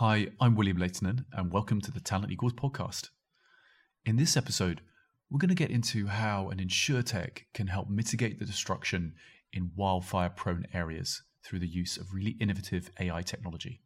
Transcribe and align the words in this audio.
Hi, 0.00 0.28
I'm 0.40 0.54
William 0.54 0.76
Leitonen, 0.76 1.24
and 1.32 1.52
welcome 1.52 1.80
to 1.80 1.90
the 1.90 1.98
Talent 1.98 2.30
Equals 2.30 2.52
podcast. 2.52 3.08
In 4.06 4.14
this 4.14 4.36
episode, 4.36 4.80
we're 5.28 5.40
going 5.40 5.48
to 5.48 5.56
get 5.56 5.72
into 5.72 6.06
how 6.06 6.50
an 6.50 6.58
insurtech 6.58 7.40
can 7.52 7.66
help 7.66 7.90
mitigate 7.90 8.38
the 8.38 8.44
destruction 8.44 9.14
in 9.52 9.72
wildfire 9.74 10.28
prone 10.28 10.66
areas 10.72 11.24
through 11.44 11.58
the 11.58 11.66
use 11.66 11.96
of 11.96 12.14
really 12.14 12.36
innovative 12.40 12.92
AI 13.00 13.22
technology. 13.22 13.82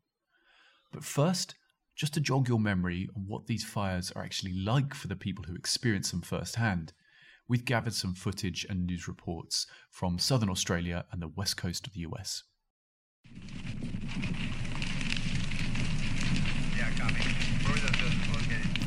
But 0.93 1.03
first, 1.03 1.55
just 1.96 2.13
to 2.13 2.21
jog 2.21 2.47
your 2.47 2.61
memory 2.61 3.09
on 3.17 3.25
what 3.27 3.47
these 3.47 3.65
fires 3.65 4.13
are 4.13 4.23
actually 4.23 4.53
like 4.53 4.93
for 4.93 5.09
the 5.09 5.17
people 5.17 5.45
who 5.45 5.55
experience 5.55 6.11
them 6.11 6.21
firsthand, 6.21 6.93
we've 7.49 7.65
gathered 7.65 7.95
some 7.95 8.13
footage 8.13 8.67
and 8.69 8.85
news 8.85 9.09
reports 9.09 9.67
from 9.91 10.19
southern 10.19 10.51
Australia 10.51 11.07
and 11.11 11.23
the 11.23 11.29
west 11.29 11.57
coast 11.57 11.87
of 11.87 11.95
the 11.95 12.01
US. 12.01 12.43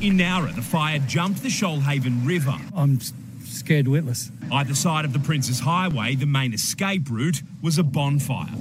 In 0.02 0.18
Nowra, 0.18 0.54
the 0.54 0.62
fire 0.62 0.98
jumped 1.00 1.42
the 1.42 1.48
Shoalhaven 1.48 2.26
River. 2.26 2.54
I'm 2.76 3.00
scared 3.44 3.88
witless. 3.88 4.30
Either 4.52 4.74
side 4.74 5.04
of 5.04 5.12
the 5.12 5.18
Princes 5.18 5.60
Highway, 5.60 6.14
the 6.14 6.26
main 6.26 6.52
escape 6.52 7.08
route 7.10 7.42
was 7.62 7.78
a 7.78 7.82
bonfire. 7.82 8.54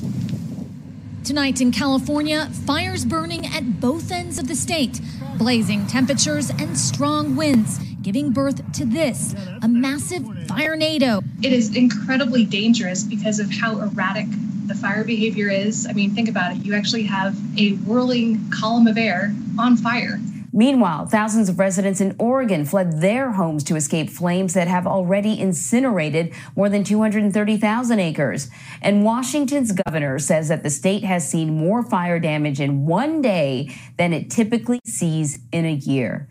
Tonight 1.26 1.60
in 1.60 1.72
California, 1.72 2.46
fires 2.66 3.04
burning 3.04 3.46
at 3.48 3.82
both 3.82 4.12
ends 4.12 4.40
of 4.40 4.48
the 4.48 4.56
state, 4.56 5.02
blazing 5.38 5.86
temperatures 5.88 6.50
and 6.50 6.78
strong 6.78 7.36
winds, 7.36 7.80
giving 8.02 8.32
birth 8.32 8.62
to 8.74 8.86
this 8.86 9.36
a 9.62 9.68
massive 9.68 10.24
firenado. 10.48 11.24
It 11.44 11.52
is 11.52 11.76
incredibly 11.76 12.46
dangerous 12.46 13.04
because 13.04 13.40
of 13.40 13.52
how 13.52 13.80
erratic 13.80 14.28
the 14.68 14.76
fire 14.76 15.04
behavior 15.04 15.50
is. 15.50 15.88
I 15.88 15.94
mean, 15.94 16.12
think 16.12 16.30
about 16.30 16.56
it. 16.56 16.66
You 16.66 16.76
actually 16.76 17.04
have 17.04 17.36
a 17.58 17.74
whirling 17.78 18.50
column 18.52 18.88
of 18.88 18.98
air 18.98 19.34
on 19.60 19.78
fire. 19.78 20.20
Meanwhile, 20.56 21.08
thousands 21.08 21.50
of 21.50 21.60
residents 21.60 22.00
in 22.00 22.16
Oregon 22.18 22.64
fled 22.64 23.02
their 23.02 23.34
homes 23.34 23.62
to 23.66 23.76
escape 23.76 24.10
flames 24.10 24.54
that 24.54 24.70
have 24.70 24.88
already 24.88 25.38
incinerated 25.38 26.34
more 26.56 26.70
than 26.70 26.86
230,000 26.86 28.00
acres. 28.00 28.50
And 28.82 29.04
Washington's 29.04 29.74
governor 29.74 30.18
says 30.18 30.48
that 30.48 30.64
the 30.64 30.70
state 30.70 31.04
has 31.04 31.30
seen 31.30 31.58
more 31.58 31.84
fire 31.84 32.20
damage 32.20 32.62
in 32.62 32.86
one 32.86 33.22
day 33.22 33.76
than 33.98 34.14
it 34.14 34.32
typically 34.32 34.80
sees 34.86 35.40
in 35.52 35.66
a 35.66 35.74
year. 35.74 36.30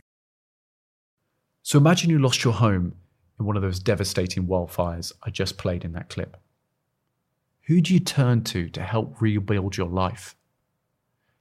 So 1.62 1.76
imagine 1.76 2.08
you 2.08 2.18
lost 2.18 2.44
your 2.44 2.54
home 2.54 2.94
in 3.38 3.44
one 3.44 3.56
of 3.56 3.62
those 3.62 3.78
devastating 3.78 4.46
wildfires 4.46 5.12
I 5.22 5.28
just 5.28 5.58
played 5.58 5.84
in 5.84 5.92
that 5.92 6.08
clip. 6.08 6.38
Who 7.66 7.80
do 7.80 7.94
you 7.94 8.00
turn 8.00 8.44
to 8.44 8.68
to 8.68 8.82
help 8.82 9.20
rebuild 9.20 9.76
your 9.76 9.88
life? 9.88 10.36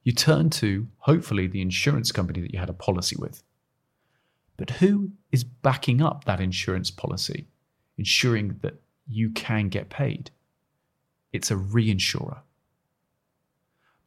you 0.03 0.11
turn 0.11 0.49
to, 0.49 0.87
hopefully, 0.99 1.47
the 1.47 1.61
insurance 1.61 2.11
company 2.11 2.41
that 2.41 2.51
you 2.51 2.59
had 2.59 2.69
a 2.69 2.73
policy 2.73 3.15
with. 3.17 3.41
But 4.57 4.69
who 4.69 5.11
is 5.31 5.43
backing 5.43 6.01
up 6.01 6.25
that 6.25 6.41
insurance 6.41 6.91
policy, 6.91 7.47
ensuring 7.97 8.59
that 8.61 8.81
you 9.07 9.29
can 9.29 9.69
get 9.69 9.89
paid? 9.89 10.29
It's 11.31 11.51
a 11.51 11.55
reinsurer. 11.55 12.39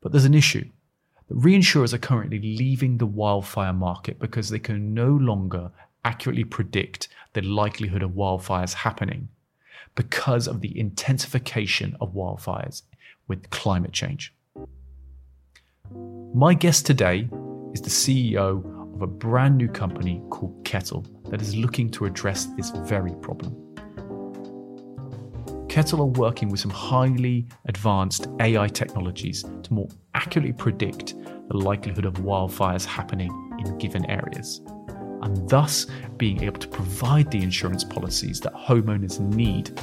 But 0.00 0.12
there's 0.12 0.26
an 0.26 0.34
issue. 0.34 0.68
The 1.28 1.34
reinsurers 1.34 1.92
are 1.92 1.98
currently 1.98 2.38
leaving 2.38 2.98
the 2.98 3.06
wildfire 3.06 3.72
market 3.72 4.18
because 4.18 4.50
they 4.50 4.60
can 4.60 4.94
no 4.94 5.08
longer 5.08 5.72
accurately 6.04 6.44
predict 6.44 7.08
the 7.32 7.42
likelihood 7.42 8.02
of 8.02 8.12
wildfires 8.12 8.74
happening 8.74 9.28
because 9.96 10.46
of 10.46 10.60
the 10.60 10.78
intensification 10.78 11.96
of 12.00 12.14
wildfires 12.14 12.82
with 13.26 13.50
climate 13.50 13.92
change. 13.92 14.32
My 16.34 16.54
guest 16.54 16.86
today 16.86 17.28
is 17.72 17.80
the 17.80 17.90
CEO 17.90 18.94
of 18.94 19.02
a 19.02 19.06
brand 19.06 19.56
new 19.56 19.68
company 19.68 20.22
called 20.30 20.64
Kettle 20.64 21.04
that 21.30 21.42
is 21.42 21.56
looking 21.56 21.90
to 21.90 22.04
address 22.04 22.46
this 22.56 22.70
very 22.70 23.14
problem. 23.16 23.54
Kettle 25.68 26.00
are 26.00 26.06
working 26.06 26.48
with 26.48 26.60
some 26.60 26.70
highly 26.70 27.46
advanced 27.66 28.28
AI 28.40 28.68
technologies 28.68 29.44
to 29.62 29.72
more 29.72 29.88
accurately 30.14 30.52
predict 30.52 31.14
the 31.48 31.56
likelihood 31.56 32.06
of 32.06 32.14
wildfires 32.14 32.86
happening 32.86 33.30
in 33.58 33.76
given 33.76 34.06
areas, 34.06 34.62
and 35.22 35.48
thus 35.48 35.86
being 36.16 36.42
able 36.42 36.58
to 36.58 36.68
provide 36.68 37.30
the 37.30 37.42
insurance 37.42 37.84
policies 37.84 38.40
that 38.40 38.54
homeowners 38.54 39.20
need 39.20 39.78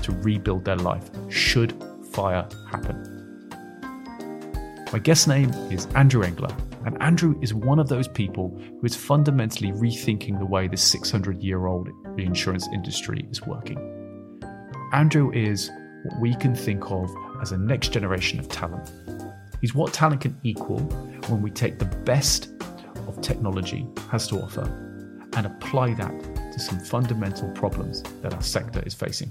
to 0.00 0.12
rebuild 0.12 0.64
their 0.64 0.76
life 0.76 1.10
should 1.28 1.74
fire 2.12 2.48
happen. 2.70 3.20
My 4.92 4.98
guest 4.98 5.28
name 5.28 5.50
is 5.70 5.86
Andrew 5.94 6.22
Engler, 6.22 6.54
and 6.84 7.00
Andrew 7.00 7.38
is 7.40 7.54
one 7.54 7.78
of 7.78 7.88
those 7.88 8.08
people 8.08 8.48
who 8.58 8.84
is 8.84 8.96
fundamentally 8.96 9.70
rethinking 9.72 10.38
the 10.38 10.46
way 10.46 10.66
the 10.66 10.76
600 10.76 11.42
year 11.42 11.66
old 11.66 11.88
reinsurance 12.04 12.66
industry 12.72 13.24
is 13.30 13.40
working. 13.42 13.78
Andrew 14.92 15.30
is 15.32 15.70
what 16.02 16.20
we 16.20 16.34
can 16.34 16.54
think 16.54 16.90
of 16.90 17.08
as 17.40 17.52
a 17.52 17.58
next 17.58 17.92
generation 17.92 18.40
of 18.40 18.48
talent. 18.48 18.90
He's 19.60 19.74
what 19.74 19.92
talent 19.92 20.22
can 20.22 20.36
equal 20.42 20.80
when 21.28 21.42
we 21.42 21.50
take 21.50 21.78
the 21.78 21.84
best 21.84 22.48
of 23.06 23.20
technology 23.20 23.86
has 24.10 24.26
to 24.28 24.40
offer 24.40 24.64
and 25.36 25.46
apply 25.46 25.94
that 25.94 26.52
to 26.52 26.58
some 26.58 26.80
fundamental 26.80 27.48
problems 27.52 28.02
that 28.22 28.34
our 28.34 28.42
sector 28.42 28.82
is 28.84 28.94
facing. 28.94 29.30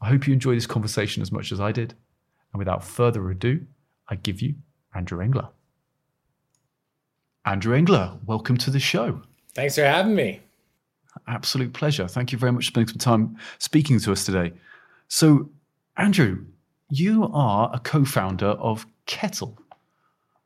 I 0.00 0.08
hope 0.08 0.26
you 0.26 0.32
enjoy 0.32 0.54
this 0.54 0.66
conversation 0.66 1.22
as 1.22 1.30
much 1.30 1.52
as 1.52 1.60
I 1.60 1.72
did. 1.72 1.94
And 2.52 2.58
without 2.58 2.82
further 2.82 3.30
ado, 3.30 3.66
I 4.08 4.16
give 4.16 4.40
you 4.40 4.54
Andrew 4.94 5.20
Engler. 5.20 5.48
Andrew 7.44 7.74
Engler, 7.74 8.18
welcome 8.26 8.56
to 8.58 8.70
the 8.70 8.80
show. 8.80 9.22
Thanks 9.54 9.74
for 9.74 9.84
having 9.84 10.14
me. 10.14 10.40
Absolute 11.26 11.72
pleasure. 11.72 12.08
Thank 12.08 12.32
you 12.32 12.38
very 12.38 12.52
much 12.52 12.66
for 12.66 12.68
spending 12.68 12.88
some 12.88 12.98
time 12.98 13.36
speaking 13.58 13.98
to 14.00 14.12
us 14.12 14.24
today. 14.24 14.52
So, 15.08 15.50
Andrew, 15.96 16.44
you 16.90 17.28
are 17.32 17.70
a 17.72 17.78
co 17.78 18.04
founder 18.04 18.46
of 18.46 18.86
Kettle, 19.06 19.58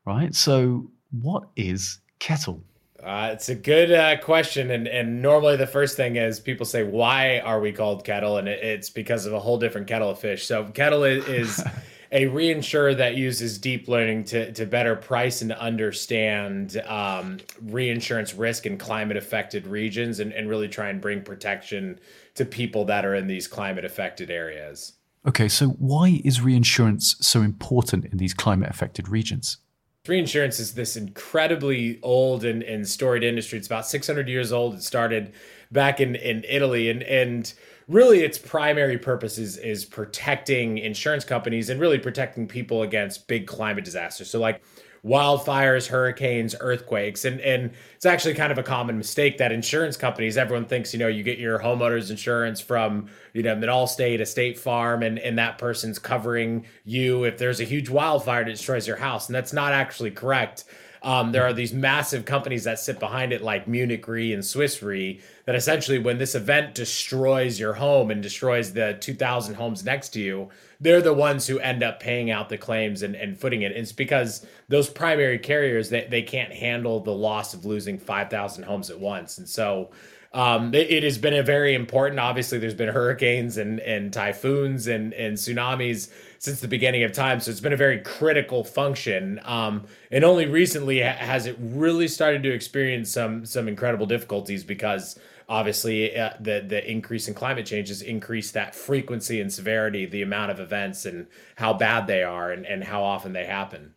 right? 0.06 0.34
So, 0.34 0.90
what 1.20 1.48
is 1.56 1.98
Kettle? 2.18 2.62
Uh, 3.04 3.30
it's 3.32 3.50
a 3.50 3.54
good 3.54 3.92
uh, 3.92 4.16
question, 4.16 4.70
and 4.70 4.88
and 4.88 5.20
normally 5.20 5.56
the 5.56 5.66
first 5.66 5.94
thing 5.94 6.16
is 6.16 6.40
people 6.40 6.64
say, 6.64 6.82
"Why 6.82 7.40
are 7.40 7.60
we 7.60 7.70
called 7.70 8.02
Kettle?" 8.02 8.38
And 8.38 8.48
it, 8.48 8.64
it's 8.64 8.88
because 8.88 9.26
of 9.26 9.34
a 9.34 9.40
whole 9.40 9.58
different 9.58 9.86
kettle 9.86 10.08
of 10.08 10.18
fish. 10.18 10.46
So 10.46 10.64
Kettle 10.64 11.04
is, 11.04 11.28
is 11.28 11.64
a 12.12 12.26
reinsurer 12.26 12.96
that 12.96 13.16
uses 13.16 13.58
deep 13.58 13.88
learning 13.88 14.24
to, 14.24 14.52
to 14.52 14.64
better 14.64 14.96
price 14.96 15.42
and 15.42 15.52
understand 15.52 16.80
um, 16.86 17.38
reinsurance 17.60 18.32
risk 18.32 18.64
in 18.64 18.78
climate 18.78 19.18
affected 19.18 19.66
regions 19.66 20.20
and, 20.20 20.32
and 20.32 20.48
really 20.48 20.68
try 20.68 20.88
and 20.88 21.00
bring 21.00 21.20
protection 21.22 21.98
to 22.36 22.44
people 22.46 22.86
that 22.86 23.04
are 23.04 23.14
in 23.14 23.26
these 23.26 23.46
climate 23.46 23.84
affected 23.84 24.30
areas. 24.30 24.94
Okay, 25.26 25.48
so 25.48 25.68
why 25.70 26.20
is 26.24 26.40
reinsurance 26.40 27.16
so 27.20 27.42
important 27.42 28.04
in 28.06 28.16
these 28.18 28.32
climate 28.32 28.70
affected 28.70 29.08
regions? 29.08 29.58
Reinsurance 30.06 30.60
is 30.60 30.74
this 30.74 30.96
incredibly 30.96 31.98
old 32.02 32.44
and, 32.44 32.62
and 32.62 32.86
storied 32.86 33.24
industry. 33.24 33.58
It's 33.58 33.66
about 33.66 33.86
600 33.86 34.28
years 34.28 34.52
old. 34.52 34.74
It 34.74 34.82
started 34.82 35.32
back 35.72 35.98
in, 35.98 36.14
in 36.16 36.44
Italy. 36.46 36.90
And, 36.90 37.02
and 37.04 37.50
really 37.88 38.20
its 38.20 38.36
primary 38.36 38.98
purpose 38.98 39.38
is, 39.38 39.56
is 39.56 39.86
protecting 39.86 40.76
insurance 40.76 41.24
companies 41.24 41.70
and 41.70 41.80
really 41.80 41.98
protecting 41.98 42.46
people 42.46 42.82
against 42.82 43.28
big 43.28 43.46
climate 43.46 43.84
disasters. 43.84 44.28
So 44.28 44.38
like 44.38 44.62
wildfires, 45.04 45.86
hurricanes, 45.88 46.54
earthquakes. 46.60 47.24
And 47.24 47.40
and 47.40 47.72
it's 47.94 48.06
actually 48.06 48.34
kind 48.34 48.50
of 48.50 48.58
a 48.58 48.62
common 48.62 48.96
mistake 48.96 49.38
that 49.38 49.52
insurance 49.52 49.96
companies, 49.96 50.36
everyone 50.36 50.64
thinks, 50.66 50.92
you 50.92 50.98
know, 50.98 51.08
you 51.08 51.22
get 51.22 51.38
your 51.38 51.58
homeowner's 51.58 52.10
insurance 52.10 52.60
from, 52.60 53.08
you 53.32 53.42
know, 53.42 53.52
an 53.52 53.60
Allstate, 53.60 54.20
a 54.20 54.26
state 54.26 54.58
farm, 54.58 55.02
and, 55.02 55.18
and 55.18 55.38
that 55.38 55.58
person's 55.58 55.98
covering 55.98 56.64
you 56.84 57.24
if 57.24 57.38
there's 57.38 57.60
a 57.60 57.64
huge 57.64 57.88
wildfire 57.88 58.44
that 58.44 58.50
destroys 58.50 58.86
your 58.86 58.96
house. 58.96 59.28
And 59.28 59.34
that's 59.34 59.52
not 59.52 59.72
actually 59.72 60.10
correct. 60.10 60.64
Um, 61.04 61.32
there 61.32 61.44
are 61.44 61.52
these 61.52 61.74
massive 61.74 62.24
companies 62.24 62.64
that 62.64 62.78
sit 62.78 62.98
behind 62.98 63.34
it, 63.34 63.42
like 63.42 63.68
Munich 63.68 64.08
Re 64.08 64.32
and 64.32 64.42
Swiss 64.42 64.82
Re, 64.82 65.20
that 65.44 65.54
essentially, 65.54 65.98
when 65.98 66.16
this 66.16 66.34
event 66.34 66.74
destroys 66.74 67.60
your 67.60 67.74
home 67.74 68.10
and 68.10 68.22
destroys 68.22 68.72
the 68.72 68.96
2,000 69.00 69.54
homes 69.54 69.84
next 69.84 70.08
to 70.10 70.20
you, 70.20 70.48
they're 70.84 71.00
the 71.00 71.14
ones 71.14 71.46
who 71.46 71.58
end 71.60 71.82
up 71.82 71.98
paying 71.98 72.30
out 72.30 72.50
the 72.50 72.58
claims 72.58 73.02
and, 73.02 73.16
and 73.16 73.40
footing 73.40 73.62
it. 73.62 73.72
It's 73.72 73.90
because 73.90 74.46
those 74.68 74.90
primary 74.90 75.38
carriers 75.38 75.88
they, 75.88 76.06
they 76.08 76.20
can't 76.20 76.52
handle 76.52 77.00
the 77.00 77.10
loss 77.10 77.54
of 77.54 77.64
losing 77.64 77.98
5,000 77.98 78.64
homes 78.64 78.90
at 78.90 79.00
once. 79.00 79.38
And 79.38 79.48
so 79.48 79.90
um, 80.34 80.74
it, 80.74 80.90
it, 80.90 81.02
has 81.02 81.16
been 81.16 81.32
a 81.32 81.42
very 81.42 81.74
important. 81.74 82.20
Obviously, 82.20 82.58
there's 82.58 82.74
been 82.74 82.88
hurricanes 82.88 83.56
and 83.56 83.78
and 83.78 84.12
typhoons 84.12 84.88
and 84.88 85.14
and 85.14 85.36
tsunamis 85.36 86.10
since 86.40 86.60
the 86.60 86.66
beginning 86.66 87.04
of 87.04 87.12
time, 87.12 87.38
so 87.38 87.52
it's 87.52 87.60
been 87.60 87.72
a 87.72 87.76
very 87.76 88.00
critical 88.00 88.64
function. 88.64 89.40
Um, 89.44 89.86
and 90.10 90.24
only 90.24 90.46
recently 90.46 90.98
has 90.98 91.46
it 91.46 91.56
really 91.60 92.08
started 92.08 92.42
to 92.42 92.52
experience 92.52 93.12
some 93.12 93.46
some 93.46 93.68
incredible 93.68 94.06
difficulties 94.06 94.64
because 94.64 95.20
obviously 95.48 96.16
uh, 96.16 96.30
the 96.40 96.64
the 96.66 96.90
increase 96.90 97.28
in 97.28 97.34
climate 97.34 97.66
change 97.66 97.88
has 97.88 98.02
increased 98.02 98.54
that 98.54 98.74
frequency 98.74 99.40
and 99.40 99.52
severity, 99.52 100.06
the 100.06 100.22
amount 100.22 100.50
of 100.50 100.60
events 100.60 101.04
and 101.04 101.26
how 101.56 101.72
bad 101.72 102.06
they 102.06 102.22
are 102.22 102.50
and 102.50 102.66
and 102.66 102.84
how 102.84 103.02
often 103.02 103.32
they 103.32 103.44
happen. 103.44 103.94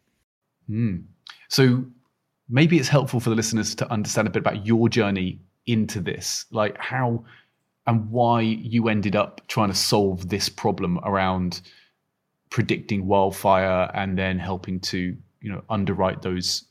Mm. 0.70 1.06
So 1.50 1.86
maybe 2.50 2.78
it's 2.78 2.90
helpful 2.90 3.20
for 3.20 3.30
the 3.30 3.36
listeners 3.36 3.76
to 3.76 3.92
understand 3.92 4.28
a 4.28 4.32
bit 4.32 4.40
about 4.40 4.66
your 4.66 4.90
journey 4.90 5.40
into 5.66 6.00
this, 6.00 6.46
like 6.52 6.78
how 6.78 7.26
and 7.86 8.10
why 8.12 8.42
you 8.42 8.90
ended 8.90 9.16
up 9.16 9.42
trying 9.48 9.70
to 9.70 9.76
solve 9.76 10.30
this 10.30 10.50
problem 10.50 11.00
around 11.04 11.62
predicting 12.50 13.08
wildfire 13.08 13.90
and 13.94 14.18
then 14.18 14.40
helping 14.40 14.80
to 14.80 15.16
you 15.42 15.52
know 15.52 15.64
underwrite 15.70 16.22
those 16.22 16.67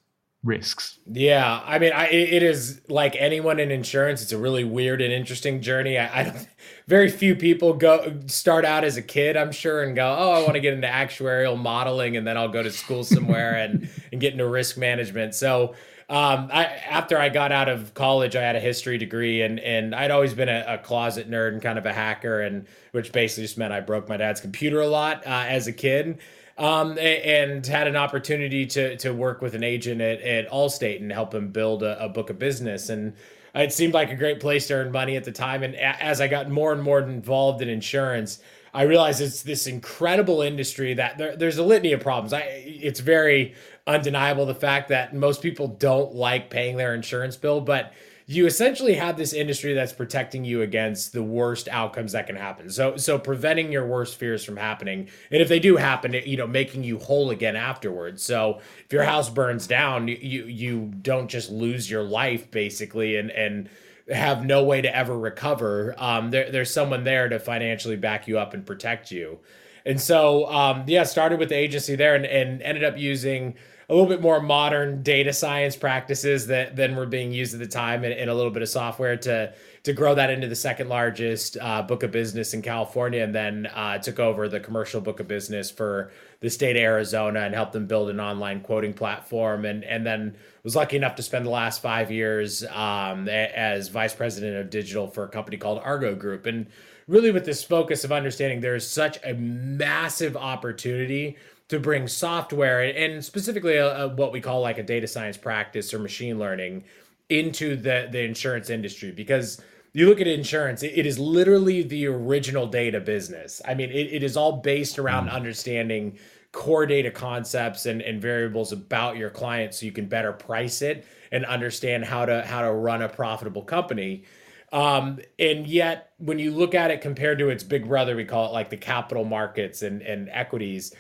risks. 0.47 0.99
Yeah, 1.11 1.61
I 1.65 1.79
mean, 1.79 1.93
I, 1.93 2.07
it 2.07 2.43
is 2.43 2.81
like 2.89 3.17
anyone 3.19 3.59
in 3.59 3.71
insurance. 3.71 4.23
It's 4.23 4.33
a 4.33 4.39
really 4.39 4.65
weird 4.65 5.03
and 5.03 5.13
interesting 5.13 5.61
journey. 5.61 5.99
I, 5.99 6.21
I 6.21 6.25
don't. 6.25 6.49
Very 6.87 7.11
few 7.11 7.35
people 7.35 7.73
go 7.73 8.21
start 8.27 8.65
out 8.65 8.85
as 8.85 8.97
a 8.97 9.03
kid, 9.03 9.37
I'm 9.37 9.51
sure, 9.51 9.83
and 9.83 9.97
go, 9.97 10.07
"Oh, 10.17 10.31
I 10.31 10.39
want 10.43 10.55
to 10.55 10.61
get 10.61 10.73
into 10.73 10.87
actuarial 10.87 11.59
modeling, 11.59 12.17
and 12.17 12.27
then 12.27 12.37
I'll 12.37 12.49
go 12.49 12.63
to 12.63 12.71
school 12.71 13.03
somewhere 13.03 13.57
and 13.57 13.91
and 14.13 14.21
get 14.21 14.33
into 14.33 14.49
risk 14.49 14.79
management." 14.79 15.35
So. 15.35 15.75
Um, 16.09 16.51
I, 16.53 16.67
after 16.67 17.19
I 17.19 17.31
got 17.31 17.51
out 17.51 17.69
of 17.69 17.93
college, 17.95 18.37
I 18.37 18.41
had 18.43 18.55
a 18.55 18.61
history 18.61 18.97
degree, 18.97 19.43
and 19.43 19.59
and 19.59 19.93
I'd 19.93 20.13
always 20.13 20.35
been 20.35 20.49
a, 20.49 20.65
a 20.69 20.79
closet 20.79 21.29
nerd 21.29 21.55
and 21.55 21.61
kind 21.61 21.81
of 21.81 21.85
a 21.85 21.93
hacker, 21.93 22.43
and 22.43 22.69
which 22.93 23.11
basically 23.11 23.43
just 23.43 23.59
meant 23.59 23.73
I 23.73 23.81
broke 23.81 24.09
my 24.09 24.17
dad's 24.17 24.41
computer 24.41 24.81
a 24.81 24.87
lot 24.87 25.27
uh, 25.27 25.47
as 25.49 25.67
a 25.67 25.73
kid 25.73 26.21
um, 26.59 26.99
and 26.99 27.67
had 27.67 27.87
an 27.87 27.97
opportunity 27.97 28.67
to 28.67 28.97
to 28.97 29.13
work 29.13 29.43
with 29.43 29.55
an 29.55 29.63
agent 29.63 30.01
at, 30.01 30.21
at 30.23 30.51
Allstate 30.51 31.01
and 31.01 31.13
help 31.13 31.35
him 31.35 31.49
build 31.49 31.83
a, 31.83 32.03
a 32.05 32.09
book 32.09 32.31
of 32.31 32.39
business. 32.39 32.89
And 32.89 33.15
it 33.55 33.73
seemed 33.73 33.95
like 33.95 34.11
a 34.11 34.17
great 34.17 34.41
place 34.41 34.67
to 34.69 34.75
earn 34.75 34.93
money 34.93 35.17
at 35.17 35.25
the 35.25 35.33
time. 35.33 35.63
And 35.63 35.75
as 35.77 36.21
I 36.21 36.29
got 36.29 36.51
more 36.51 36.73
and 36.73 36.83
more 36.83 37.01
involved 37.01 37.63
in 37.63 37.69
insurance, 37.69 38.41
I 38.75 38.83
realized 38.83 39.23
it's 39.23 39.43
this 39.43 39.67
incredible 39.67 40.43
industry 40.43 40.93
that 40.95 41.17
there, 41.17 41.35
there's 41.37 41.57
a 41.57 41.63
litany 41.63 41.93
of 41.93 42.01
problems. 42.01 42.33
I 42.33 42.41
it's 42.41 43.01
very 43.01 43.55
undeniable 43.87 44.47
the 44.47 44.55
fact 44.55 44.89
that 44.89 45.15
most 45.15 45.43
people 45.43 45.69
don't 45.69 46.15
like 46.15 46.51
paying 46.51 46.77
their 46.77 46.95
insurance 46.95 47.37
bill, 47.37 47.61
but 47.61 47.93
you 48.29 48.45
essentially 48.45 48.95
have 48.95 49.17
this 49.17 49.33
industry 49.33 49.73
that's 49.73 49.93
protecting 49.93 50.45
you 50.45 50.63
against 50.63 51.13
the 51.13 51.23
worst 51.23 51.69
outcomes 51.69 52.13
that 52.13 52.27
can 52.27 52.35
happen. 52.35 52.69
So 52.71 52.97
so 52.97 53.19
preventing 53.19 53.71
your 53.71 53.87
worst 53.87 54.17
fears 54.17 54.45
from 54.45 54.57
happening, 54.57 55.09
and 55.31 55.41
if 55.41 55.49
they 55.49 55.61
do 55.61 55.77
happen, 55.77 56.13
you 56.13 56.37
know, 56.37 56.47
making 56.47 56.83
you 56.83 56.99
whole 56.99 57.31
again 57.31 57.55
afterwards. 57.55 58.23
So 58.25 58.61
if 58.85 58.93
your 58.93 59.05
house 59.05 59.31
burns 59.31 59.67
down, 59.69 60.09
you 60.09 60.45
you 60.45 60.93
don't 61.03 61.29
just 61.29 61.51
lose 61.51 61.89
your 61.89 62.03
life 62.03 62.51
basically, 62.51 63.17
and 63.17 63.31
and 63.31 63.69
have 64.09 64.45
no 64.45 64.65
way 64.65 64.81
to 64.83 64.95
ever 64.95 65.19
recover. 65.19 65.95
Um, 65.97 66.31
there, 66.31 66.51
there's 66.51 66.73
someone 66.73 67.05
there 67.05 67.29
to 67.29 67.39
financially 67.39 67.97
back 67.97 68.29
you 68.29 68.39
up 68.39 68.55
and 68.55 68.65
protect 68.65 69.11
you. 69.11 69.39
And 69.85 70.01
so, 70.01 70.47
um, 70.51 70.85
yeah, 70.87 71.05
started 71.05 71.39
with 71.39 71.49
the 71.49 71.57
agency 71.57 71.95
there 71.95 72.15
and, 72.17 72.27
and 72.27 72.61
ended 72.63 72.83
up 72.83 72.99
using 72.99 73.55
a 73.89 73.95
little 73.95 74.09
bit 74.09 74.21
more 74.21 74.41
modern 74.41 75.03
data 75.03 75.33
science 75.33 75.77
practices 75.77 76.49
that 76.49 76.75
than 76.75 76.97
were 76.97 77.07
being 77.07 77.33
used 77.33 77.55
at 77.55 77.61
the 77.61 77.67
time 77.67 78.03
and, 78.03 78.13
and 78.13 78.29
a 78.29 78.35
little 78.35 78.51
bit 78.51 78.63
of 78.63 78.69
software 78.69 79.17
to 79.17 79.53
to 79.85 79.93
grow 79.93 80.17
that 80.17 80.31
into 80.31 80.49
the 80.49 80.57
second 80.57 80.89
largest 80.89 81.57
uh, 81.61 81.81
book 81.83 82.03
of 82.03 82.11
business 82.11 82.53
in 82.55 82.63
California, 82.63 83.23
and 83.23 83.33
then 83.33 83.67
uh, 83.67 83.97
took 83.99 84.19
over 84.19 84.49
the 84.49 84.59
commercial 84.59 85.01
book 85.01 85.21
of 85.21 85.29
business 85.29 85.71
for 85.71 86.11
the 86.41 86.51
state 86.51 86.77
of 86.77 86.83
Arizona 86.83 87.41
and 87.41 87.55
helped 87.55 87.73
them 87.73 87.87
build 87.87 88.11
an 88.11 88.19
online 88.19 88.61
quoting 88.61 88.93
platform, 88.93 89.65
and 89.65 89.85
and 89.85 90.05
then 90.05 90.35
was 90.65 90.75
lucky 90.75 90.97
enough 90.97 91.15
to 91.15 91.23
spend 91.23 91.47
the 91.47 91.51
last 91.51 91.81
five 91.81 92.11
years 92.11 92.65
um, 92.67 93.29
as 93.29 93.89
vice 93.89 94.15
president 94.15 94.57
of 94.57 94.69
digital 94.69 95.07
for 95.07 95.25
a 95.25 95.29
company 95.29 95.57
called 95.57 95.81
Argo 95.85 96.17
Group, 96.17 96.47
and 96.47 96.67
really 97.07 97.31
with 97.31 97.45
this 97.45 97.63
focus 97.63 98.03
of 98.03 98.11
understanding 98.11 98.61
there 98.61 98.75
is 98.75 98.89
such 98.89 99.19
a 99.25 99.33
massive 99.35 100.37
opportunity 100.37 101.37
to 101.69 101.81
bring 101.81 102.07
software 102.07 102.83
and 102.83 103.25
specifically 103.25 103.77
a, 103.77 104.05
a, 104.05 104.09
what 104.09 104.33
we 104.33 104.41
call 104.41 104.61
like 104.61 104.79
a 104.79 104.83
data 104.83 105.07
science 105.07 105.37
practice 105.37 105.93
or 105.93 105.99
machine 105.99 106.39
learning 106.39 106.85
into 107.29 107.77
the 107.77 108.09
the 108.11 108.23
insurance 108.23 108.71
industry. 108.71 109.11
Because 109.11 109.61
you 109.93 110.09
look 110.09 110.21
at 110.21 110.29
insurance 110.29 110.83
it, 110.83 110.93
it 110.97 111.07
is 111.07 111.19
literally 111.19 111.83
the 111.83 112.07
original 112.07 112.67
data 112.67 113.01
business. 113.01 113.61
I 113.65 113.75
mean 113.75 113.91
it, 113.91 114.13
it 114.13 114.23
is 114.23 114.37
all 114.37 114.53
based 114.61 114.99
around 114.99 115.29
mm. 115.29 115.33
understanding 115.33 116.19
core 116.53 116.87
data 116.87 117.11
concepts 117.11 117.85
and, 117.87 118.01
and 118.01 118.23
variables 118.23 118.73
about 118.73 119.17
your 119.17 119.29
client 119.29 119.75
so 119.75 119.85
you 119.85 119.93
can 119.93 120.07
better 120.07 120.33
price 120.33 120.81
it 120.83 121.05
and 121.33 121.45
understand 121.45 122.05
how 122.05 122.25
to 122.25 122.43
how 122.47 122.63
to 122.63 122.73
run 122.73 123.03
a 123.03 123.09
profitable 123.09 123.63
company. 123.63 124.25
Um, 124.73 125.19
and 125.39 125.67
yet 125.67 126.13
when 126.19 126.39
you 126.39 126.51
look 126.53 126.75
at 126.75 126.91
it 126.91 127.01
compared 127.01 127.39
to 127.39 127.49
its 127.49 127.65
big 127.65 127.89
brother 127.89 128.15
we 128.15 128.25
call 128.25 128.47
it 128.47 128.53
like 128.53 128.71
the 128.71 128.77
capital 128.77 129.25
markets 129.25 129.83
and 129.83 130.03
and 130.03 130.29
equities 130.31 130.95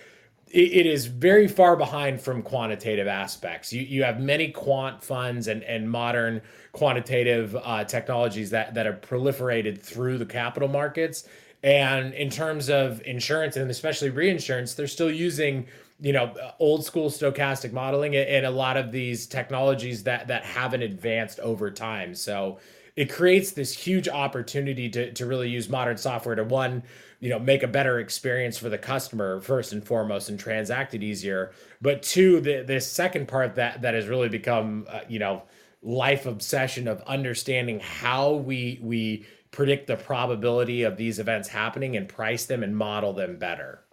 it 0.48 0.86
is 0.86 1.06
very 1.06 1.48
far 1.48 1.76
behind 1.76 2.20
from 2.20 2.40
quantitative 2.40 3.08
aspects. 3.08 3.72
You 3.72 3.82
you 3.82 4.04
have 4.04 4.20
many 4.20 4.50
quant 4.52 5.02
funds 5.02 5.48
and 5.48 5.62
and 5.64 5.90
modern 5.90 6.40
quantitative 6.72 7.56
uh, 7.62 7.84
technologies 7.84 8.50
that 8.50 8.74
that 8.74 8.86
are 8.86 8.92
proliferated 8.92 9.80
through 9.80 10.18
the 10.18 10.26
capital 10.26 10.68
markets. 10.68 11.28
And 11.62 12.14
in 12.14 12.30
terms 12.30 12.70
of 12.70 13.02
insurance 13.04 13.56
and 13.56 13.70
especially 13.70 14.10
reinsurance, 14.10 14.74
they're 14.74 14.86
still 14.86 15.10
using 15.10 15.66
you 16.00 16.12
know 16.12 16.32
old 16.60 16.84
school 16.84 17.10
stochastic 17.10 17.72
modeling 17.72 18.14
and 18.14 18.46
a 18.46 18.50
lot 18.50 18.76
of 18.76 18.92
these 18.92 19.26
technologies 19.26 20.04
that 20.04 20.28
that 20.28 20.44
haven't 20.44 20.82
advanced 20.82 21.40
over 21.40 21.70
time. 21.72 22.14
So 22.14 22.58
it 22.96 23.12
creates 23.12 23.52
this 23.52 23.76
huge 23.76 24.08
opportunity 24.08 24.88
to 24.88 25.12
to 25.12 25.26
really 25.26 25.48
use 25.48 25.68
modern 25.68 25.96
software 25.96 26.34
to 26.34 26.44
one 26.44 26.82
you 27.20 27.28
know 27.28 27.38
make 27.38 27.62
a 27.62 27.68
better 27.68 28.00
experience 28.00 28.58
for 28.58 28.68
the 28.68 28.78
customer 28.78 29.40
first 29.40 29.72
and 29.72 29.84
foremost 29.84 30.28
and 30.28 30.40
transact 30.40 30.94
it 30.94 31.02
easier 31.02 31.52
but 31.80 32.02
two 32.02 32.40
the 32.40 32.64
this 32.66 32.90
second 32.90 33.28
part 33.28 33.54
that 33.54 33.82
that 33.82 33.94
has 33.94 34.08
really 34.08 34.28
become 34.28 34.86
uh, 34.88 35.00
you 35.08 35.18
know 35.18 35.42
life 35.82 36.26
obsession 36.26 36.88
of 36.88 37.00
understanding 37.02 37.78
how 37.80 38.32
we 38.32 38.80
we 38.82 39.24
predict 39.52 39.86
the 39.86 39.96
probability 39.96 40.82
of 40.82 40.96
these 40.96 41.18
events 41.18 41.48
happening 41.48 41.96
and 41.96 42.08
price 42.08 42.46
them 42.46 42.62
and 42.62 42.76
model 42.76 43.12
them 43.12 43.38
better 43.38 43.84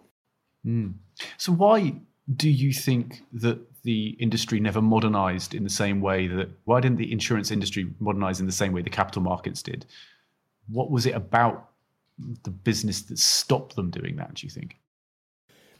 mm. 0.66 0.92
so 1.36 1.52
why 1.52 1.94
do 2.36 2.48
you 2.48 2.72
think 2.72 3.22
that 3.32 3.58
the 3.84 4.16
industry 4.18 4.58
never 4.58 4.82
modernized 4.82 5.54
in 5.54 5.62
the 5.62 5.70
same 5.70 6.00
way 6.00 6.26
that 6.26 6.48
why 6.64 6.80
didn't 6.80 6.98
the 6.98 7.12
insurance 7.12 7.50
industry 7.50 7.92
modernize 8.00 8.40
in 8.40 8.46
the 8.46 8.52
same 8.52 8.72
way 8.72 8.82
the 8.82 8.90
capital 8.90 9.22
markets 9.22 9.62
did 9.62 9.86
what 10.68 10.90
was 10.90 11.06
it 11.06 11.14
about 11.14 11.70
the 12.42 12.50
business 12.50 13.02
that 13.02 13.18
stopped 13.18 13.76
them 13.76 13.90
doing 13.90 14.16
that, 14.16 14.34
do 14.34 14.46
you 14.46 14.50
think? 14.50 14.78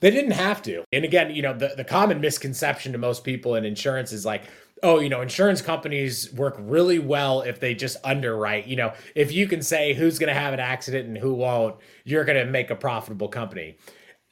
They 0.00 0.10
didn't 0.10 0.32
have 0.32 0.60
to. 0.62 0.84
And 0.92 1.04
again, 1.04 1.34
you 1.34 1.42
know, 1.42 1.56
the, 1.56 1.72
the 1.76 1.84
common 1.84 2.20
misconception 2.20 2.92
to 2.92 2.98
most 2.98 3.24
people 3.24 3.54
in 3.54 3.64
insurance 3.64 4.12
is 4.12 4.26
like, 4.26 4.42
oh, 4.82 4.98
you 4.98 5.08
know, 5.08 5.22
insurance 5.22 5.62
companies 5.62 6.30
work 6.34 6.56
really 6.58 6.98
well 6.98 7.40
if 7.40 7.60
they 7.60 7.74
just 7.74 7.96
underwrite. 8.04 8.66
You 8.66 8.76
know, 8.76 8.92
if 9.14 9.32
you 9.32 9.46
can 9.46 9.62
say 9.62 9.94
who's 9.94 10.18
going 10.18 10.28
to 10.28 10.38
have 10.38 10.52
an 10.52 10.60
accident 10.60 11.08
and 11.08 11.16
who 11.16 11.32
won't, 11.32 11.76
you're 12.04 12.24
going 12.24 12.44
to 12.44 12.50
make 12.50 12.70
a 12.70 12.76
profitable 12.76 13.28
company. 13.28 13.78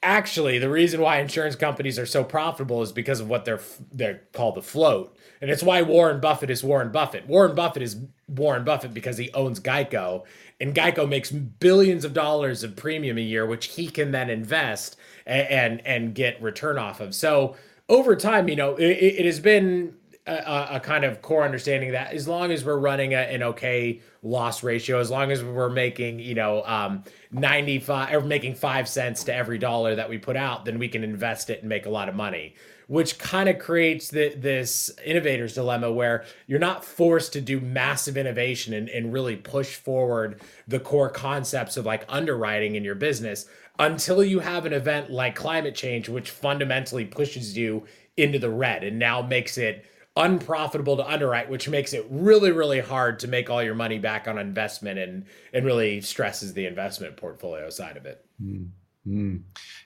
Actually, 0.03 0.59
the 0.59 0.69
reason 0.69 0.99
why 0.99 1.19
insurance 1.19 1.55
companies 1.55 1.97
are 1.97 2.05
so 2.05 2.23
profitable 2.25 2.81
is 2.81 2.91
because 2.91 3.21
of 3.21 3.29
what 3.29 3.45
they're 3.45 3.61
they're 3.91 4.21
called 4.33 4.55
the 4.55 4.61
float. 4.61 5.17
And 5.41 5.49
it's 5.49 5.63
why 5.63 5.81
Warren 5.81 6.19
Buffett 6.19 6.49
is 6.49 6.63
Warren 6.63 6.91
Buffett. 6.91 7.25
Warren 7.25 7.55
Buffett 7.55 7.83
is 7.83 7.97
Warren 8.27 8.65
Buffett 8.65 8.93
because 8.93 9.17
he 9.17 9.31
owns 9.33 9.59
Geico 9.59 10.23
and 10.59 10.75
Geico 10.75 11.07
makes 11.07 11.31
billions 11.31 12.05
of 12.05 12.13
dollars 12.13 12.63
of 12.63 12.75
premium 12.75 13.17
a 13.17 13.21
year, 13.21 13.45
which 13.45 13.67
he 13.75 13.87
can 13.87 14.11
then 14.11 14.29
invest 14.29 14.97
and 15.25 15.47
and, 15.47 15.87
and 15.87 16.15
get 16.15 16.41
return 16.41 16.77
off 16.77 16.99
of. 16.99 17.15
So 17.15 17.55
over 17.89 18.15
time, 18.15 18.47
you 18.49 18.55
know, 18.55 18.75
it, 18.75 18.85
it 18.89 19.25
has 19.25 19.39
been 19.39 19.95
a, 20.25 20.75
a, 20.75 20.79
kind 20.79 21.03
of 21.03 21.21
core 21.21 21.43
understanding 21.43 21.91
that 21.91 22.13
as 22.13 22.27
long 22.27 22.51
as 22.51 22.63
we're 22.63 22.77
running 22.77 23.13
a, 23.13 23.17
an 23.17 23.43
okay 23.43 24.01
loss 24.21 24.63
ratio, 24.63 24.99
as 24.99 25.11
long 25.11 25.31
as 25.31 25.43
we're 25.43 25.69
making, 25.69 26.19
you 26.19 26.33
know, 26.33 26.63
um, 26.65 27.03
95 27.31 28.13
or 28.13 28.21
making 28.21 28.55
five 28.55 28.87
cents 28.87 29.23
to 29.25 29.35
every 29.35 29.57
dollar 29.57 29.95
that 29.95 30.09
we 30.09 30.17
put 30.17 30.37
out, 30.37 30.65
then 30.65 30.79
we 30.79 30.87
can 30.87 31.03
invest 31.03 31.49
it 31.49 31.59
and 31.59 31.69
make 31.69 31.85
a 31.85 31.89
lot 31.89 32.07
of 32.07 32.15
money 32.15 32.55
which 32.87 33.17
kind 33.17 33.49
of 33.49 33.59
creates 33.59 34.09
the, 34.09 34.35
this 34.35 34.91
innovator's 35.05 35.53
dilemma 35.53 35.91
where 35.91 36.25
you're 36.47 36.59
not 36.59 36.83
forced 36.83 37.33
to 37.33 37.41
do 37.41 37.59
massive 37.59 38.17
innovation 38.17 38.73
and, 38.73 38.89
and 38.89 39.13
really 39.13 39.35
push 39.35 39.75
forward 39.75 40.41
the 40.67 40.79
core 40.79 41.09
concepts 41.09 41.77
of 41.77 41.85
like 41.85 42.05
underwriting 42.09 42.75
in 42.75 42.83
your 42.83 42.95
business 42.95 43.45
until 43.79 44.23
you 44.23 44.39
have 44.39 44.65
an 44.65 44.73
event 44.73 45.09
like 45.09 45.35
climate 45.35 45.75
change, 45.75 46.09
which 46.09 46.29
fundamentally 46.29 47.05
pushes 47.05 47.57
you 47.57 47.83
into 48.17 48.37
the 48.37 48.49
red 48.49 48.83
and 48.83 48.99
now 48.99 49.21
makes 49.21 49.57
it 49.57 49.85
unprofitable 50.15 50.97
to 50.97 51.07
underwrite, 51.07 51.49
which 51.49 51.67
makes 51.67 51.93
it 51.93 52.05
really, 52.09 52.51
really 52.51 52.79
hard 52.79 53.19
to 53.19 53.27
make 53.27 53.49
all 53.49 53.63
your 53.63 53.75
money 53.75 53.97
back 53.97 54.27
on 54.27 54.37
investment 54.37 54.99
and 54.99 55.25
and 55.53 55.65
really 55.65 56.01
stresses 56.01 56.53
the 56.53 56.65
investment 56.65 57.17
portfolio 57.17 57.69
side 57.69 57.97
of 57.97 58.05
it. 58.05 58.25
Mm, 58.41 58.69
mm. 59.07 59.41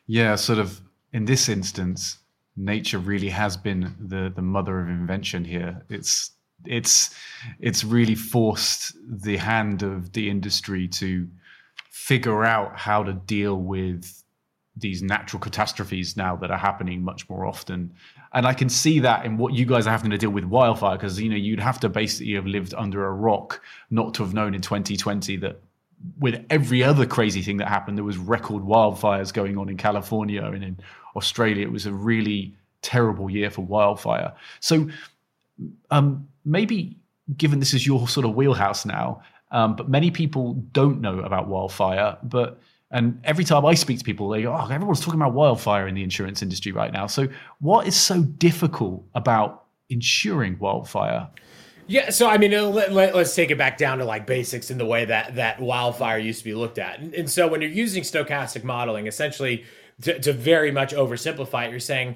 Yeah, 0.05 0.35
sort 0.35 0.59
of 0.59 0.81
in 1.13 1.25
this 1.25 1.49
instance, 1.49 2.17
nature 2.55 2.99
really 2.99 3.29
has 3.29 3.55
been 3.55 3.95
the 3.99 4.31
the 4.35 4.41
mother 4.41 4.79
of 4.79 4.89
invention 4.89 5.45
here. 5.45 5.85
It's 5.89 6.31
it's 6.65 7.15
it's 7.59 7.83
really 7.83 8.15
forced 8.15 8.97
the 9.07 9.37
hand 9.37 9.83
of 9.83 10.11
the 10.13 10.29
industry 10.29 10.87
to 10.87 11.27
figure 11.89 12.43
out 12.43 12.77
how 12.77 13.03
to 13.03 13.13
deal 13.13 13.57
with 13.57 14.23
these 14.75 15.01
natural 15.01 15.39
catastrophes 15.39 16.15
now 16.15 16.35
that 16.35 16.51
are 16.51 16.57
happening 16.57 17.03
much 17.03 17.27
more 17.29 17.45
often. 17.45 17.93
And 18.33 18.45
I 18.45 18.53
can 18.53 18.69
see 18.69 18.99
that 18.99 19.25
in 19.25 19.37
what 19.37 19.53
you 19.53 19.65
guys 19.65 19.87
are 19.87 19.91
having 19.91 20.11
to 20.11 20.17
deal 20.17 20.29
with 20.29 20.43
wildfire, 20.43 20.97
because 20.97 21.19
you 21.19 21.29
know 21.29 21.35
you'd 21.35 21.59
have 21.59 21.79
to 21.81 21.89
basically 21.89 22.33
have 22.33 22.45
lived 22.45 22.73
under 22.75 23.05
a 23.05 23.11
rock 23.11 23.61
not 23.89 24.13
to 24.15 24.23
have 24.23 24.33
known 24.33 24.53
in 24.53 24.61
2020 24.61 25.37
that 25.37 25.61
with 26.19 26.45
every 26.49 26.83
other 26.83 27.05
crazy 27.05 27.41
thing 27.41 27.57
that 27.57 27.67
happened, 27.67 27.97
there 27.97 28.05
was 28.05 28.17
record 28.17 28.63
wildfires 28.63 29.33
going 29.33 29.57
on 29.57 29.69
in 29.69 29.77
California 29.77 30.43
and 30.43 30.63
in 30.63 30.79
Australia. 31.15 31.63
It 31.63 31.71
was 31.71 31.85
a 31.85 31.93
really 31.93 32.55
terrible 32.81 33.29
year 33.29 33.49
for 33.49 33.63
wildfire. 33.63 34.33
So 34.59 34.89
um, 35.89 36.27
maybe 36.45 36.97
given 37.35 37.59
this 37.59 37.73
is 37.73 37.85
your 37.85 38.07
sort 38.07 38.25
of 38.25 38.35
wheelhouse 38.35 38.85
now, 38.85 39.21
um, 39.51 39.75
but 39.75 39.89
many 39.89 40.11
people 40.11 40.53
don't 40.71 41.01
know 41.01 41.19
about 41.19 41.47
wildfire, 41.47 42.17
but 42.23 42.59
and 42.91 43.19
every 43.25 43.43
time 43.43 43.65
I 43.65 43.73
speak 43.73 43.99
to 43.99 44.05
people, 44.05 44.29
they 44.29 44.43
go, 44.43 44.53
oh, 44.53 44.69
everyone's 44.71 45.01
talking 45.01 45.19
about 45.19 45.33
wildfire 45.33 45.87
in 45.87 45.95
the 45.95 46.03
insurance 46.03 46.41
industry 46.41 46.71
right 46.71 46.93
now. 46.93 47.07
So, 47.07 47.27
what 47.59 47.85
is 47.85 47.95
so 47.95 48.23
difficult 48.23 49.03
about 49.13 49.65
insuring 49.89 50.57
wildfire? 50.59 51.29
Yeah, 51.87 52.09
so 52.09 52.27
I 52.27 52.37
mean, 52.37 52.53
uh, 52.53 52.63
let, 52.63 52.89
us 52.89 53.13
let, 53.13 53.33
take 53.33 53.51
it 53.51 53.57
back 53.57 53.77
down 53.77 53.97
to 53.97 54.05
like 54.05 54.25
basics 54.25 54.71
in 54.71 54.77
the 54.77 54.85
way 54.85 55.05
that 55.05 55.35
that 55.35 55.59
wildfire 55.59 56.17
used 56.17 56.39
to 56.39 56.45
be 56.45 56.53
looked 56.53 56.77
at. 56.77 56.99
And, 56.99 57.13
and 57.13 57.29
so, 57.29 57.47
when 57.47 57.61
you're 57.61 57.69
using 57.69 58.03
stochastic 58.03 58.63
modeling, 58.63 59.07
essentially 59.07 59.65
to, 60.01 60.19
to 60.19 60.31
very 60.31 60.71
much 60.71 60.93
oversimplify 60.93 61.67
it, 61.67 61.71
you're 61.71 61.79
saying, 61.79 62.15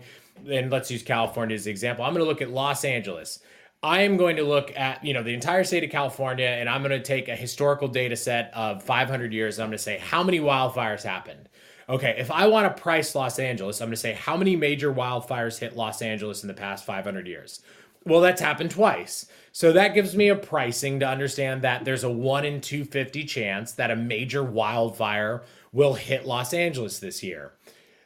and 0.50 0.72
let's 0.72 0.90
use 0.90 1.04
California 1.04 1.56
as 1.56 1.66
an 1.66 1.72
example. 1.72 2.06
I'm 2.06 2.14
going 2.14 2.24
to 2.24 2.30
look 2.30 2.42
at 2.42 2.50
Los 2.50 2.86
Angeles. 2.86 3.40
I 3.84 4.02
am 4.02 4.16
going 4.16 4.36
to 4.36 4.44
look 4.44 4.72
at, 4.78 5.04
you 5.04 5.14
know, 5.14 5.24
the 5.24 5.34
entire 5.34 5.64
state 5.64 5.84
of 5.84 5.90
California 5.90 6.46
and 6.46 6.70
I'm 6.70 6.84
going 6.84 6.92
to 6.92 7.02
take 7.02 7.28
a 7.28 7.36
historical 7.36 7.88
data 7.88 8.16
set 8.16 8.52
of 8.54 8.84
500 8.84 9.34
years 9.34 9.58
and 9.58 9.64
I'm 9.64 9.70
going 9.70 9.78
to 9.78 9.84
say 9.84 9.98
how 9.98 10.22
many 10.22 10.40
wildfires 10.40 11.02
happened. 11.02 11.50
Okay, 11.90 12.16
if 12.20 12.30
I 12.30 12.48
want 12.48 12.76
to 12.76 12.82
price 12.82 13.16
Los 13.16 13.40
Angeles, 13.40 13.82
I'm 13.82 13.88
going 13.88 13.96
to 13.96 13.98
say 13.98 14.14
how 14.14 14.38
many 14.38 14.56
major 14.56 14.94
wildfires 14.94 15.58
hit 15.58 15.76
Los 15.76 16.02
Angeles 16.04 16.44
in 16.44 16.48
the 16.48 16.54
past 16.54 16.86
500 16.86 17.26
years. 17.26 17.62
Well, 18.06 18.22
that's 18.22 18.42
happened 18.42 18.72
twice. 18.72 19.26
So 19.52 19.74
that 19.74 19.96
gives 19.96 20.16
me 20.16 20.30
a 20.30 20.36
pricing 20.36 21.00
to 21.00 21.08
understand 21.08 21.64
that 21.64 21.84
there's 21.84 22.04
a 22.04 22.10
1 22.10 22.46
in 22.46 22.62
250 22.62 23.26
chance 23.26 23.74
that 23.74 23.92
a 23.92 23.96
major 23.96 24.44
wildfire 24.44 25.44
will 25.74 25.96
hit 25.96 26.26
Los 26.26 26.54
Angeles 26.54 27.00
this 27.00 27.24
year. 27.24 27.54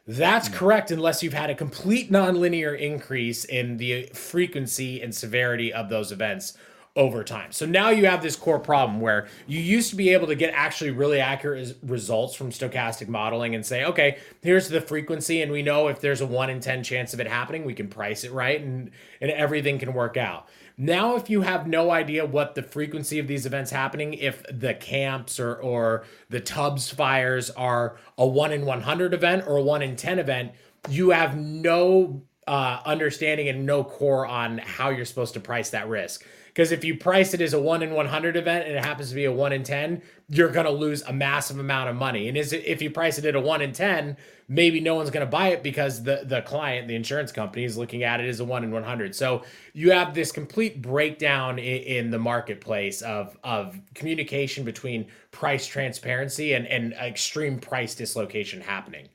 That's 0.08 0.50
correct, 0.50 0.92
unless 0.92 1.24
you've 1.24 1.34
had 1.34 1.50
a 1.50 1.56
complete 1.56 2.12
nonlinear 2.12 2.78
increase 2.80 3.44
in 3.44 3.78
the 3.78 4.04
frequency 4.14 5.02
and 5.02 5.14
severity 5.14 5.74
of 5.74 5.90
those 5.90 6.12
events 6.12 6.56
over 6.96 7.24
time. 7.24 7.52
So 7.52 7.66
now 7.66 7.90
you 7.90 8.06
have 8.06 8.22
this 8.22 8.36
core 8.36 8.60
problem 8.60 9.02
where 9.02 9.28
you 9.48 9.60
used 9.60 9.90
to 9.90 9.96
be 9.98 10.10
able 10.10 10.28
to 10.28 10.36
get 10.36 10.54
actually 10.54 10.92
really 10.92 11.20
accurate 11.20 11.76
results 11.84 12.36
from 12.36 12.52
stochastic 12.52 13.10
modeling 13.10 13.54
and 13.54 13.66
say, 13.66 13.84
okay, 13.84 14.20
here's 14.42 14.70
the 14.70 14.80
frequency, 14.80 15.42
and 15.42 15.52
we 15.52 15.62
know 15.62 15.88
if 15.90 16.00
there's 16.00 16.22
a 16.22 16.26
one 16.26 16.50
in 16.50 16.62
10 16.62 16.84
chance 16.84 17.14
of 17.14 17.20
it 17.20 17.28
happening, 17.28 17.66
we 17.66 17.74
can 17.74 17.88
price 17.90 18.24
it 18.24 18.32
right 18.32 18.62
and, 18.62 18.92
and 19.20 19.32
everything 19.32 19.78
can 19.80 19.94
work 19.94 20.16
out. 20.16 20.48
Now, 20.78 21.16
if 21.16 21.30
you 21.30 21.42
have 21.42 21.68
no 21.68 21.92
idea 21.92 22.26
what 22.26 22.56
the 22.56 22.64
frequency 22.64 23.18
of 23.20 23.28
these 23.28 23.46
events 23.46 23.72
happening, 23.72 24.14
if 24.14 24.44
the 24.52 24.74
camps 24.74 25.40
or, 25.40 25.56
or 25.56 26.04
the 26.30 26.42
Tubbs 26.42 26.90
fires 26.90 27.50
are 27.52 27.98
a 28.18 28.28
1 28.28 28.52
in 28.52 28.66
100 28.66 29.14
event 29.14 29.46
or 29.48 29.58
a 29.58 29.62
1 29.62 29.82
in 29.82 29.96
10 29.96 30.20
event, 30.20 30.52
you 30.90 31.12
have 31.12 31.38
no 31.38 32.24
uh, 32.48 32.82
understanding 32.86 33.48
and 33.48 33.66
no 33.66 33.84
core 33.84 34.26
on 34.26 34.58
how 34.58 34.90
you're 34.90 35.06
supposed 35.06 35.34
to 35.36 35.40
price 35.40 35.70
that 35.70 35.88
risk. 35.88 36.26
Because 36.56 36.72
if 36.72 36.86
you 36.86 36.96
price 36.96 37.34
it 37.34 37.42
as 37.42 37.54
a 37.54 37.60
1 37.60 37.84
in 37.84 37.92
100 37.92 38.38
event 38.38 38.66
and 38.66 38.78
it 38.78 38.86
happens 38.86 39.10
to 39.10 39.16
be 39.16 39.26
a 39.26 39.32
1 39.32 39.52
in 39.52 39.62
10, 39.62 40.02
you're 40.30 40.50
going 40.50 40.66
to 40.66 40.72
lose 40.72 41.02
a 41.02 41.12
massive 41.12 41.60
amount 41.60 41.90
of 41.90 41.98
money. 41.98 42.30
And 42.30 42.38
is 42.38 42.54
it, 42.54 42.64
if 42.66 42.82
you 42.82 42.90
price 42.90 43.18
it 43.18 43.26
at 43.26 43.36
a 43.36 43.42
1 43.42 43.62
in 43.62 43.74
10, 43.74 44.16
maybe 44.48 44.80
no 44.80 44.96
one's 44.96 45.10
going 45.10 45.26
to 45.26 45.30
buy 45.30 45.50
it 45.50 45.64
because 45.64 46.02
the, 46.02 46.22
the 46.24 46.44
client, 46.44 46.88
the 46.88 46.96
insurance 46.96 47.34
company, 47.34 47.66
is 47.66 47.78
looking 47.78 48.04
at 48.04 48.22
it 48.22 48.30
as 48.30 48.40
a 48.40 48.46
1 48.46 48.64
in 48.64 48.72
100. 48.72 49.14
So 49.14 49.44
you 49.74 49.92
have 49.92 50.14
this 50.14 50.32
complete 50.32 50.82
breakdown 50.82 51.60
in, 51.60 51.82
in 51.84 52.10
the 52.10 52.20
marketplace 52.20 53.02
of, 53.02 53.38
of 53.44 53.78
communication 53.94 54.64
between 54.64 55.08
price 55.32 55.68
transparency 55.68 56.54
and, 56.54 56.66
and 56.68 56.94
extreme 56.94 57.60
price 57.60 57.96
dislocation 57.96 58.62
happening. 58.62 59.10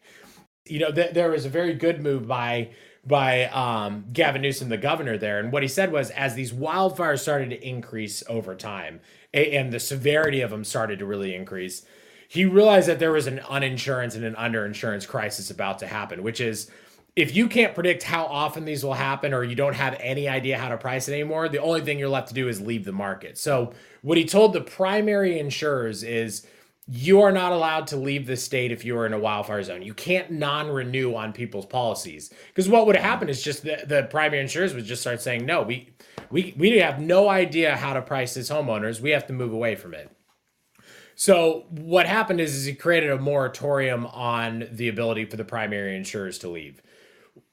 You 0.67 0.81
know, 0.81 0.93
th- 0.93 1.15
there 1.15 1.31
was 1.31 1.47
a 1.47 1.49
very 1.49 1.73
good 1.73 2.03
move 2.03 2.29
by 2.29 2.69
by 3.07 3.45
um, 3.47 4.05
Gavin 4.13 4.43
Newsom, 4.43 4.69
the 4.69 4.77
governor 4.77 5.17
there. 5.17 5.39
And 5.39 5.51
what 5.53 5.63
he 5.63 5.69
said 5.69 5.93
was, 5.93 6.11
as 6.11 6.35
these 6.35 6.53
wildfires 6.53 7.21
started 7.21 7.51
to 7.51 7.67
increase 7.67 8.23
over 8.29 8.55
time 8.55 9.01
and 9.33 9.73
the 9.73 9.81
severity 9.81 10.41
of 10.41 10.51
them 10.51 10.65
started 10.65 10.99
to 10.99 11.07
really 11.07 11.35
increase, 11.35 11.85
he 12.29 12.45
realized 12.45 12.89
that 12.89 12.99
there 12.99 13.13
was 13.13 13.27
an 13.27 13.39
uninsurance 13.39 14.15
and 14.15 14.25
an 14.25 14.35
underinsurance 14.35 15.09
crisis 15.09 15.51
about 15.51 15.79
to 15.81 15.87
happen, 15.87 16.23
which 16.23 16.41
is 16.41 16.71
if 17.17 17.35
you 17.35 17.49
can't 17.49 17.75
predict 17.75 18.03
how 18.05 18.25
often 18.27 18.65
these 18.65 18.85
will 18.85 18.95
happen 18.95 19.35
or 19.35 19.43
you 19.43 19.57
don't 19.57 19.75
have 19.75 19.97
any 20.01 20.29
idea 20.29 20.57
how 20.57 20.69
to 20.69 20.77
price 20.77 21.09
it 21.09 21.13
anymore, 21.13 21.49
the 21.49 21.59
only 21.59 21.81
thing 21.81 21.99
you're 21.99 22.09
left 22.09 22.29
to 22.29 22.35
do 22.35 22.49
is 22.49 22.61
leave 22.61 22.85
the 22.85 22.93
market. 22.93 23.37
So, 23.37 23.73
what 24.03 24.17
he 24.17 24.25
told 24.25 24.53
the 24.53 24.61
primary 24.61 25.39
insurers 25.39 26.03
is, 26.03 26.47
you 26.93 27.21
are 27.21 27.31
not 27.31 27.53
allowed 27.53 27.87
to 27.87 27.97
leave 27.97 28.27
the 28.27 28.37
state 28.37 28.73
if 28.73 28.85
you 28.85 28.99
are 28.99 29.07
in 29.07 29.13
a 29.13 29.19
wildfire 29.19 29.63
zone. 29.63 29.81
You 29.81 29.95
can't 29.95 30.33
non-renew 30.33 31.15
on 31.15 31.33
people's 31.33 31.67
policies 31.67 32.33
because 32.49 32.69
what 32.69 32.85
would 32.87 32.97
happen 32.97 33.29
is 33.29 33.41
just 33.41 33.63
the, 33.63 33.85
the 33.87 34.09
primary 34.11 34.43
insurers 34.43 34.75
would 34.75 34.85
just 34.85 35.01
start 35.01 35.23
saying, 35.23 35.47
no, 35.47 35.63
we 35.63 35.91
we 36.31 36.53
we 36.59 36.79
have 36.79 36.99
no 36.99 37.29
idea 37.29 37.77
how 37.77 37.93
to 37.93 38.03
price 38.03 38.35
this 38.35 38.51
homeowners. 38.51 39.01
We 39.01 39.11
have 39.11 39.27
to 39.29 39.33
move 39.33 39.53
away 39.53 39.77
from 39.77 39.95
it. 39.95 40.11
So 41.15 41.67
what 41.71 42.07
happened 42.07 42.41
is, 42.41 42.57
is 42.57 42.65
he 42.65 42.75
created 42.75 43.11
a 43.11 43.19
moratorium 43.19 44.07
on 44.07 44.67
the 44.73 44.89
ability 44.89 45.27
for 45.27 45.37
the 45.37 45.45
primary 45.45 45.95
insurers 45.95 46.39
to 46.39 46.49
leave. 46.49 46.83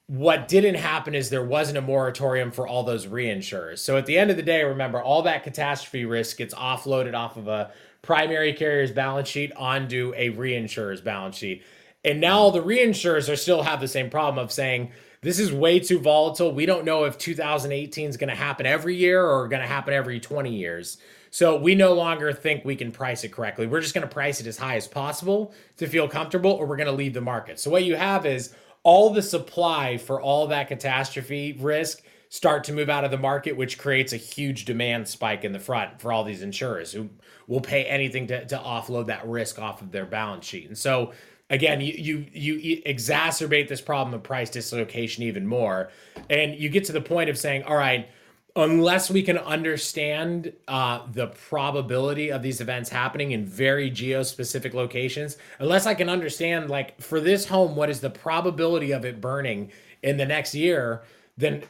What 0.06 0.48
didn't 0.48 0.76
happen 0.76 1.14
is 1.14 1.28
there 1.28 1.44
wasn't 1.44 1.76
a 1.76 1.82
moratorium 1.82 2.50
for 2.50 2.66
all 2.66 2.82
those 2.82 3.06
reinsurers. 3.06 3.80
So 3.80 3.98
at 3.98 4.06
the 4.06 4.18
end 4.18 4.30
of 4.30 4.38
the 4.38 4.42
day, 4.42 4.64
remember 4.64 5.02
all 5.02 5.20
that 5.22 5.44
catastrophe 5.44 6.06
risk 6.06 6.38
gets 6.38 6.54
offloaded 6.54 7.14
off 7.14 7.36
of 7.36 7.46
a 7.46 7.70
primary 8.02 8.52
carrier's 8.52 8.92
balance 8.92 9.28
sheet 9.28 9.52
onto 9.56 10.12
a 10.16 10.30
reinsurer's 10.30 11.00
balance 11.00 11.36
sheet. 11.36 11.62
And 12.04 12.20
now 12.20 12.50
the 12.50 12.62
reinsurers 12.62 13.30
are 13.32 13.36
still 13.36 13.62
have 13.62 13.80
the 13.80 13.88
same 13.88 14.08
problem 14.08 14.42
of 14.42 14.52
saying, 14.52 14.92
this 15.20 15.40
is 15.40 15.52
way 15.52 15.80
too 15.80 15.98
volatile. 15.98 16.52
We 16.52 16.64
don't 16.64 16.84
know 16.84 17.04
if 17.04 17.18
2018 17.18 18.08
is 18.08 18.16
going 18.16 18.30
to 18.30 18.36
happen 18.36 18.66
every 18.66 18.94
year 18.94 19.24
or 19.24 19.48
going 19.48 19.62
to 19.62 19.68
happen 19.68 19.92
every 19.92 20.20
20 20.20 20.54
years. 20.54 20.98
So 21.30 21.56
we 21.58 21.74
no 21.74 21.92
longer 21.92 22.32
think 22.32 22.64
we 22.64 22.76
can 22.76 22.92
price 22.92 23.24
it 23.24 23.32
correctly. 23.32 23.66
We're 23.66 23.80
just 23.80 23.94
going 23.94 24.06
to 24.06 24.12
price 24.12 24.40
it 24.40 24.46
as 24.46 24.56
high 24.56 24.76
as 24.76 24.86
possible 24.86 25.52
to 25.76 25.86
feel 25.86 26.08
comfortable, 26.08 26.52
or 26.52 26.66
we're 26.66 26.76
going 26.76 26.86
to 26.86 26.92
leave 26.92 27.14
the 27.14 27.20
market. 27.20 27.58
So 27.58 27.70
what 27.70 27.84
you 27.84 27.96
have 27.96 28.24
is 28.24 28.54
all 28.84 29.10
the 29.10 29.22
supply 29.22 29.98
for 29.98 30.20
all 30.20 30.46
that 30.46 30.68
catastrophe 30.68 31.52
risk 31.58 32.02
start 32.30 32.64
to 32.64 32.72
move 32.72 32.88
out 32.88 33.04
of 33.04 33.10
the 33.10 33.18
market, 33.18 33.56
which 33.56 33.78
creates 33.78 34.12
a 34.12 34.16
huge 34.16 34.64
demand 34.64 35.08
spike 35.08 35.44
in 35.44 35.52
the 35.52 35.58
front 35.58 36.00
for 36.00 36.12
all 36.12 36.24
these 36.24 36.42
insurers 36.42 36.92
who 36.92 37.08
will 37.48 37.60
pay 37.60 37.84
anything 37.84 38.28
to, 38.28 38.44
to 38.46 38.56
offload 38.56 39.06
that 39.06 39.26
risk 39.26 39.58
off 39.58 39.82
of 39.82 39.90
their 39.90 40.06
balance 40.06 40.46
sheet. 40.46 40.68
And 40.68 40.78
so 40.78 41.12
again, 41.50 41.80
you, 41.80 41.94
you 41.94 42.26
you 42.28 42.82
exacerbate 42.82 43.68
this 43.68 43.80
problem 43.80 44.14
of 44.14 44.22
price 44.22 44.50
dislocation 44.50 45.24
even 45.24 45.46
more, 45.46 45.90
and 46.28 46.54
you 46.54 46.68
get 46.68 46.84
to 46.84 46.92
the 46.92 47.00
point 47.00 47.30
of 47.30 47.38
saying, 47.38 47.62
all 47.64 47.76
right, 47.76 48.08
unless 48.54 49.10
we 49.10 49.22
can 49.22 49.38
understand 49.38 50.52
uh, 50.66 51.00
the 51.12 51.28
probability 51.28 52.30
of 52.30 52.42
these 52.42 52.60
events 52.60 52.90
happening 52.90 53.30
in 53.30 53.46
very 53.46 53.88
geo-specific 53.88 54.74
locations, 54.74 55.38
unless 55.58 55.86
I 55.86 55.94
can 55.94 56.08
understand, 56.08 56.68
like 56.68 57.00
for 57.00 57.20
this 57.20 57.46
home, 57.46 57.76
what 57.76 57.88
is 57.88 58.00
the 58.00 58.10
probability 58.10 58.92
of 58.92 59.04
it 59.04 59.20
burning 59.20 59.70
in 60.02 60.16
the 60.16 60.26
next 60.26 60.54
year, 60.54 61.02
then 61.36 61.62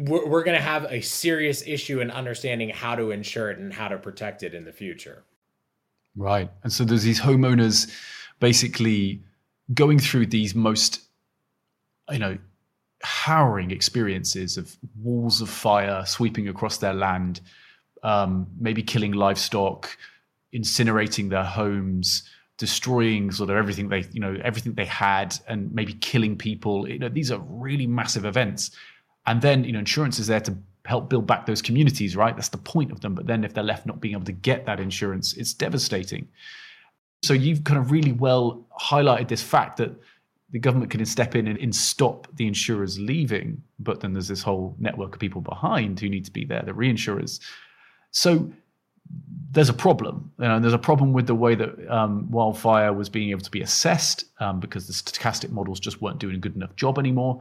we're, 0.00 0.26
we're 0.26 0.44
going 0.44 0.56
to 0.56 0.62
have 0.62 0.84
a 0.90 1.00
serious 1.00 1.62
issue 1.66 2.00
in 2.00 2.10
understanding 2.10 2.70
how 2.70 2.94
to 2.94 3.10
insure 3.10 3.50
it 3.50 3.58
and 3.58 3.72
how 3.72 3.88
to 3.88 3.98
protect 3.98 4.42
it 4.42 4.54
in 4.54 4.64
the 4.64 4.72
future. 4.72 5.24
Right. 6.16 6.50
And 6.62 6.72
so 6.72 6.84
there's 6.84 7.02
these 7.02 7.20
homeowners 7.20 7.92
basically 8.40 9.22
going 9.74 9.98
through 9.98 10.26
these 10.26 10.54
most, 10.54 11.02
you 12.10 12.18
know, 12.18 12.38
harrowing 13.02 13.70
experiences 13.70 14.56
of 14.56 14.76
walls 15.00 15.40
of 15.40 15.48
fire 15.48 16.04
sweeping 16.06 16.48
across 16.48 16.78
their 16.78 16.94
land, 16.94 17.40
um, 18.02 18.46
maybe 18.58 18.82
killing 18.82 19.12
livestock, 19.12 19.96
incinerating 20.52 21.30
their 21.30 21.44
homes, 21.44 22.24
destroying 22.58 23.30
sort 23.30 23.48
of 23.48 23.56
everything 23.56 23.88
they, 23.88 24.04
you 24.12 24.20
know, 24.20 24.36
everything 24.42 24.74
they 24.74 24.84
had, 24.84 25.38
and 25.48 25.72
maybe 25.72 25.94
killing 25.94 26.36
people. 26.36 26.88
You 26.88 26.98
know, 26.98 27.08
these 27.08 27.30
are 27.30 27.38
really 27.48 27.86
massive 27.86 28.24
events. 28.24 28.70
And 29.26 29.42
then, 29.42 29.64
you 29.64 29.72
know, 29.72 29.78
insurance 29.80 30.18
is 30.18 30.26
there 30.26 30.40
to 30.40 30.56
help 30.86 31.10
build 31.10 31.26
back 31.26 31.46
those 31.46 31.62
communities, 31.62 32.16
right? 32.16 32.34
That's 32.34 32.48
the 32.48 32.58
point 32.58 32.90
of 32.90 33.00
them. 33.00 33.14
But 33.14 33.26
then 33.26 33.44
if 33.44 33.54
they're 33.54 33.64
left 33.64 33.86
not 33.86 34.00
being 34.00 34.14
able 34.14 34.24
to 34.24 34.32
get 34.32 34.66
that 34.66 34.80
insurance, 34.80 35.34
it's 35.34 35.52
devastating. 35.52 36.28
So 37.22 37.34
you've 37.34 37.64
kind 37.64 37.78
of 37.78 37.90
really 37.90 38.12
well 38.12 38.66
highlighted 38.80 39.28
this 39.28 39.42
fact 39.42 39.76
that 39.76 39.92
the 40.52 40.58
government 40.58 40.90
can 40.90 41.04
step 41.06 41.36
in 41.36 41.46
and, 41.46 41.58
and 41.58 41.74
stop 41.74 42.26
the 42.34 42.46
insurers 42.46 42.98
leaving, 42.98 43.62
but 43.78 44.00
then 44.00 44.14
there's 44.14 44.26
this 44.26 44.42
whole 44.42 44.74
network 44.78 45.14
of 45.14 45.20
people 45.20 45.40
behind 45.40 46.00
who 46.00 46.08
need 46.08 46.24
to 46.24 46.32
be 46.32 46.44
there, 46.44 46.62
the 46.62 46.72
reinsurers. 46.72 47.40
So 48.10 48.50
there's 49.52 49.68
a 49.68 49.74
problem. 49.74 50.32
You 50.38 50.48
know, 50.48 50.56
and 50.56 50.64
there's 50.64 50.74
a 50.74 50.78
problem 50.78 51.12
with 51.12 51.26
the 51.26 51.34
way 51.34 51.54
that 51.54 51.88
um, 51.88 52.30
wildfire 52.30 52.92
was 52.92 53.08
being 53.08 53.30
able 53.30 53.42
to 53.42 53.50
be 53.50 53.60
assessed 53.60 54.24
um, 54.40 54.60
because 54.60 54.86
the 54.86 54.92
stochastic 54.92 55.50
models 55.50 55.78
just 55.78 56.00
weren't 56.02 56.18
doing 56.18 56.34
a 56.34 56.38
good 56.38 56.56
enough 56.56 56.74
job 56.76 56.98
anymore. 56.98 57.40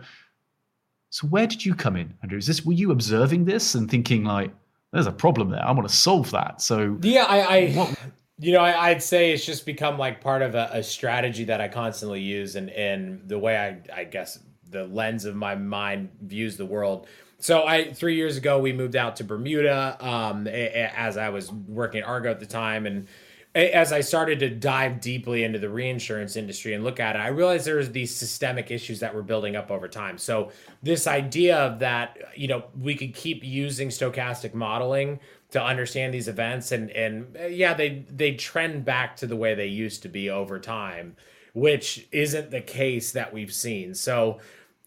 So 1.09 1.27
where 1.27 1.47
did 1.47 1.65
you 1.65 1.73
come 1.73 1.95
in, 1.95 2.13
Andrew? 2.21 2.37
Is 2.37 2.47
this 2.47 2.65
were 2.65 2.73
you 2.73 2.91
observing 2.91 3.45
this 3.45 3.75
and 3.75 3.89
thinking 3.89 4.23
like, 4.23 4.51
there's 4.91 5.07
a 5.07 5.11
problem 5.11 5.49
there. 5.49 5.63
I 5.63 5.71
want 5.71 5.87
to 5.87 5.93
solve 5.93 6.31
that. 6.31 6.61
So 6.61 6.97
yeah, 7.01 7.25
I, 7.27 7.39
I 7.39 7.71
what, 7.73 7.95
you 8.39 8.53
know, 8.53 8.61
I, 8.61 8.93
would 8.93 9.03
say 9.03 9.31
it's 9.31 9.45
just 9.45 9.65
become 9.65 9.97
like 9.97 10.21
part 10.21 10.41
of 10.41 10.55
a, 10.55 10.69
a, 10.73 10.83
strategy 10.83 11.43
that 11.45 11.61
I 11.61 11.67
constantly 11.67 12.21
use, 12.21 12.55
and 12.55 12.69
and 12.71 13.27
the 13.27 13.37
way 13.37 13.57
I 13.57 13.99
I 14.01 14.03
guess 14.05 14.39
the 14.69 14.85
lens 14.85 15.25
of 15.25 15.35
my 15.35 15.55
mind 15.55 16.09
views 16.21 16.57
the 16.57 16.65
world. 16.65 17.07
So 17.39 17.65
I 17.65 17.93
three 17.93 18.15
years 18.15 18.37
ago 18.37 18.59
we 18.59 18.73
moved 18.73 18.95
out 18.95 19.15
to 19.17 19.23
Bermuda 19.23 19.97
um, 19.99 20.47
as 20.47 21.17
I 21.17 21.29
was 21.29 21.51
working 21.51 22.01
at 22.01 22.07
Argo 22.07 22.31
at 22.31 22.39
the 22.39 22.45
time, 22.45 22.85
and 22.85 23.07
as 23.55 23.91
I 23.91 24.01
started 24.01 24.39
to 24.39 24.49
dive 24.49 25.01
deeply 25.01 25.43
into 25.43 25.57
the 25.57 25.69
reinsurance 25.69 26.35
industry 26.35 26.73
and 26.73 26.83
look 26.83 26.99
at 26.99 27.15
it, 27.15 27.19
I 27.19 27.29
realized 27.29 27.65
there 27.65 27.77
was 27.77 27.91
these 27.91 28.15
systemic 28.15 28.69
issues 28.69 28.99
that 28.99 29.15
were 29.15 29.23
building 29.23 29.55
up 29.55 29.71
over 29.71 29.87
time. 29.87 30.19
So 30.19 30.51
this 30.83 31.07
idea 31.07 31.57
of 31.57 31.79
that, 31.79 32.17
you 32.35 32.47
know, 32.47 32.65
we 32.79 32.95
could 32.95 33.15
keep 33.15 33.43
using 33.43 33.89
stochastic 33.89 34.53
modeling 34.53 35.19
to 35.51 35.63
understand 35.63 36.13
these 36.13 36.27
events, 36.27 36.71
and 36.71 36.91
and 36.91 37.35
uh, 37.35 37.47
yeah, 37.47 37.73
they 37.73 38.05
they 38.07 38.35
trend 38.35 38.85
back 38.85 39.15
to 39.17 39.25
the 39.25 39.35
way 39.35 39.55
they 39.55 39.65
used 39.65 40.03
to 40.03 40.09
be 40.09 40.29
over 40.29 40.59
time, 40.59 41.15
which 41.53 42.07
isn't 42.11 42.51
the 42.51 42.61
case 42.61 43.11
that 43.13 43.33
we've 43.33 43.53
seen. 43.53 43.95
So 43.95 44.39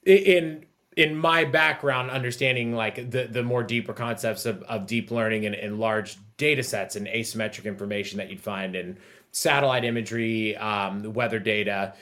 in 0.06 0.66
in 0.96 1.16
my 1.16 1.44
background, 1.44 2.12
understanding 2.12 2.76
like 2.76 3.10
the 3.10 3.26
the 3.26 3.42
more 3.42 3.64
deeper 3.64 3.92
concepts 3.92 4.46
of, 4.46 4.62
of 4.62 4.86
deep 4.86 5.10
learning 5.10 5.46
and, 5.46 5.54
and 5.56 5.80
large 5.80 6.16
data 6.42 6.62
sets 6.64 6.96
and 6.96 7.06
asymmetric 7.06 7.66
information 7.66 8.18
that 8.18 8.28
you'd 8.28 8.40
find 8.40 8.74
in 8.74 8.98
satellite 9.30 9.84
imagery, 9.84 10.56
um, 10.56 11.12
weather 11.12 11.38
data, 11.38 11.94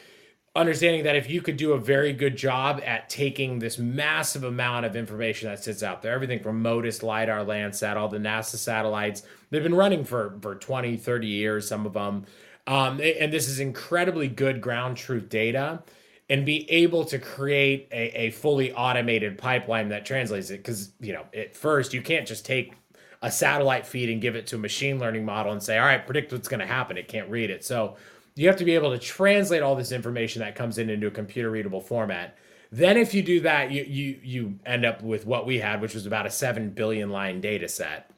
understanding 0.57 1.05
that 1.05 1.15
if 1.15 1.29
you 1.29 1.43
could 1.43 1.59
do 1.59 1.73
a 1.75 1.79
very 1.79 2.15
good 2.15 2.37
job 2.37 2.81
at 2.87 3.11
taking 3.11 3.59
this 3.59 3.77
massive 3.77 4.43
amount 4.43 4.87
of 4.87 4.97
information 4.97 5.51
that 5.51 5.63
sits 5.63 5.83
out 5.83 6.01
there, 6.01 6.15
everything 6.15 6.41
from 6.41 6.63
MODIS, 6.63 7.03
LIDAR, 7.03 7.45
Landsat, 7.45 7.97
all 7.97 8.09
the 8.09 8.17
NASA 8.17 8.57
satellites, 8.57 9.25
they've 9.51 9.63
been 9.63 9.75
running 9.75 10.05
for, 10.05 10.39
for 10.41 10.55
20, 10.55 10.97
30 10.97 11.27
years, 11.27 11.69
some 11.69 11.85
of 11.85 11.93
them. 11.93 12.25
Um, 12.67 12.99
and 12.99 13.31
this 13.31 13.47
is 13.47 13.61
incredibly 13.61 14.27
good 14.27 14.63
ground 14.63 14.97
truth 14.97 15.29
data 15.29 15.83
and 16.31 16.47
be 16.47 16.71
able 16.71 17.05
to 17.05 17.19
create 17.19 17.89
a, 17.93 18.23
a 18.23 18.31
fully 18.31 18.73
automated 18.73 19.37
pipeline 19.37 19.91
that 19.91 20.07
translates 20.07 20.49
it. 20.49 20.59
Because, 20.59 20.93
you 20.99 21.13
know, 21.13 21.27
at 21.35 21.55
first, 21.55 21.93
you 21.93 22.01
can't 22.01 22.27
just 22.27 22.47
take 22.47 22.73
a 23.23 23.31
satellite 23.31 23.87
feed 23.87 24.09
and 24.09 24.21
give 24.21 24.35
it 24.35 24.47
to 24.49 24.57
a 24.57 24.59
machine 24.59 24.99
learning 24.99 25.25
model 25.25 25.53
and 25.53 25.62
say, 25.62 25.79
all 25.79 25.85
right, 25.85 26.05
predict 26.07 26.33
what's 26.33 26.49
going 26.49 26.61
to 26.61 26.67
happen. 26.67 26.97
It 26.97 27.09
can't 27.09 27.29
read 27.29 27.50
it. 27.50 27.65
So 27.65 27.97
you 28.35 28.47
have 28.47 28.57
to 28.57 28.65
be 28.65 28.75
able 28.75 28.91
to 28.91 28.99
translate 28.99 29.62
all 29.62 29.77
this 29.77 29.93
information 29.93 30.41
that 30.41 30.55
comes 30.55 30.79
in 30.79 30.89
into 30.89 31.07
a 31.07 31.11
computer 31.11 31.50
readable 31.50 31.81
format. 31.81 32.37
Then, 32.73 32.97
if 32.97 33.15
you 33.15 33.23
do 33.23 33.41
that, 33.41 33.73
you, 33.73 33.83
you, 33.83 34.21
you 34.23 34.59
end 34.65 34.85
up 34.85 35.03
with 35.03 35.27
what 35.27 35.45
we 35.45 35.59
had, 35.59 35.81
which 35.81 35.95
was 35.95 36.07
about 36.07 36.27
a 36.27 36.31
7 36.31 36.71
billion 36.71 37.11
line 37.11 37.41
data 37.41 37.69
set. 37.69 38.11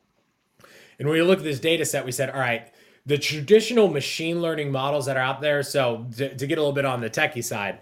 And 0.98 1.08
when 1.08 1.16
we 1.16 1.22
look 1.22 1.38
at 1.38 1.44
this 1.44 1.58
data 1.58 1.86
set, 1.86 2.04
we 2.04 2.12
said, 2.12 2.28
all 2.28 2.38
right, 2.38 2.70
the 3.06 3.16
traditional 3.16 3.88
machine 3.88 4.42
learning 4.42 4.70
models 4.70 5.06
that 5.06 5.16
are 5.16 5.22
out 5.22 5.40
there. 5.40 5.62
So, 5.62 6.06
to, 6.18 6.36
to 6.36 6.46
get 6.46 6.58
a 6.58 6.60
little 6.60 6.74
bit 6.74 6.84
on 6.84 7.00
the 7.00 7.08
techie 7.08 7.42
side, 7.42 7.80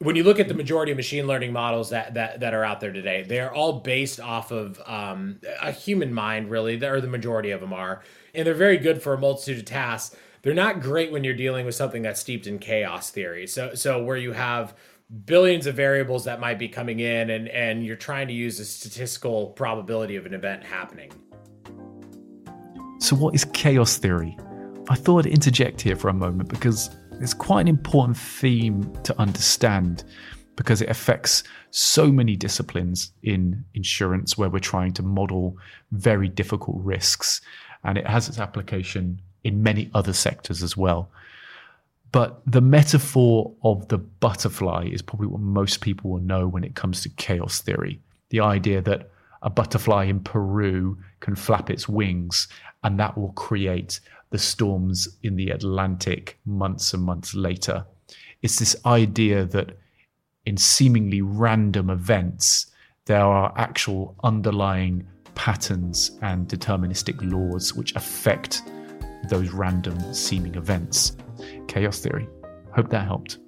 when 0.00 0.16
you 0.16 0.24
look 0.24 0.40
at 0.40 0.48
the 0.48 0.54
majority 0.54 0.92
of 0.92 0.96
machine 0.96 1.26
learning 1.26 1.52
models 1.52 1.90
that 1.90 2.14
that, 2.14 2.40
that 2.40 2.54
are 2.54 2.64
out 2.64 2.80
there 2.80 2.92
today, 2.92 3.22
they 3.22 3.38
are 3.38 3.52
all 3.52 3.80
based 3.80 4.18
off 4.18 4.50
of 4.50 4.80
um, 4.86 5.38
a 5.60 5.70
human 5.70 6.12
mind, 6.12 6.50
really, 6.50 6.82
or 6.82 7.00
the 7.00 7.06
majority 7.06 7.50
of 7.50 7.60
them 7.60 7.72
are, 7.72 8.02
and 8.34 8.46
they're 8.46 8.54
very 8.54 8.78
good 8.78 9.02
for 9.02 9.12
a 9.12 9.18
multitude 9.18 9.58
of 9.58 9.64
tasks. 9.66 10.16
They're 10.42 10.54
not 10.54 10.80
great 10.80 11.12
when 11.12 11.22
you're 11.22 11.34
dealing 11.34 11.66
with 11.66 11.74
something 11.74 12.00
that's 12.00 12.18
steeped 12.18 12.46
in 12.46 12.58
chaos 12.58 13.10
theory. 13.10 13.46
So 13.46 13.74
so 13.74 14.02
where 14.02 14.16
you 14.16 14.32
have 14.32 14.74
billions 15.26 15.66
of 15.66 15.74
variables 15.74 16.24
that 16.24 16.40
might 16.40 16.58
be 16.58 16.68
coming 16.68 17.00
in, 17.00 17.28
and 17.28 17.48
and 17.48 17.84
you're 17.84 17.96
trying 17.96 18.28
to 18.28 18.34
use 18.34 18.58
a 18.58 18.64
statistical 18.64 19.48
probability 19.48 20.16
of 20.16 20.24
an 20.24 20.32
event 20.32 20.64
happening. 20.64 21.12
So 23.00 23.16
what 23.16 23.34
is 23.34 23.44
chaos 23.44 23.98
theory? 23.98 24.38
I 24.88 24.94
thought 24.94 25.26
I'd 25.26 25.32
interject 25.32 25.82
here 25.82 25.94
for 25.94 26.08
a 26.08 26.14
moment 26.14 26.48
because 26.48 26.88
it's 27.20 27.34
quite 27.34 27.62
an 27.62 27.68
important 27.68 28.16
theme 28.16 28.90
to 29.04 29.18
understand 29.20 30.04
because 30.56 30.82
it 30.82 30.88
affects 30.88 31.42
so 31.70 32.10
many 32.10 32.36
disciplines 32.36 33.12
in 33.22 33.64
insurance 33.74 34.36
where 34.36 34.50
we're 34.50 34.58
trying 34.58 34.92
to 34.94 35.02
model 35.02 35.56
very 35.92 36.28
difficult 36.28 36.76
risks. 36.82 37.40
And 37.84 37.96
it 37.96 38.06
has 38.06 38.28
its 38.28 38.38
application 38.38 39.20
in 39.44 39.62
many 39.62 39.90
other 39.94 40.12
sectors 40.12 40.62
as 40.62 40.76
well. 40.76 41.10
But 42.12 42.42
the 42.46 42.60
metaphor 42.60 43.54
of 43.62 43.88
the 43.88 43.98
butterfly 43.98 44.88
is 44.90 45.00
probably 45.00 45.28
what 45.28 45.40
most 45.40 45.80
people 45.80 46.10
will 46.10 46.20
know 46.20 46.48
when 46.48 46.64
it 46.64 46.74
comes 46.74 47.02
to 47.02 47.08
chaos 47.10 47.60
theory. 47.60 48.00
The 48.30 48.40
idea 48.40 48.82
that 48.82 49.10
a 49.42 49.50
butterfly 49.50 50.04
in 50.04 50.20
Peru 50.20 50.98
can 51.20 51.36
flap 51.36 51.70
its 51.70 51.88
wings 51.88 52.48
and 52.82 52.98
that 52.98 53.16
will 53.16 53.32
create 53.32 54.00
the 54.30 54.38
storms 54.38 55.18
in 55.22 55.36
the 55.36 55.50
Atlantic 55.50 56.38
months 56.46 56.94
and 56.94 57.02
months 57.02 57.34
later. 57.34 57.84
It's 58.42 58.58
this 58.58 58.76
idea 58.86 59.44
that 59.46 59.76
in 60.46 60.56
seemingly 60.56 61.20
random 61.20 61.90
events, 61.90 62.70
there 63.06 63.24
are 63.24 63.52
actual 63.56 64.16
underlying 64.22 65.06
patterns 65.34 66.12
and 66.22 66.48
deterministic 66.48 67.18
laws 67.30 67.74
which 67.74 67.94
affect 67.94 68.62
those 69.28 69.50
random 69.50 70.14
seeming 70.14 70.54
events. 70.54 71.16
Chaos 71.68 71.98
theory. 71.98 72.28
Hope 72.74 72.88
that 72.90 73.04
helped. 73.04 73.38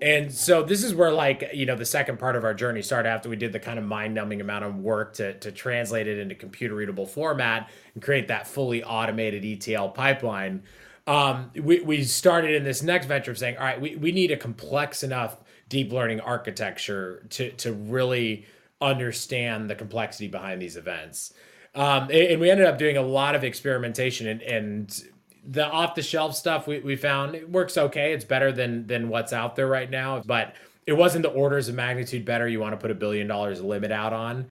And 0.00 0.32
so 0.32 0.62
this 0.62 0.84
is 0.84 0.94
where 0.94 1.10
like, 1.10 1.50
you 1.52 1.66
know, 1.66 1.74
the 1.74 1.84
second 1.84 2.18
part 2.18 2.36
of 2.36 2.44
our 2.44 2.54
journey 2.54 2.82
started 2.82 3.08
after 3.08 3.28
we 3.28 3.36
did 3.36 3.52
the 3.52 3.58
kind 3.58 3.78
of 3.78 3.84
mind-numbing 3.84 4.40
amount 4.40 4.64
of 4.64 4.76
work 4.76 5.14
to 5.14 5.34
to 5.40 5.50
translate 5.50 6.06
it 6.06 6.18
into 6.18 6.34
computer 6.34 6.74
readable 6.74 7.06
format 7.06 7.68
and 7.94 8.02
create 8.02 8.28
that 8.28 8.46
fully 8.46 8.82
automated 8.84 9.44
ETL 9.44 9.88
pipeline. 9.90 10.62
Um, 11.06 11.50
we, 11.54 11.80
we 11.80 12.04
started 12.04 12.54
in 12.54 12.64
this 12.64 12.82
next 12.82 13.06
venture 13.06 13.30
of 13.30 13.38
saying, 13.38 13.56
all 13.56 13.64
right, 13.64 13.80
we, 13.80 13.96
we 13.96 14.12
need 14.12 14.30
a 14.30 14.36
complex 14.36 15.02
enough 15.02 15.38
deep 15.68 15.90
learning 15.90 16.20
architecture 16.20 17.26
to 17.30 17.50
to 17.52 17.72
really 17.72 18.46
understand 18.80 19.68
the 19.68 19.74
complexity 19.74 20.28
behind 20.28 20.62
these 20.62 20.76
events. 20.76 21.32
Um, 21.74 22.04
and, 22.04 22.12
and 22.12 22.40
we 22.40 22.50
ended 22.50 22.66
up 22.66 22.78
doing 22.78 22.96
a 22.96 23.02
lot 23.02 23.34
of 23.34 23.42
experimentation 23.44 24.28
and, 24.28 24.42
and 24.42 25.04
the 25.48 25.66
off 25.66 25.94
the 25.94 26.02
shelf 26.02 26.36
stuff 26.36 26.66
we, 26.66 26.78
we 26.80 26.94
found 26.94 27.34
it 27.34 27.50
works 27.50 27.76
okay. 27.78 28.12
It's 28.12 28.24
better 28.24 28.52
than 28.52 28.86
than 28.86 29.08
what's 29.08 29.32
out 29.32 29.56
there 29.56 29.66
right 29.66 29.90
now, 29.90 30.22
but 30.24 30.54
it 30.86 30.92
wasn't 30.92 31.22
the 31.22 31.30
orders 31.30 31.68
of 31.68 31.74
magnitude 31.74 32.24
better 32.24 32.46
you 32.46 32.60
want 32.60 32.72
to 32.74 32.76
put 32.76 32.90
a 32.90 32.94
billion 32.94 33.26
dollars 33.26 33.60
limit 33.60 33.90
out 33.90 34.12
on. 34.12 34.48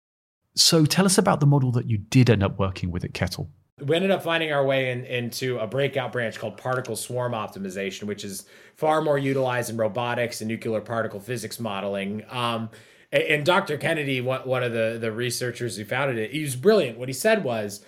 So 0.56 0.86
tell 0.86 1.06
us 1.06 1.18
about 1.18 1.40
the 1.40 1.46
model 1.46 1.72
that 1.74 1.88
you 1.88 1.98
did 1.98 2.30
end 2.30 2.44
up 2.44 2.58
working 2.58 2.92
with 2.92 3.04
at 3.04 3.14
Kettle. 3.14 3.50
We 3.80 3.96
ended 3.96 4.10
up 4.10 4.24
finding 4.24 4.52
our 4.52 4.66
way 4.66 4.92
in, 4.92 5.06
into 5.06 5.60
a 5.60 5.68
breakout 5.68 6.12
branch 6.12 6.40
called 6.40 6.58
particle 6.58 6.96
swarm 6.96 7.34
optimization, 7.34 8.04
which 8.06 8.24
is 8.24 8.46
far 8.76 9.02
more 9.02 9.20
utilized 9.20 9.70
in 9.70 9.78
robotics 9.78 10.42
and 10.42 10.48
nuclear 10.48 10.82
particle 10.82 11.20
physics 11.20 11.60
modeling. 11.60 12.24
Um, 12.32 12.72
and, 13.12 13.24
and 13.24 13.46
Dr. 13.46 13.78
Kennedy, 13.78 14.20
one 14.20 14.64
of 14.64 14.74
the, 14.74 14.98
the 15.00 15.12
researchers 15.12 15.78
who 15.78 15.86
founded 15.86 16.18
it, 16.18 16.32
he 16.32 16.42
was 16.42 16.56
brilliant. 16.56 16.98
What 16.98 17.08
he 17.08 17.14
said 17.14 17.44
was, 17.44 17.86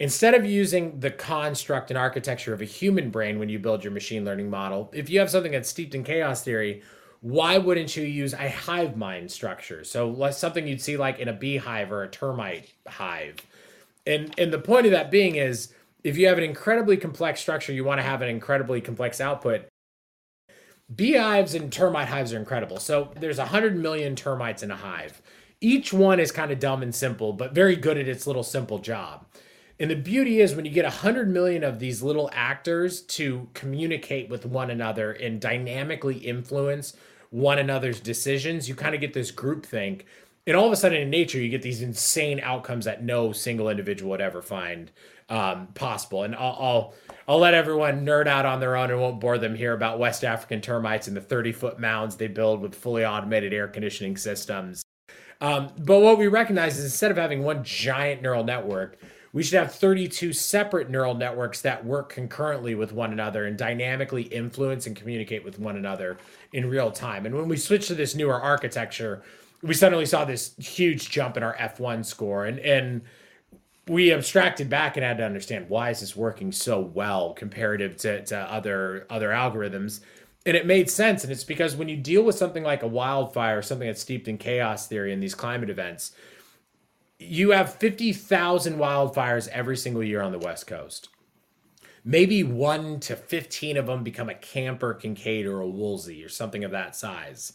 Instead 0.00 0.34
of 0.34 0.46
using 0.46 1.00
the 1.00 1.10
construct 1.10 1.90
and 1.90 1.98
architecture 1.98 2.52
of 2.52 2.60
a 2.60 2.66
human 2.66 3.10
brain 3.10 3.38
when 3.38 3.48
you 3.48 3.58
build 3.58 3.82
your 3.82 3.92
machine 3.92 4.24
learning 4.24 4.48
model, 4.48 4.90
if 4.94 5.10
you 5.10 5.18
have 5.18 5.30
something 5.30 5.52
that's 5.52 5.68
steeped 5.68 5.94
in 5.94 6.04
chaos 6.04 6.44
theory, 6.44 6.82
why 7.20 7.58
wouldn't 7.58 7.96
you 7.96 8.04
use 8.04 8.32
a 8.32 8.48
hive 8.48 8.96
mind 8.96 9.30
structure? 9.30 9.82
So 9.82 10.30
something 10.30 10.68
you'd 10.68 10.80
see 10.80 10.96
like 10.96 11.18
in 11.18 11.26
a 11.26 11.32
beehive 11.32 11.90
or 11.90 12.04
a 12.04 12.08
termite 12.08 12.72
hive. 12.86 13.36
And 14.06 14.32
and 14.38 14.52
the 14.52 14.60
point 14.60 14.86
of 14.86 14.92
that 14.92 15.10
being 15.10 15.34
is 15.34 15.74
if 16.04 16.16
you 16.16 16.28
have 16.28 16.38
an 16.38 16.44
incredibly 16.44 16.96
complex 16.96 17.40
structure, 17.40 17.72
you 17.72 17.82
want 17.82 17.98
to 17.98 18.04
have 18.04 18.22
an 18.22 18.28
incredibly 18.28 18.80
complex 18.80 19.20
output. 19.20 19.62
Beehives 20.94 21.54
and 21.54 21.72
termite 21.72 22.08
hives 22.08 22.32
are 22.32 22.38
incredible. 22.38 22.78
So 22.78 23.10
there's 23.18 23.38
100 23.38 23.76
million 23.76 24.14
termites 24.14 24.62
in 24.62 24.70
a 24.70 24.76
hive. 24.76 25.20
Each 25.60 25.92
one 25.92 26.20
is 26.20 26.30
kind 26.30 26.52
of 26.52 26.60
dumb 26.60 26.82
and 26.84 26.94
simple, 26.94 27.32
but 27.32 27.52
very 27.52 27.74
good 27.74 27.98
at 27.98 28.08
its 28.08 28.28
little 28.28 28.44
simple 28.44 28.78
job. 28.78 29.26
And 29.80 29.90
the 29.90 29.96
beauty 29.96 30.40
is 30.40 30.54
when 30.54 30.64
you 30.64 30.72
get 30.72 30.84
a 30.84 30.90
hundred 30.90 31.28
million 31.28 31.62
of 31.62 31.78
these 31.78 32.02
little 32.02 32.28
actors 32.32 33.00
to 33.02 33.48
communicate 33.54 34.28
with 34.28 34.44
one 34.44 34.70
another 34.70 35.12
and 35.12 35.40
dynamically 35.40 36.18
influence 36.18 36.94
one 37.30 37.58
another's 37.58 38.00
decisions, 38.00 38.68
you 38.68 38.74
kind 38.74 38.94
of 38.94 39.00
get 39.00 39.14
this 39.14 39.30
group 39.30 39.64
think. 39.64 40.04
And 40.46 40.56
all 40.56 40.66
of 40.66 40.72
a 40.72 40.76
sudden 40.76 41.00
in 41.00 41.10
nature, 41.10 41.38
you 41.38 41.48
get 41.50 41.62
these 41.62 41.82
insane 41.82 42.40
outcomes 42.40 42.86
that 42.86 43.04
no 43.04 43.32
single 43.32 43.68
individual 43.68 44.10
would 44.10 44.20
ever 44.20 44.42
find 44.42 44.90
um, 45.28 45.68
possible. 45.74 46.22
And 46.22 46.34
I'll, 46.34 46.56
I'll, 46.58 46.94
I'll 47.28 47.38
let 47.38 47.54
everyone 47.54 48.04
nerd 48.04 48.26
out 48.26 48.46
on 48.46 48.58
their 48.58 48.74
own 48.74 48.90
and 48.90 48.98
won't 48.98 49.20
bore 49.20 49.38
them 49.38 49.54
here 49.54 49.74
about 49.74 49.98
West 49.98 50.24
African 50.24 50.60
termites 50.60 51.06
and 51.06 51.16
the 51.16 51.20
30 51.20 51.52
foot 51.52 51.78
mounds 51.78 52.16
they 52.16 52.28
build 52.28 52.62
with 52.62 52.74
fully 52.74 53.04
automated 53.04 53.52
air 53.52 53.68
conditioning 53.68 54.16
systems. 54.16 54.82
Um, 55.40 55.70
but 55.78 56.00
what 56.00 56.18
we 56.18 56.26
recognize 56.26 56.78
is 56.78 56.84
instead 56.84 57.10
of 57.10 57.16
having 57.16 57.44
one 57.44 57.62
giant 57.62 58.22
neural 58.22 58.42
network, 58.42 58.98
we 59.32 59.42
should 59.42 59.58
have 59.58 59.74
32 59.74 60.32
separate 60.32 60.88
neural 60.88 61.14
networks 61.14 61.60
that 61.60 61.84
work 61.84 62.08
concurrently 62.08 62.74
with 62.74 62.92
one 62.92 63.12
another 63.12 63.46
and 63.46 63.56
dynamically 63.58 64.22
influence 64.22 64.86
and 64.86 64.96
communicate 64.96 65.44
with 65.44 65.58
one 65.58 65.76
another 65.76 66.16
in 66.52 66.68
real 66.68 66.90
time. 66.90 67.26
And 67.26 67.34
when 67.34 67.48
we 67.48 67.56
switched 67.56 67.88
to 67.88 67.94
this 67.94 68.14
newer 68.14 68.40
architecture, 68.40 69.22
we 69.62 69.74
suddenly 69.74 70.06
saw 70.06 70.24
this 70.24 70.54
huge 70.56 71.10
jump 71.10 71.36
in 71.36 71.42
our 71.42 71.56
F1 71.56 72.04
score. 72.04 72.46
And, 72.46 72.58
and 72.60 73.02
we 73.88 74.12
abstracted 74.12 74.68
back 74.68 74.96
and 74.96 75.04
had 75.04 75.18
to 75.18 75.24
understand 75.24 75.68
why 75.68 75.90
is 75.90 76.00
this 76.00 76.14
working 76.14 76.52
so 76.52 76.80
well 76.80 77.32
comparative 77.32 77.96
to, 77.98 78.24
to 78.26 78.36
other 78.36 79.06
other 79.10 79.30
algorithms 79.30 80.00
and 80.46 80.56
it 80.56 80.66
made 80.66 80.90
sense 80.90 81.24
and 81.24 81.32
it's 81.32 81.44
because 81.44 81.74
when 81.74 81.88
you 81.88 81.96
deal 81.96 82.22
with 82.22 82.36
something 82.36 82.62
like 82.62 82.82
a 82.82 82.86
wildfire 82.86 83.58
or 83.58 83.62
something 83.62 83.86
that's 83.86 84.00
steeped 84.00 84.28
in 84.28 84.36
chaos 84.36 84.86
theory 84.86 85.12
and 85.12 85.22
these 85.22 85.34
climate 85.34 85.70
events 85.70 86.12
you 87.18 87.50
have 87.50 87.74
50,000 87.74 88.78
wildfires 88.78 89.48
every 89.48 89.76
single 89.76 90.02
year 90.02 90.22
on 90.22 90.32
the 90.32 90.38
west 90.38 90.66
coast 90.66 91.08
maybe 92.04 92.42
1 92.42 93.00
to 93.00 93.16
15 93.16 93.76
of 93.76 93.86
them 93.86 94.04
become 94.04 94.28
a 94.28 94.34
Camp 94.34 94.82
or 94.82 94.94
Kincade 94.94 95.46
or 95.46 95.60
a 95.60 95.68
woolsey 95.68 96.24
or 96.24 96.28
something 96.28 96.64
of 96.64 96.70
that 96.70 96.94
size 96.94 97.52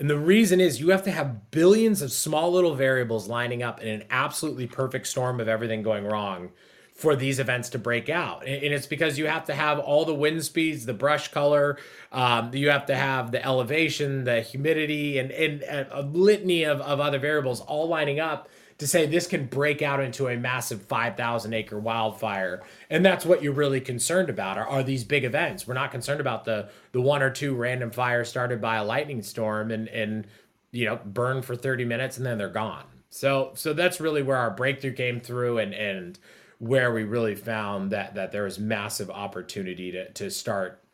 and 0.00 0.08
the 0.08 0.18
reason 0.18 0.60
is 0.60 0.80
you 0.80 0.90
have 0.90 1.02
to 1.04 1.10
have 1.10 1.50
billions 1.50 2.02
of 2.02 2.12
small 2.12 2.52
little 2.52 2.74
variables 2.74 3.28
lining 3.28 3.62
up 3.62 3.80
in 3.80 3.88
an 3.88 4.04
absolutely 4.10 4.66
perfect 4.66 5.06
storm 5.08 5.40
of 5.40 5.48
everything 5.48 5.82
going 5.82 6.04
wrong 6.04 6.50
for 6.94 7.14
these 7.14 7.38
events 7.38 7.68
to 7.70 7.78
break 7.78 8.08
out. 8.08 8.44
And 8.46 8.74
it's 8.74 8.86
because 8.86 9.18
you 9.18 9.26
have 9.26 9.44
to 9.44 9.54
have 9.54 9.78
all 9.78 10.04
the 10.04 10.14
wind 10.14 10.44
speeds, 10.44 10.84
the 10.84 10.94
brush 10.94 11.28
color, 11.28 11.78
um, 12.10 12.52
you 12.52 12.70
have 12.70 12.86
to 12.86 12.96
have 12.96 13.30
the 13.30 13.44
elevation, 13.44 14.24
the 14.24 14.40
humidity, 14.40 15.18
and, 15.18 15.30
and 15.30 15.62
a 15.92 16.02
litany 16.02 16.64
of, 16.64 16.80
of 16.80 16.98
other 16.98 17.20
variables 17.20 17.60
all 17.60 17.88
lining 17.88 18.18
up 18.18 18.48
to 18.78 18.86
say 18.86 19.06
this 19.06 19.26
can 19.26 19.46
break 19.46 19.82
out 19.82 20.00
into 20.00 20.28
a 20.28 20.36
massive 20.36 20.82
5,000 20.82 21.52
acre 21.52 21.78
wildfire. 21.78 22.62
And 22.88 23.04
that's 23.04 23.26
what 23.26 23.42
you're 23.42 23.52
really 23.52 23.80
concerned 23.80 24.30
about 24.30 24.56
are, 24.56 24.66
are 24.66 24.84
these 24.84 25.04
big 25.04 25.24
events. 25.24 25.66
We're 25.66 25.74
not 25.74 25.90
concerned 25.90 26.20
about 26.20 26.44
the, 26.44 26.68
the 26.92 27.00
one 27.00 27.22
or 27.22 27.30
two 27.30 27.54
random 27.54 27.90
fires 27.90 28.28
started 28.28 28.60
by 28.60 28.76
a 28.76 28.84
lightning 28.84 29.22
storm 29.22 29.72
and, 29.72 29.88
and, 29.88 30.26
you 30.70 30.84
know, 30.84 31.00
burn 31.04 31.42
for 31.42 31.56
30 31.56 31.84
minutes 31.84 32.18
and 32.18 32.26
then 32.26 32.38
they're 32.38 32.48
gone. 32.48 32.84
So, 33.10 33.52
so 33.54 33.72
that's 33.72 34.00
really 34.00 34.22
where 34.22 34.36
our 34.36 34.50
breakthrough 34.50 34.92
came 34.92 35.20
through 35.20 35.58
and, 35.58 35.74
and 35.74 36.18
where 36.58 36.92
we 36.92 37.02
really 37.02 37.34
found 37.34 37.90
that, 37.90 38.14
that 38.14 38.30
there 38.30 38.44
was 38.44 38.60
massive 38.60 39.10
opportunity 39.10 39.90
to, 39.92 40.12
to 40.12 40.30
start 40.30 40.84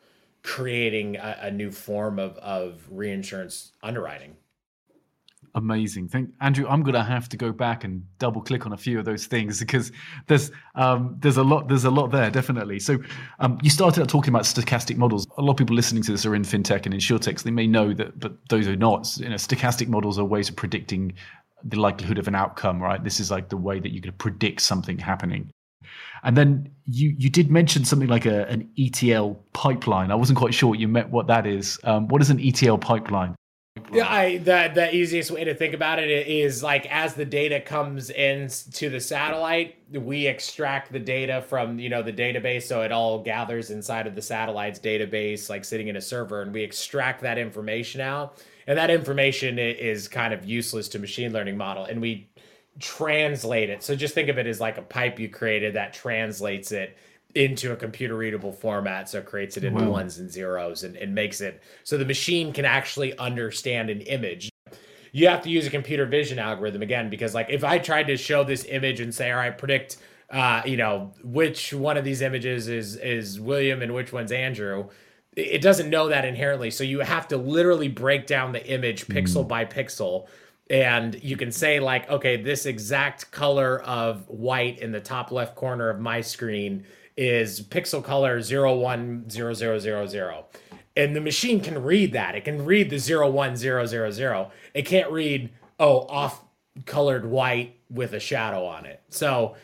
creating 0.41 1.17
a, 1.17 1.37
a 1.41 1.51
new 1.51 1.71
form 1.71 2.17
of, 2.17 2.37
of 2.37 2.81
reinsurance 2.89 3.73
underwriting. 3.83 4.37
Amazing. 5.53 6.09
Thank 6.09 6.29
Andrew. 6.41 6.67
I'm 6.67 6.83
gonna 6.83 7.03
have 7.03 7.29
to 7.29 7.37
go 7.37 7.51
back 7.51 7.83
and 7.83 8.03
double 8.19 8.41
click 8.41 8.65
on 8.65 8.73
a 8.73 8.77
few 8.77 8.99
of 8.99 9.05
those 9.05 9.25
things 9.25 9.59
because 9.59 9.91
there's 10.27 10.51
um, 10.75 11.15
there's 11.19 11.37
a 11.37 11.43
lot 11.43 11.67
there's 11.67 11.85
a 11.85 11.91
lot 11.91 12.11
there 12.11 12.29
definitely. 12.29 12.79
So 12.79 12.97
um, 13.39 13.57
you 13.61 13.69
started 13.69 14.01
out 14.01 14.09
talking 14.09 14.29
about 14.29 14.43
stochastic 14.43 14.97
models. 14.97 15.27
A 15.37 15.41
lot 15.41 15.51
of 15.51 15.57
people 15.57 15.75
listening 15.75 16.03
to 16.03 16.11
this 16.11 16.25
are 16.25 16.35
in 16.35 16.43
fintech 16.43 16.85
and 16.85 16.93
insurtech. 16.93 17.39
So 17.39 17.43
they 17.43 17.51
may 17.51 17.67
know 17.67 17.93
that, 17.93 18.19
but 18.19 18.33
those 18.49 18.67
are 18.67 18.75
not. 18.75 19.15
You 19.17 19.29
know, 19.29 19.35
stochastic 19.35 19.87
models 19.87 20.17
are 20.19 20.25
ways 20.25 20.49
of 20.49 20.55
predicting 20.55 21.13
the 21.63 21.79
likelihood 21.79 22.17
of 22.17 22.27
an 22.27 22.35
outcome. 22.35 22.81
Right. 22.81 23.03
This 23.03 23.19
is 23.19 23.31
like 23.31 23.49
the 23.49 23.57
way 23.57 23.79
that 23.79 23.91
you 23.91 24.01
can 24.01 24.13
predict 24.13 24.61
something 24.61 24.97
happening. 24.97 25.51
And 26.23 26.35
then 26.35 26.71
you 26.85 27.15
you 27.17 27.29
did 27.29 27.51
mention 27.51 27.85
something 27.85 28.09
like 28.09 28.25
a, 28.25 28.47
an 28.47 28.69
ETL 28.77 29.39
pipeline. 29.53 30.11
I 30.11 30.15
wasn't 30.15 30.39
quite 30.39 30.53
sure 30.53 30.69
what 30.69 30.79
you 30.79 30.87
meant 30.87 31.09
what 31.09 31.27
that 31.27 31.45
is. 31.45 31.79
Um, 31.83 32.07
what 32.07 32.21
is 32.21 32.29
an 32.29 32.39
ETL 32.39 32.77
pipeline? 32.77 33.35
Yeah, 33.91 34.07
I 34.09 34.37
the 34.37 34.71
the 34.73 34.95
easiest 34.95 35.31
way 35.31 35.43
to 35.43 35.53
think 35.53 35.73
about 35.73 35.99
it 35.99 36.09
is 36.27 36.63
like 36.63 36.85
as 36.89 37.13
the 37.13 37.25
data 37.25 37.59
comes 37.59 38.09
in 38.09 38.47
to 38.73 38.89
the 38.89 39.01
satellite, 39.01 39.75
we 39.91 40.27
extract 40.27 40.93
the 40.93 40.99
data 40.99 41.41
from 41.41 41.77
you 41.77 41.89
know 41.89 42.01
the 42.01 42.13
database, 42.13 42.63
so 42.63 42.81
it 42.81 42.91
all 42.93 43.21
gathers 43.21 43.71
inside 43.71 44.07
of 44.07 44.15
the 44.15 44.21
satellite's 44.21 44.79
database, 44.79 45.49
like 45.49 45.65
sitting 45.65 45.89
in 45.89 45.97
a 45.97 46.01
server, 46.01 46.41
and 46.41 46.53
we 46.53 46.63
extract 46.63 47.21
that 47.21 47.37
information 47.37 47.99
out, 47.99 48.41
and 48.65 48.77
that 48.77 48.89
information 48.89 49.59
is 49.59 50.07
kind 50.07 50.33
of 50.33 50.45
useless 50.45 50.87
to 50.89 50.99
machine 50.99 51.33
learning 51.33 51.57
model, 51.57 51.83
and 51.83 52.01
we 52.01 52.29
translate 52.79 53.69
it. 53.69 53.83
So 53.83 53.95
just 53.95 54.13
think 54.13 54.29
of 54.29 54.37
it 54.37 54.47
as 54.47 54.59
like 54.61 54.77
a 54.77 54.83
pipe 54.83 55.19
you 55.19 55.29
created 55.29 55.75
that 55.75 55.93
translates 55.93 56.71
it 56.71 56.97
into 57.35 57.73
a 57.73 57.75
computer 57.75 58.15
readable 58.15 58.51
format 58.51 59.09
so 59.09 59.19
it 59.19 59.25
creates 59.25 59.57
it 59.57 59.63
in 59.63 59.73
wow. 59.73 59.89
ones 59.89 60.19
and 60.19 60.31
zeros 60.31 60.83
and, 60.83 60.95
and 60.95 61.13
makes 61.13 61.41
it 61.41 61.61
so 61.83 61.97
the 61.97 62.05
machine 62.05 62.53
can 62.53 62.65
actually 62.65 63.17
understand 63.17 63.89
an 63.89 64.01
image 64.01 64.49
you 65.11 65.27
have 65.27 65.41
to 65.41 65.49
use 65.49 65.67
a 65.67 65.69
computer 65.69 66.05
vision 66.05 66.39
algorithm 66.39 66.81
again 66.81 67.09
because 67.09 67.35
like 67.35 67.47
if 67.49 67.63
i 67.63 67.77
tried 67.77 68.07
to 68.07 68.15
show 68.15 68.43
this 68.43 68.65
image 68.69 69.01
and 69.01 69.13
say 69.13 69.31
all 69.31 69.37
right 69.37 69.57
predict 69.57 69.97
uh, 70.31 70.61
you 70.65 70.75
know 70.75 71.13
which 71.23 71.71
one 71.71 71.97
of 71.97 72.03
these 72.03 72.21
images 72.21 72.67
is 72.67 72.95
is 72.97 73.39
william 73.39 73.81
and 73.81 73.93
which 73.93 74.13
one's 74.13 74.31
andrew 74.31 74.87
it 75.35 75.61
doesn't 75.61 75.89
know 75.89 76.07
that 76.07 76.23
inherently 76.23 76.71
so 76.71 76.83
you 76.83 76.99
have 76.99 77.27
to 77.27 77.37
literally 77.37 77.89
break 77.89 78.25
down 78.25 78.53
the 78.53 78.65
image 78.67 79.07
pixel 79.07 79.43
mm. 79.43 79.47
by 79.47 79.65
pixel 79.65 80.27
and 80.69 81.21
you 81.23 81.37
can 81.37 81.51
say 81.51 81.79
like 81.79 82.09
okay 82.09 82.37
this 82.37 82.65
exact 82.65 83.29
color 83.31 83.81
of 83.81 84.27
white 84.27 84.79
in 84.79 84.91
the 84.91 84.99
top 84.99 85.31
left 85.31 85.55
corner 85.55 85.89
of 85.89 85.99
my 85.99 86.21
screen 86.21 86.83
is 87.17 87.61
pixel 87.61 88.03
color 88.03 88.41
010000. 88.41 90.43
And 90.97 91.15
the 91.15 91.21
machine 91.21 91.59
can 91.59 91.83
read 91.83 92.13
that. 92.13 92.35
It 92.35 92.45
can 92.45 92.63
read 92.63 92.89
the 92.89 92.97
01000. 92.97 94.51
It 94.73 94.85
can't 94.85 95.11
read, 95.11 95.49
oh, 95.79 95.99
off 96.07 96.41
colored 96.85 97.25
white 97.25 97.77
with 97.89 98.13
a 98.13 98.19
shadow 98.19 98.65
on 98.65 98.85
it. 98.85 99.01
So 99.09 99.55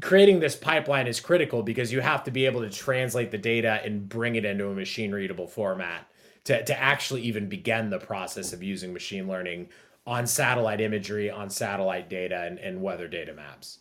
creating 0.00 0.40
this 0.40 0.56
pipeline 0.56 1.06
is 1.06 1.20
critical 1.20 1.62
because 1.62 1.92
you 1.92 2.00
have 2.00 2.24
to 2.24 2.30
be 2.30 2.46
able 2.46 2.60
to 2.60 2.70
translate 2.70 3.30
the 3.30 3.38
data 3.38 3.80
and 3.84 4.08
bring 4.08 4.36
it 4.36 4.44
into 4.44 4.68
a 4.68 4.74
machine 4.74 5.12
readable 5.12 5.46
format 5.46 6.08
to, 6.44 6.64
to 6.64 6.78
actually 6.78 7.22
even 7.22 7.48
begin 7.48 7.90
the 7.90 7.98
process 7.98 8.52
of 8.52 8.62
using 8.62 8.92
machine 8.92 9.28
learning 9.28 9.68
on 10.06 10.26
satellite 10.26 10.80
imagery, 10.80 11.30
on 11.30 11.50
satellite 11.50 12.08
data, 12.08 12.44
and, 12.44 12.58
and 12.58 12.80
weather 12.80 13.08
data 13.08 13.34
maps. 13.34 13.80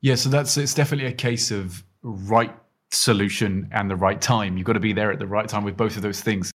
Yeah, 0.00 0.14
so 0.14 0.28
that's 0.28 0.56
it's 0.56 0.74
definitely 0.74 1.08
a 1.08 1.12
case 1.12 1.50
of 1.50 1.82
right 2.10 2.54
solution 2.90 3.68
and 3.72 3.90
the 3.90 3.96
right 3.96 4.20
time. 4.20 4.56
You've 4.56 4.66
got 4.66 4.74
to 4.74 4.80
be 4.80 4.92
there 4.92 5.12
at 5.12 5.18
the 5.18 5.26
right 5.26 5.48
time 5.48 5.64
with 5.64 5.76
both 5.76 5.96
of 5.96 6.02
those 6.02 6.20
things. 6.20 6.52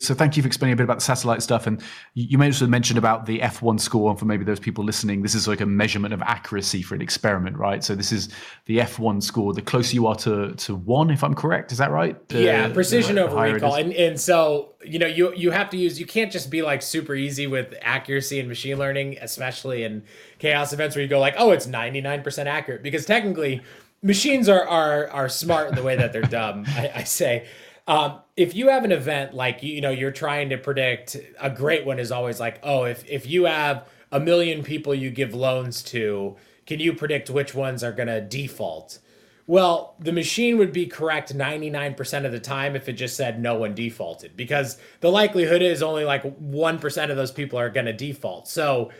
So 0.00 0.12
thank 0.12 0.36
you 0.36 0.42
for 0.42 0.46
explaining 0.46 0.74
a 0.74 0.76
bit 0.76 0.84
about 0.84 0.98
the 0.98 1.04
satellite 1.04 1.42
stuff. 1.42 1.66
And 1.66 1.82
you 2.14 2.36
may 2.36 2.46
also 2.46 2.66
mention 2.66 2.98
about 2.98 3.26
the 3.26 3.38
F1 3.38 3.80
score. 3.80 4.10
And 4.10 4.18
for 4.18 4.26
maybe 4.26 4.44
those 4.44 4.60
people 4.60 4.84
listening, 4.84 5.22
this 5.22 5.34
is 5.34 5.48
like 5.48 5.60
a 5.60 5.66
measurement 5.66 6.12
of 6.12 6.20
accuracy 6.22 6.82
for 6.82 6.94
an 6.94 7.00
experiment, 7.00 7.56
right? 7.56 7.82
So 7.82 7.94
this 7.94 8.12
is 8.12 8.28
the 8.66 8.78
F1 8.78 9.22
score. 9.22 9.54
The 9.54 9.62
closer 9.62 9.94
you 9.94 10.06
are 10.06 10.16
to, 10.16 10.52
to 10.52 10.74
one, 10.74 11.10
if 11.10 11.24
I'm 11.24 11.34
correct, 11.34 11.72
is 11.72 11.78
that 11.78 11.90
right? 11.90 12.20
yeah, 12.30 12.68
precision 12.72 13.18
over 13.18 13.36
recall. 13.40 13.76
And, 13.76 13.92
and 13.92 14.20
so, 14.20 14.74
you 14.84 14.98
know, 14.98 15.06
you, 15.06 15.32
you 15.34 15.52
have 15.52 15.70
to 15.70 15.76
use, 15.78 15.98
you 15.98 16.06
can't 16.06 16.30
just 16.30 16.50
be 16.50 16.60
like 16.60 16.82
super 16.82 17.14
easy 17.14 17.46
with 17.46 17.74
accuracy 17.80 18.40
and 18.40 18.48
machine 18.48 18.78
learning, 18.78 19.16
especially 19.22 19.84
in 19.84 20.02
chaos 20.38 20.72
events 20.72 20.96
where 20.96 21.02
you 21.02 21.08
go 21.08 21.20
like, 21.20 21.34
oh, 21.38 21.52
it's 21.52 21.66
99% 21.66 22.46
accurate 22.46 22.82
because 22.82 23.06
technically 23.06 23.62
machines 24.04 24.48
are 24.48 24.66
are 24.68 25.08
are 25.08 25.28
smart 25.28 25.70
in 25.70 25.74
the 25.74 25.82
way 25.82 25.96
that 25.96 26.12
they're 26.12 26.22
dumb. 26.22 26.64
I, 26.68 26.92
I 26.96 27.04
say. 27.04 27.48
Um, 27.86 28.20
if 28.36 28.54
you 28.54 28.70
have 28.70 28.84
an 28.84 28.92
event 28.92 29.34
like 29.34 29.62
you 29.62 29.80
know 29.80 29.90
you're 29.90 30.12
trying 30.12 30.50
to 30.50 30.58
predict, 30.58 31.16
a 31.40 31.50
great 31.50 31.84
one 31.84 31.98
is 31.98 32.12
always 32.12 32.38
like, 32.38 32.60
oh, 32.62 32.84
if 32.84 33.04
if 33.08 33.26
you 33.26 33.44
have 33.44 33.88
a 34.12 34.20
million 34.20 34.62
people 34.62 34.94
you 34.94 35.10
give 35.10 35.34
loans 35.34 35.82
to, 35.82 36.36
can 36.66 36.78
you 36.78 36.92
predict 36.92 37.30
which 37.30 37.54
ones 37.54 37.82
are 37.82 37.92
going 37.92 38.06
to 38.06 38.20
default? 38.20 39.00
Well, 39.46 39.96
the 39.98 40.12
machine 40.12 40.56
would 40.56 40.72
be 40.72 40.86
correct 40.86 41.36
99% 41.36 42.24
of 42.24 42.32
the 42.32 42.40
time 42.40 42.76
if 42.76 42.88
it 42.88 42.94
just 42.94 43.14
said 43.14 43.38
no 43.42 43.56
one 43.56 43.74
defaulted 43.74 44.36
because 44.36 44.78
the 45.00 45.10
likelihood 45.10 45.60
is 45.60 45.82
only 45.82 46.04
like 46.04 46.22
1% 46.22 47.10
of 47.10 47.16
those 47.16 47.32
people 47.32 47.58
are 47.58 47.68
going 47.68 47.84
to 47.84 47.92
default. 47.92 48.48
So 48.48 48.90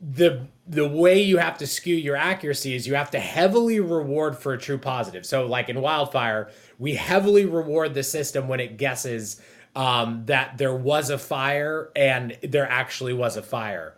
the 0.00 0.48
the 0.66 0.88
way 0.88 1.20
you 1.20 1.36
have 1.38 1.58
to 1.58 1.66
skew 1.66 1.94
your 1.94 2.16
accuracy 2.16 2.74
is 2.74 2.86
you 2.86 2.94
have 2.94 3.10
to 3.10 3.20
heavily 3.20 3.80
reward 3.80 4.36
for 4.38 4.54
a 4.54 4.58
true 4.58 4.78
positive. 4.78 5.26
So, 5.26 5.46
like 5.46 5.68
in 5.68 5.80
wildfire, 5.80 6.50
we 6.78 6.94
heavily 6.94 7.44
reward 7.44 7.94
the 7.94 8.02
system 8.02 8.48
when 8.48 8.60
it 8.60 8.78
guesses 8.78 9.40
um, 9.76 10.24
that 10.26 10.56
there 10.56 10.74
was 10.74 11.10
a 11.10 11.18
fire 11.18 11.90
and 11.94 12.38
there 12.42 12.68
actually 12.68 13.12
was 13.12 13.36
a 13.36 13.42
fire. 13.42 13.94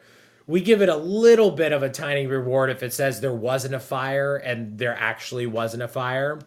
We 0.49 0.61
give 0.61 0.81
it 0.81 0.89
a 0.89 0.97
little 0.97 1.51
bit 1.51 1.73
of 1.73 1.83
a 1.83 1.91
tiny 1.91 2.27
reward 2.27 2.71
if 2.71 2.83
it 2.83 2.93
says 2.93 3.21
there 3.21 3.33
wasn't 3.33 3.75
a 3.75 3.81
fire 3.81 4.37
and 4.37 4.79
there 4.79 4.97
actually 4.99 5.47
wasn't 5.47 5.83
a 5.83 5.89
fire. 5.89 6.41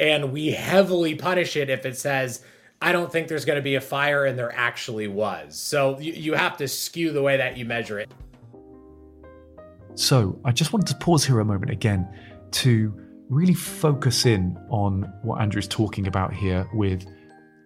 And 0.00 0.32
we 0.32 0.50
heavily 0.50 1.14
punish 1.14 1.56
it 1.56 1.70
if 1.70 1.86
it 1.86 1.96
says, 1.96 2.42
I 2.82 2.92
don't 2.92 3.10
think 3.10 3.28
there's 3.28 3.44
going 3.44 3.56
to 3.56 3.62
be 3.62 3.76
a 3.76 3.80
fire 3.80 4.24
and 4.24 4.36
there 4.36 4.52
actually 4.54 5.06
was. 5.06 5.56
So 5.56 5.98
you, 6.00 6.12
you 6.12 6.34
have 6.34 6.56
to 6.58 6.68
skew 6.68 7.12
the 7.12 7.22
way 7.22 7.36
that 7.36 7.56
you 7.56 7.64
measure 7.64 8.00
it. 8.00 8.10
So 9.96 10.40
I 10.44 10.50
just 10.50 10.72
wanted 10.72 10.88
to 10.88 10.96
pause 10.96 11.24
here 11.24 11.38
a 11.38 11.44
moment 11.44 11.70
again 11.70 12.08
to 12.52 12.92
really 13.28 13.54
focus 13.54 14.26
in 14.26 14.58
on 14.68 15.02
what 15.22 15.40
Andrew 15.40 15.60
is 15.60 15.68
talking 15.68 16.08
about 16.08 16.34
here 16.34 16.68
with 16.74 17.06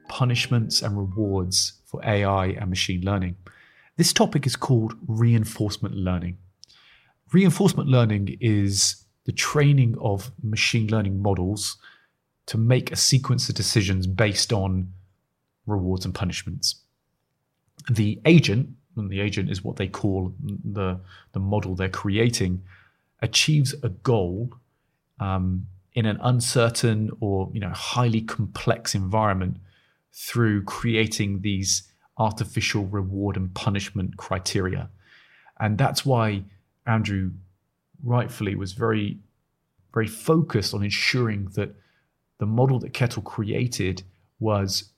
punishments 0.08 0.82
and 0.82 0.96
rewards 0.96 1.80
for 1.86 2.04
AI 2.04 2.48
and 2.48 2.68
machine 2.68 3.00
learning. 3.02 3.36
This 3.96 4.12
topic 4.12 4.46
is 4.46 4.56
called 4.56 4.94
reinforcement 5.06 5.94
learning. 5.94 6.36
Reinforcement 7.32 7.88
learning 7.88 8.36
is 8.40 9.04
the 9.24 9.32
training 9.32 9.96
of 9.98 10.30
machine 10.42 10.88
learning 10.88 11.22
models 11.22 11.78
to 12.46 12.58
make 12.58 12.92
a 12.92 12.96
sequence 12.96 13.48
of 13.48 13.54
decisions 13.54 14.06
based 14.06 14.52
on 14.52 14.92
rewards 15.66 16.04
and 16.04 16.14
punishments. 16.14 16.82
The 17.90 18.20
agent, 18.26 18.70
the 19.06 19.20
agent 19.20 19.50
is 19.50 19.62
what 19.62 19.76
they 19.76 19.86
call 19.86 20.34
the, 20.40 20.98
the 21.32 21.38
model 21.38 21.76
they're 21.76 21.88
creating, 21.88 22.62
achieves 23.22 23.74
a 23.84 23.88
goal 23.88 24.52
um, 25.20 25.66
in 25.94 26.06
an 26.06 26.18
uncertain 26.22 27.10
or 27.20 27.50
you 27.52 27.60
know 27.60 27.70
highly 27.70 28.20
complex 28.20 28.94
environment 28.94 29.56
through 30.12 30.64
creating 30.64 31.40
these 31.42 31.84
artificial 32.18 32.86
reward 32.86 33.36
and 33.36 33.54
punishment 33.54 34.16
criteria. 34.16 34.90
And 35.60 35.78
that's 35.78 36.04
why 36.04 36.44
Andrew 36.86 37.30
rightfully 38.02 38.54
was 38.54 38.72
very, 38.72 39.18
very 39.94 40.06
focused 40.06 40.74
on 40.74 40.82
ensuring 40.82 41.50
that 41.54 41.74
the 42.38 42.46
model 42.46 42.78
that 42.80 42.94
Kettle 42.94 43.22
created 43.22 44.02
was 44.40 44.90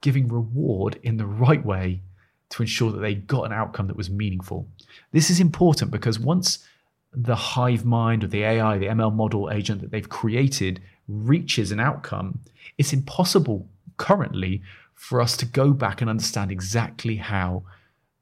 giving 0.00 0.28
reward 0.28 0.98
in 1.02 1.16
the 1.16 1.26
right 1.26 1.64
way 1.64 2.02
to 2.50 2.62
ensure 2.62 2.90
that 2.92 3.00
they 3.00 3.14
got 3.14 3.44
an 3.44 3.52
outcome 3.52 3.86
that 3.88 3.96
was 3.96 4.10
meaningful. 4.10 4.66
This 5.12 5.30
is 5.30 5.40
important 5.40 5.90
because 5.90 6.18
once 6.18 6.66
the 7.12 7.34
hive 7.34 7.84
mind 7.84 8.24
or 8.24 8.28
the 8.28 8.44
AI, 8.44 8.78
the 8.78 8.86
ML 8.86 9.14
model 9.14 9.50
agent 9.50 9.80
that 9.80 9.90
they've 9.90 10.08
created 10.08 10.80
reaches 11.08 11.72
an 11.72 11.80
outcome, 11.80 12.40
it's 12.76 12.92
impossible 12.92 13.68
currently 13.96 14.62
for 14.94 15.20
us 15.20 15.36
to 15.36 15.46
go 15.46 15.72
back 15.72 16.00
and 16.00 16.10
understand 16.10 16.50
exactly 16.50 17.16
how 17.16 17.62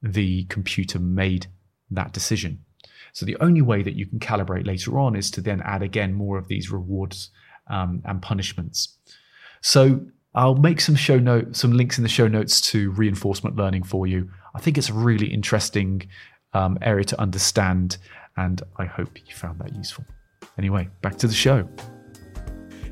the 0.03 0.45
computer 0.45 0.99
made 0.99 1.47
that 1.91 2.13
decision. 2.13 2.63
So 3.13 3.25
the 3.25 3.37
only 3.41 3.63
way 3.63 3.83
that 3.83 3.95
you 3.95 4.07
can 4.07 4.19
calibrate 4.19 4.67
later 4.67 4.99
on 4.99 5.17
is 5.17 5.31
to 5.33 5.41
then 5.41 5.63
add 5.63 5.83
again 5.83 6.13
more 6.13 6.37
of 6.39 6.49
these 6.49 6.71
rewards 6.71 7.31
um, 7.69 8.03
and 8.05 8.21
punishments. 8.21 8.99
So 9.63 10.01
I'll 10.37 10.55
make 10.55 10.81
some 10.83 10.95
show 10.95 11.19
notes, 11.19 11.59
some 11.59 11.73
links 11.73 11.97
in 11.99 12.03
the 12.03 12.11
show 12.11 12.29
notes 12.29 12.61
to 12.73 12.91
reinforcement 12.93 13.57
learning 13.57 13.85
for 13.85 14.07
you. 14.07 14.31
I 14.55 14.61
think 14.61 14.77
it's 14.77 14.91
a 14.91 14.95
really 14.95 15.27
interesting 15.27 16.09
um, 16.53 16.79
area 16.83 17.05
to 17.05 17.21
understand, 17.21 17.97
and 18.37 18.63
I 18.77 18.85
hope 18.85 19.19
you 19.27 19.35
found 19.35 19.59
that 19.61 19.75
useful. 19.75 20.05
Anyway, 20.59 20.89
back 21.01 21.17
to 21.19 21.27
the 21.27 21.35
show 21.35 21.69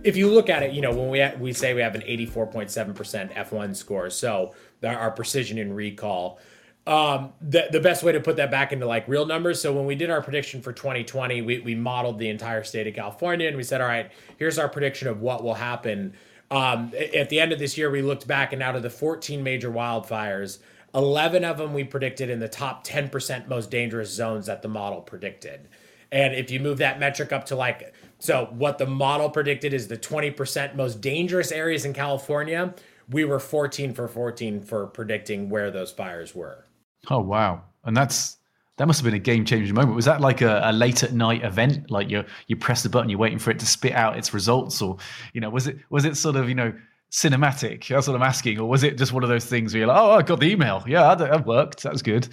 if 0.04 0.16
you 0.18 0.30
look 0.30 0.50
at 0.50 0.62
it, 0.62 0.72
you 0.72 0.82
know, 0.82 0.92
when 0.92 1.08
we 1.08 1.26
we 1.40 1.52
say 1.52 1.72
we 1.72 1.80
have 1.80 1.94
an 1.94 2.02
84.7% 2.02 3.32
F1 3.32 3.74
score, 3.74 4.10
so 4.10 4.52
our 4.84 5.10
precision 5.10 5.56
in 5.56 5.72
recall, 5.72 6.38
um, 6.86 7.32
the 7.40 7.68
the 7.72 7.80
best 7.80 8.02
way 8.02 8.12
to 8.12 8.20
put 8.20 8.36
that 8.36 8.50
back 8.50 8.72
into 8.72 8.86
like 8.86 9.08
real 9.08 9.24
numbers. 9.24 9.60
So 9.62 9.72
when 9.72 9.86
we 9.86 9.94
did 9.94 10.10
our 10.10 10.20
prediction 10.20 10.60
for 10.60 10.74
2020, 10.74 11.40
we 11.40 11.60
we 11.60 11.74
modeled 11.74 12.18
the 12.18 12.28
entire 12.28 12.62
state 12.62 12.86
of 12.86 12.94
California, 12.94 13.48
and 13.48 13.56
we 13.56 13.62
said, 13.62 13.80
all 13.80 13.88
right, 13.88 14.10
here's 14.36 14.58
our 14.58 14.68
prediction 14.68 15.08
of 15.08 15.22
what 15.22 15.42
will 15.42 15.54
happen. 15.54 16.12
Um, 16.54 16.92
at 17.14 17.30
the 17.30 17.40
end 17.40 17.52
of 17.52 17.58
this 17.58 17.76
year, 17.76 17.90
we 17.90 18.00
looked 18.00 18.26
back, 18.26 18.52
and 18.52 18.62
out 18.62 18.76
of 18.76 18.82
the 18.82 18.90
14 18.90 19.42
major 19.42 19.70
wildfires, 19.70 20.58
11 20.94 21.44
of 21.44 21.58
them 21.58 21.74
we 21.74 21.82
predicted 21.82 22.30
in 22.30 22.38
the 22.38 22.48
top 22.48 22.86
10% 22.86 23.48
most 23.48 23.70
dangerous 23.70 24.10
zones 24.10 24.46
that 24.46 24.62
the 24.62 24.68
model 24.68 25.00
predicted. 25.00 25.68
And 26.12 26.32
if 26.32 26.52
you 26.52 26.60
move 26.60 26.78
that 26.78 27.00
metric 27.00 27.32
up 27.32 27.46
to 27.46 27.56
like 27.56 27.92
so 28.20 28.48
what 28.52 28.78
the 28.78 28.86
model 28.86 29.28
predicted 29.28 29.74
is 29.74 29.88
the 29.88 29.98
20% 29.98 30.76
most 30.76 31.00
dangerous 31.00 31.50
areas 31.50 31.84
in 31.84 31.92
California. 31.92 32.72
We 33.10 33.24
were 33.24 33.40
14 33.40 33.92
for 33.92 34.06
14 34.08 34.62
for 34.62 34.86
predicting 34.86 35.50
where 35.50 35.70
those 35.70 35.90
fires 35.90 36.34
were. 36.34 36.64
Oh 37.10 37.20
wow. 37.20 37.64
And 37.84 37.96
that's 37.96 38.38
that 38.76 38.86
must 38.86 39.00
have 39.00 39.04
been 39.04 39.14
a 39.14 39.20
game 39.20 39.44
changing 39.44 39.74
moment. 39.74 39.94
Was 39.94 40.04
that 40.06 40.20
like 40.20 40.40
a, 40.40 40.60
a, 40.64 40.72
late 40.72 41.02
at 41.02 41.12
night 41.12 41.44
event? 41.44 41.90
Like 41.90 42.10
you 42.10 42.24
you 42.48 42.56
press 42.56 42.82
the 42.82 42.88
button, 42.88 43.08
you're 43.08 43.18
waiting 43.18 43.38
for 43.38 43.50
it 43.50 43.58
to 43.60 43.66
spit 43.66 43.92
out 43.92 44.16
its 44.16 44.34
results, 44.34 44.82
or 44.82 44.96
you 45.32 45.40
know, 45.40 45.50
was 45.50 45.66
it 45.66 45.78
was 45.90 46.04
it 46.04 46.16
sort 46.16 46.36
of 46.36 46.48
you 46.48 46.54
know 46.54 46.72
cinematic? 47.12 47.88
That's 47.88 48.08
what 48.08 48.16
I'm 48.16 48.22
asking, 48.22 48.58
or 48.58 48.68
was 48.68 48.82
it 48.82 48.98
just 48.98 49.12
one 49.12 49.22
of 49.22 49.28
those 49.28 49.44
things 49.44 49.72
where 49.72 49.80
you're 49.80 49.88
like, 49.88 50.00
oh, 50.00 50.12
I 50.12 50.22
got 50.22 50.40
the 50.40 50.50
email, 50.50 50.82
yeah, 50.86 51.14
that 51.14 51.46
worked, 51.46 51.84
that 51.84 51.92
was 51.92 52.02
good. 52.02 52.28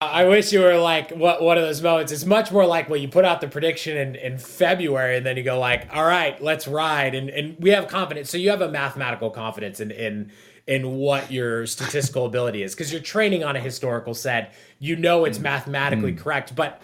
I 0.00 0.26
wish 0.26 0.52
you 0.52 0.60
were 0.60 0.76
like 0.76 1.10
what 1.12 1.42
one 1.42 1.56
of 1.56 1.62
those 1.62 1.80
moments. 1.80 2.12
It's 2.12 2.24
much 2.24 2.52
more 2.52 2.66
like 2.66 2.88
when 2.88 3.00
you 3.00 3.08
put 3.08 3.24
out 3.24 3.40
the 3.40 3.48
prediction 3.48 3.96
in, 3.96 4.16
in 4.16 4.38
February 4.38 5.16
and 5.16 5.24
then 5.24 5.36
you 5.36 5.42
go 5.42 5.58
like, 5.58 5.88
all 5.94 6.04
right, 6.04 6.40
let's 6.42 6.66
ride. 6.66 7.14
And 7.14 7.30
and 7.30 7.56
we 7.58 7.70
have 7.70 7.88
confidence. 7.88 8.30
So 8.30 8.36
you 8.36 8.50
have 8.50 8.60
a 8.60 8.68
mathematical 8.68 9.30
confidence 9.30 9.80
in 9.80 9.90
in 9.90 10.32
in 10.66 10.96
what 10.96 11.30
your 11.30 11.66
statistical 11.66 12.26
ability 12.26 12.62
is 12.62 12.74
because 12.74 12.92
you're 12.92 13.02
training 13.02 13.44
on 13.44 13.56
a 13.56 13.60
historical 13.60 14.14
set. 14.14 14.54
You 14.78 14.96
know 14.96 15.24
it's 15.24 15.38
mm. 15.38 15.42
mathematically 15.42 16.12
mm. 16.12 16.18
correct, 16.18 16.54
but 16.54 16.80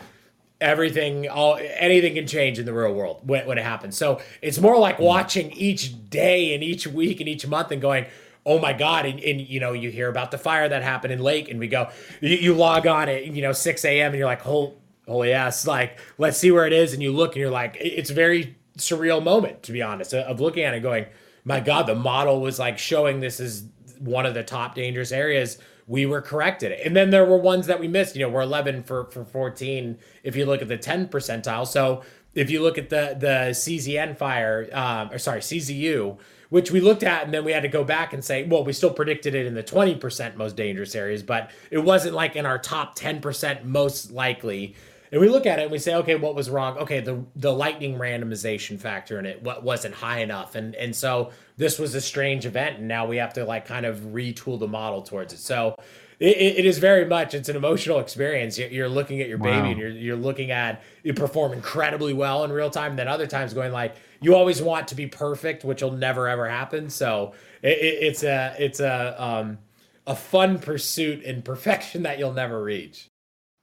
everything 0.60 1.28
all 1.28 1.58
anything 1.78 2.14
can 2.14 2.26
change 2.26 2.58
in 2.58 2.66
the 2.66 2.72
real 2.72 2.92
world 2.92 3.20
when, 3.24 3.46
when 3.46 3.58
it 3.58 3.64
happens. 3.64 3.96
So 3.96 4.20
it's 4.42 4.58
more 4.58 4.78
like 4.78 4.98
mm. 4.98 5.04
watching 5.04 5.50
each 5.52 6.10
day 6.10 6.54
and 6.54 6.62
each 6.62 6.86
week 6.86 7.20
and 7.20 7.28
each 7.28 7.46
month 7.46 7.70
and 7.70 7.80
going, 7.80 8.06
oh 8.46 8.58
my 8.58 8.72
god 8.72 9.06
and, 9.06 9.20
and, 9.20 9.40
you 9.40 9.60
know 9.60 9.72
you 9.72 9.90
hear 9.90 10.08
about 10.08 10.30
the 10.30 10.38
fire 10.38 10.68
that 10.68 10.82
happened 10.82 11.12
in 11.12 11.20
lake 11.20 11.50
and 11.50 11.60
we 11.60 11.68
go 11.68 11.90
you, 12.20 12.36
you 12.36 12.54
log 12.54 12.86
on 12.86 13.08
at 13.08 13.26
you 13.26 13.42
know 13.42 13.52
6 13.52 13.84
a.m 13.84 14.12
and 14.12 14.18
you're 14.18 14.26
like 14.26 14.46
oh 14.46 14.74
oh 15.06 15.22
yes 15.22 15.66
like 15.66 15.98
let's 16.18 16.38
see 16.38 16.50
where 16.50 16.66
it 16.66 16.72
is 16.72 16.92
and 16.92 17.02
you 17.02 17.12
look 17.12 17.32
and 17.32 17.36
you're 17.36 17.50
like 17.50 17.76
it's 17.78 18.10
a 18.10 18.14
very 18.14 18.56
surreal 18.78 19.22
moment 19.22 19.62
to 19.64 19.72
be 19.72 19.82
honest 19.82 20.14
of 20.14 20.40
looking 20.40 20.64
at 20.64 20.72
it 20.72 20.80
going 20.80 21.04
my 21.50 21.60
god 21.60 21.86
the 21.86 21.94
model 21.94 22.40
was 22.40 22.58
like 22.58 22.78
showing 22.78 23.20
this 23.20 23.40
is 23.40 23.64
one 23.98 24.24
of 24.24 24.34
the 24.34 24.42
top 24.42 24.74
dangerous 24.74 25.12
areas. 25.12 25.58
We 25.86 26.06
were 26.06 26.22
corrected. 26.22 26.72
And 26.72 26.94
then 26.96 27.10
there 27.10 27.24
were 27.24 27.36
ones 27.36 27.66
that 27.66 27.80
we 27.80 27.88
missed. 27.88 28.14
You 28.14 28.22
know 28.22 28.30
we're 28.30 28.42
11 28.42 28.84
for 28.84 29.06
for 29.06 29.24
14 29.24 29.98
if 30.22 30.36
you 30.36 30.46
look 30.46 30.62
at 30.62 30.68
the 30.68 30.78
10 30.78 31.08
percentile. 31.08 31.66
So 31.66 32.02
if 32.34 32.50
you 32.50 32.62
look 32.62 32.78
at 32.78 32.88
the 32.88 33.16
the 33.18 33.50
czn 33.52 34.16
fire 34.16 34.68
um, 34.72 35.10
or 35.10 35.18
sorry 35.18 35.40
czu 35.40 36.18
which 36.50 36.70
we 36.70 36.80
looked 36.80 37.02
at 37.02 37.24
and 37.24 37.32
then 37.32 37.44
we 37.44 37.52
had 37.52 37.62
to 37.62 37.68
go 37.68 37.84
back 37.84 38.12
and 38.12 38.24
say, 38.24 38.44
well, 38.44 38.64
we 38.64 38.72
still 38.72 38.90
predicted 38.90 39.34
it 39.34 39.46
in 39.46 39.54
the 39.54 39.62
20% 39.62 40.34
most 40.34 40.56
dangerous 40.56 40.94
areas, 40.94 41.22
but 41.22 41.50
it 41.70 41.78
wasn't 41.78 42.14
like 42.14 42.36
in 42.36 42.44
our 42.44 42.58
top 42.58 42.98
10% 42.98 43.64
most 43.64 44.10
likely. 44.10 44.74
And 45.12 45.20
we 45.20 45.28
look 45.28 45.46
at 45.46 45.58
it 45.58 45.62
and 45.62 45.70
we 45.72 45.78
say, 45.78 45.94
okay, 45.96 46.14
what 46.14 46.34
was 46.34 46.48
wrong? 46.48 46.78
Okay, 46.78 47.00
the 47.00 47.24
the 47.34 47.52
lightning 47.52 47.98
randomization 47.98 48.78
factor 48.78 49.18
in 49.18 49.26
it 49.26 49.42
what 49.42 49.62
wasn't 49.62 49.94
high 49.94 50.20
enough. 50.20 50.54
And 50.54 50.74
and 50.76 50.94
so 50.94 51.30
this 51.56 51.78
was 51.78 51.94
a 51.94 52.00
strange 52.00 52.46
event 52.46 52.78
and 52.78 52.88
now 52.88 53.06
we 53.06 53.16
have 53.16 53.34
to 53.34 53.44
like 53.44 53.66
kind 53.66 53.86
of 53.86 53.98
retool 53.98 54.58
the 54.58 54.68
model 54.68 55.02
towards 55.02 55.32
it. 55.32 55.38
So 55.38 55.76
it, 56.20 56.36
it 56.36 56.66
is 56.66 56.78
very 56.78 57.06
much 57.06 57.34
it's 57.34 57.48
an 57.48 57.56
emotional 57.56 57.98
experience. 57.98 58.58
You're 58.58 58.88
looking 58.88 59.20
at 59.20 59.28
your 59.28 59.38
baby 59.38 59.60
wow. 59.60 59.70
and 59.70 59.78
you're 59.78 59.90
you're 59.90 60.16
looking 60.16 60.52
at 60.52 60.82
you 61.02 61.12
perform 61.12 61.52
incredibly 61.52 62.12
well 62.12 62.44
in 62.44 62.52
real 62.52 62.70
time. 62.70 62.94
Then 62.94 63.08
other 63.08 63.26
times 63.26 63.52
going 63.52 63.72
like 63.72 63.96
you 64.20 64.36
always 64.36 64.62
want 64.62 64.88
to 64.88 64.94
be 64.94 65.06
perfect, 65.06 65.64
which 65.64 65.82
will 65.82 65.92
never 65.92 66.28
ever 66.28 66.48
happen. 66.48 66.88
So 66.88 67.32
it, 67.62 67.78
it's 67.80 68.22
a 68.22 68.54
it's 68.58 68.78
a 68.78 69.20
um, 69.22 69.58
a 70.06 70.14
fun 70.14 70.58
pursuit 70.60 71.22
in 71.24 71.42
perfection 71.42 72.04
that 72.04 72.18
you'll 72.18 72.32
never 72.32 72.62
reach. 72.62 73.09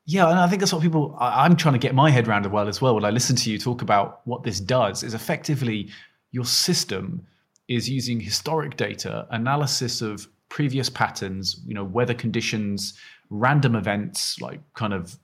Yeah, 0.10 0.30
and 0.30 0.40
I 0.40 0.48
think 0.48 0.62
that's 0.62 0.72
what 0.72 0.82
people 0.82 1.18
I'm 1.20 1.58
trying 1.58 1.74
to 1.74 1.80
get 1.80 1.94
my 1.94 2.10
head 2.10 2.30
around 2.30 2.46
as 2.46 2.52
well 2.52 2.70
as 2.70 2.82
well. 2.82 2.96
When 2.96 3.04
I 3.04 3.10
listen 3.10 3.36
to 3.36 3.52
you 3.52 3.60
talk 3.60 3.82
about 3.82 4.22
what 4.24 4.44
this 4.44 4.62
does, 4.62 5.04
is 5.04 5.14
effectively 5.14 5.90
your 6.32 6.46
system 6.46 7.28
is 7.68 7.90
using 7.90 8.22
historic 8.22 8.78
data, 8.78 9.28
analysis 9.32 10.02
of 10.02 10.30
previous 10.48 10.90
patterns, 10.90 11.60
you 11.68 11.74
know, 11.74 11.84
weather 11.84 12.14
conditions, 12.14 12.98
random 13.30 13.76
events, 13.76 14.40
like 14.40 14.62
kind 14.76 14.94
of 14.94 15.18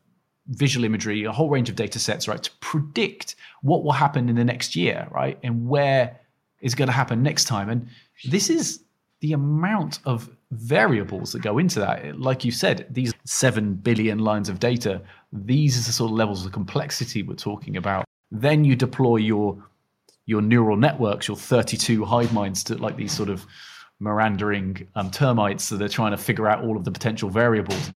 visual 0.47 0.83
imagery, 0.83 1.23
a 1.23 1.31
whole 1.31 1.49
range 1.49 1.69
of 1.69 1.77
data 1.77 1.97
sets, 1.97 2.27
right, 2.27 2.43
to 2.43 2.51
predict 2.59 3.37
what 3.61 3.85
will 3.85 3.93
happen 3.93 4.27
in 4.27 4.35
the 4.35 4.43
next 4.43 4.75
year, 4.75 5.07
right, 5.11 5.39
and 5.43 5.65
where 5.65 6.19
is 6.61 6.75
going 6.75 6.89
to 6.89 6.93
happen 6.93 7.23
next 7.23 7.45
time. 7.45 7.69
And 7.69 7.87
this 8.25 8.49
is 8.49 8.83
the 9.21 9.31
amount 9.31 9.99
of 10.03 10.29
variables 10.53 11.31
that 11.31 11.41
go 11.41 11.57
into 11.57 11.79
that. 11.79 12.19
Like 12.19 12.43
you 12.45 12.51
said, 12.51 12.87
these 12.89 13.13
7 13.25 13.75
billion 13.75 14.19
lines 14.19 14.49
of 14.49 14.59
data, 14.59 15.01
these 15.31 15.77
are 15.77 15.83
the 15.83 15.91
sort 15.91 16.11
of 16.11 16.17
levels 16.17 16.45
of 16.45 16.51
complexity 16.51 17.23
we're 17.23 17.35
talking 17.35 17.77
about. 17.77 18.05
Then 18.31 18.63
you 18.63 18.75
deploy 18.75 19.17
your 19.17 19.63
your 20.25 20.41
neural 20.41 20.77
networks, 20.77 21.27
your 21.27 21.35
32 21.35 22.05
hive 22.05 22.33
minds 22.33 22.63
to 22.63 22.75
like 22.75 22.95
these 22.95 23.11
sort 23.11 23.29
of 23.29 23.45
Mirandering 24.01 24.85
um, 24.95 25.11
termites 25.11 25.69
that 25.69 25.81
are 25.81 25.87
trying 25.87 26.11
to 26.11 26.17
figure 26.17 26.47
out 26.47 26.63
all 26.63 26.75
of 26.75 26.83
the 26.83 26.91
potential 26.91 27.29
variables 27.29 27.93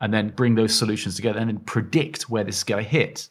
and 0.00 0.12
then 0.14 0.30
bring 0.30 0.54
those 0.54 0.74
solutions 0.74 1.16
together 1.16 1.38
and 1.38 1.48
then 1.48 1.58
predict 1.58 2.30
where 2.30 2.44
this 2.44 2.58
is 2.58 2.64
going 2.64 2.82
to 2.82 2.88
hit. 2.88 3.28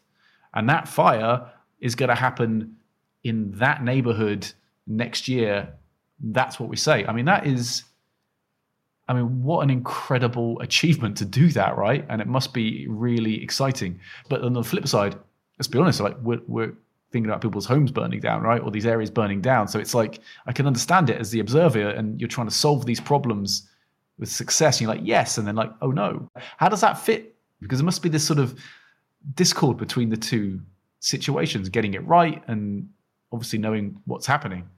And 0.53 0.69
that 0.69 0.87
fire 0.87 1.49
is 1.79 1.95
going 1.95 2.09
to 2.09 2.15
happen 2.15 2.75
in 3.23 3.51
that 3.53 3.83
neighborhood 3.83 4.51
next 4.85 5.27
year. 5.27 5.73
That's 6.19 6.59
what 6.59 6.69
we 6.69 6.75
say. 6.75 7.05
I 7.05 7.13
mean, 7.13 7.25
that 7.25 7.47
is, 7.47 7.83
I 9.09 9.13
mean, 9.13 9.43
what 9.43 9.61
an 9.61 9.71
incredible 9.71 10.59
achievement 10.61 11.17
to 11.17 11.25
do 11.25 11.49
that, 11.49 11.75
right? 11.75 12.05
And 12.09 12.21
it 12.21 12.27
must 12.27 12.53
be 12.53 12.85
really 12.87 13.43
exciting. 13.43 13.99
But 14.29 14.43
on 14.43 14.53
the 14.53 14.63
flip 14.63 14.87
side, 14.87 15.15
let's 15.57 15.67
be 15.67 15.79
honest, 15.79 15.99
like 15.99 16.15
we're, 16.21 16.41
we're 16.47 16.73
thinking 17.11 17.29
about 17.29 17.41
people's 17.41 17.65
homes 17.65 17.91
burning 17.91 18.19
down, 18.19 18.43
right? 18.43 18.61
Or 18.61 18.69
these 18.69 18.85
areas 18.85 19.09
burning 19.09 19.41
down. 19.41 19.67
So 19.67 19.79
it's 19.79 19.95
like 19.95 20.19
I 20.45 20.53
can 20.53 20.67
understand 20.67 21.09
it 21.09 21.17
as 21.17 21.31
the 21.31 21.39
observer, 21.39 21.89
and 21.89 22.21
you're 22.21 22.27
trying 22.27 22.47
to 22.47 22.53
solve 22.53 22.85
these 22.85 22.99
problems 22.99 23.67
with 24.19 24.29
success. 24.29 24.77
And 24.77 24.81
you're 24.81 24.95
like, 24.95 25.03
yes, 25.03 25.39
and 25.39 25.47
then 25.47 25.55
like, 25.55 25.71
oh 25.81 25.89
no. 25.89 26.29
How 26.57 26.69
does 26.69 26.81
that 26.81 26.99
fit? 26.99 27.35
Because 27.61 27.79
there 27.79 27.85
must 27.85 28.03
be 28.03 28.09
this 28.09 28.23
sort 28.23 28.39
of 28.39 28.59
discord 29.33 29.77
between 29.77 30.09
the 30.09 30.17
two 30.17 30.61
situations, 30.99 31.67
getting 31.67 31.95
it 31.95 32.05
right, 32.05 32.43
and 32.47 32.87
obviously 33.31 33.57
knowing 33.57 33.99
what's 34.05 34.27
happening. 34.27 34.69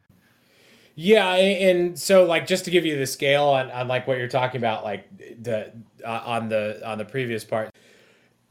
Yeah, 0.96 1.34
and 1.36 1.98
so 1.98 2.26
like 2.26 2.48
just 2.48 2.66
to 2.66 2.72
give 2.72 2.86
you 2.86 2.98
the 2.98 3.08
scale 3.08 3.46
on, 3.46 3.72
on 3.72 3.88
like 3.88 4.08
what 4.08 4.18
you're 4.18 4.28
talking 4.28 4.60
about, 4.60 4.84
like 4.84 5.08
the 5.42 5.72
uh, 6.06 6.22
on 6.26 6.50
the 6.50 6.82
on 6.86 6.98
the 6.98 7.06
previous 7.06 7.44
part, 7.44 7.72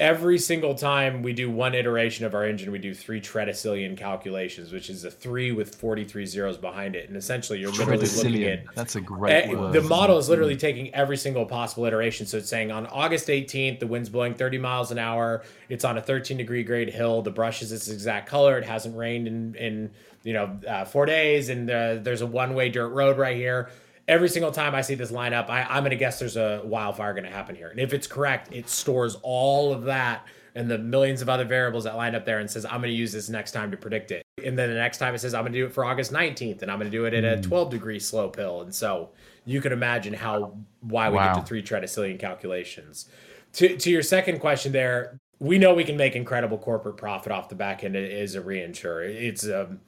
every 0.00 0.38
single 0.38 0.74
time 0.74 1.22
we 1.22 1.34
do 1.34 1.50
one 1.50 1.74
iteration 1.74 2.24
of 2.24 2.34
our 2.34 2.44
engine, 2.44 2.72
we 2.72 2.78
do 2.78 2.94
three 2.94 3.20
tredecillion 3.20 3.96
calculations, 3.96 4.72
which 4.72 4.88
is 4.88 5.04
a 5.04 5.10
three 5.10 5.52
with 5.52 5.74
43 5.74 6.24
zeros 6.24 6.56
behind 6.56 6.96
it. 6.96 7.08
And 7.08 7.16
essentially, 7.16 7.60
you're 7.60 7.70
literally 7.70 8.06
looking 8.06 8.44
at 8.44 8.74
that's 8.74 8.96
a 8.96 9.00
great 9.00 9.54
uh, 9.54 9.70
The 9.70 9.82
model 9.82 10.16
is 10.18 10.28
literally 10.28 10.56
taking 10.56 10.92
every 10.94 11.18
single 11.18 11.44
possible 11.44 11.84
iteration. 11.84 12.26
So 12.26 12.38
it's 12.38 12.48
saying 12.48 12.72
on 12.72 12.86
August 12.86 13.28
18th, 13.28 13.78
the 13.78 13.86
wind's 13.86 14.08
blowing 14.08 14.34
30 14.34 14.58
miles 14.58 14.90
an 14.90 14.98
hour. 14.98 15.44
It's 15.68 15.84
on 15.84 15.98
a 15.98 16.02
13 16.02 16.38
degree 16.38 16.64
grade 16.64 16.88
hill. 16.88 17.20
The 17.20 17.30
brush 17.30 17.60
is 17.60 17.70
its 17.70 17.88
exact 17.88 18.28
color. 18.28 18.58
It 18.58 18.64
hasn't 18.64 18.96
rained 18.96 19.28
in, 19.28 19.54
in 19.54 19.90
you 20.22 20.32
know, 20.32 20.58
uh, 20.66 20.86
four 20.86 21.04
days. 21.04 21.50
And 21.50 21.70
uh, 21.70 21.96
there's 21.96 22.22
a 22.22 22.26
one 22.26 22.54
way 22.54 22.70
dirt 22.70 22.88
road 22.88 23.18
right 23.18 23.36
here 23.36 23.70
every 24.08 24.28
single 24.28 24.52
time 24.52 24.74
I 24.74 24.82
see 24.82 24.94
this 24.94 25.12
lineup, 25.12 25.48
I, 25.48 25.62
I'm 25.62 25.82
going 25.82 25.90
to 25.90 25.96
guess 25.96 26.18
there's 26.18 26.36
a 26.36 26.62
wildfire 26.64 27.12
going 27.12 27.24
to 27.24 27.30
happen 27.30 27.54
here. 27.54 27.68
And 27.68 27.80
if 27.80 27.92
it's 27.92 28.06
correct, 28.06 28.52
it 28.52 28.68
stores 28.68 29.16
all 29.22 29.72
of 29.72 29.84
that 29.84 30.26
and 30.54 30.70
the 30.70 30.78
millions 30.78 31.22
of 31.22 31.28
other 31.28 31.44
variables 31.44 31.84
that 31.84 31.96
line 31.96 32.14
up 32.14 32.24
there 32.24 32.40
and 32.40 32.50
says, 32.50 32.64
I'm 32.64 32.80
going 32.80 32.90
to 32.90 32.96
use 32.96 33.12
this 33.12 33.28
next 33.28 33.52
time 33.52 33.70
to 33.70 33.76
predict 33.76 34.10
it. 34.10 34.22
And 34.44 34.58
then 34.58 34.68
the 34.68 34.74
next 34.74 34.98
time 34.98 35.14
it 35.14 35.18
says, 35.18 35.34
I'm 35.34 35.42
going 35.42 35.52
to 35.52 35.58
do 35.58 35.66
it 35.66 35.72
for 35.72 35.84
August 35.84 36.12
19th 36.12 36.62
and 36.62 36.70
I'm 36.70 36.78
going 36.78 36.90
to 36.90 36.96
do 36.96 37.04
it 37.04 37.14
at 37.14 37.24
a 37.24 37.36
hmm. 37.36 37.42
12 37.42 37.70
degree 37.70 38.00
slope 38.00 38.36
hill. 38.36 38.62
And 38.62 38.74
so 38.74 39.10
you 39.44 39.60
can 39.60 39.72
imagine 39.72 40.12
how, 40.12 40.56
why 40.80 41.08
we 41.08 41.16
wow. 41.16 41.34
get 41.34 41.40
to 41.40 41.46
three 41.46 41.62
tredecillion 41.62 42.18
calculations. 42.18 43.08
To, 43.54 43.76
to 43.76 43.90
your 43.90 44.02
second 44.02 44.40
question 44.40 44.72
there, 44.72 45.18
we 45.38 45.58
know 45.58 45.74
we 45.74 45.84
can 45.84 45.96
make 45.96 46.16
incredible 46.16 46.58
corporate 46.58 46.96
profit 46.96 47.32
off 47.32 47.48
the 47.48 47.54
back 47.54 47.84
end 47.84 47.96
as 47.96 48.34
a 48.34 48.40
reinsurer. 48.40 49.08
It's, 49.08 49.48
um, 49.48 49.80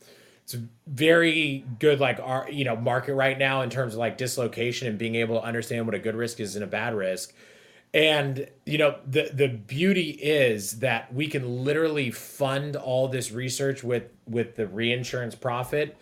it's 0.54 0.62
very 0.86 1.64
good 1.78 2.00
like 2.00 2.18
our 2.20 2.48
you 2.50 2.64
know 2.64 2.76
market 2.76 3.14
right 3.14 3.38
now 3.38 3.62
in 3.62 3.70
terms 3.70 3.94
of 3.94 3.98
like 3.98 4.18
dislocation 4.18 4.88
and 4.88 4.98
being 4.98 5.14
able 5.14 5.40
to 5.40 5.46
understand 5.46 5.86
what 5.86 5.94
a 5.94 5.98
good 5.98 6.14
risk 6.14 6.40
is 6.40 6.56
and 6.56 6.64
a 6.64 6.68
bad 6.68 6.94
risk. 6.94 7.34
And 7.94 8.48
you 8.64 8.78
know 8.78 8.96
the 9.06 9.30
the 9.32 9.48
beauty 9.48 10.10
is 10.10 10.80
that 10.80 11.12
we 11.12 11.26
can 11.28 11.64
literally 11.64 12.10
fund 12.10 12.76
all 12.76 13.08
this 13.08 13.32
research 13.32 13.82
with 13.84 14.04
with 14.26 14.56
the 14.56 14.66
reinsurance 14.66 15.34
profit 15.34 15.96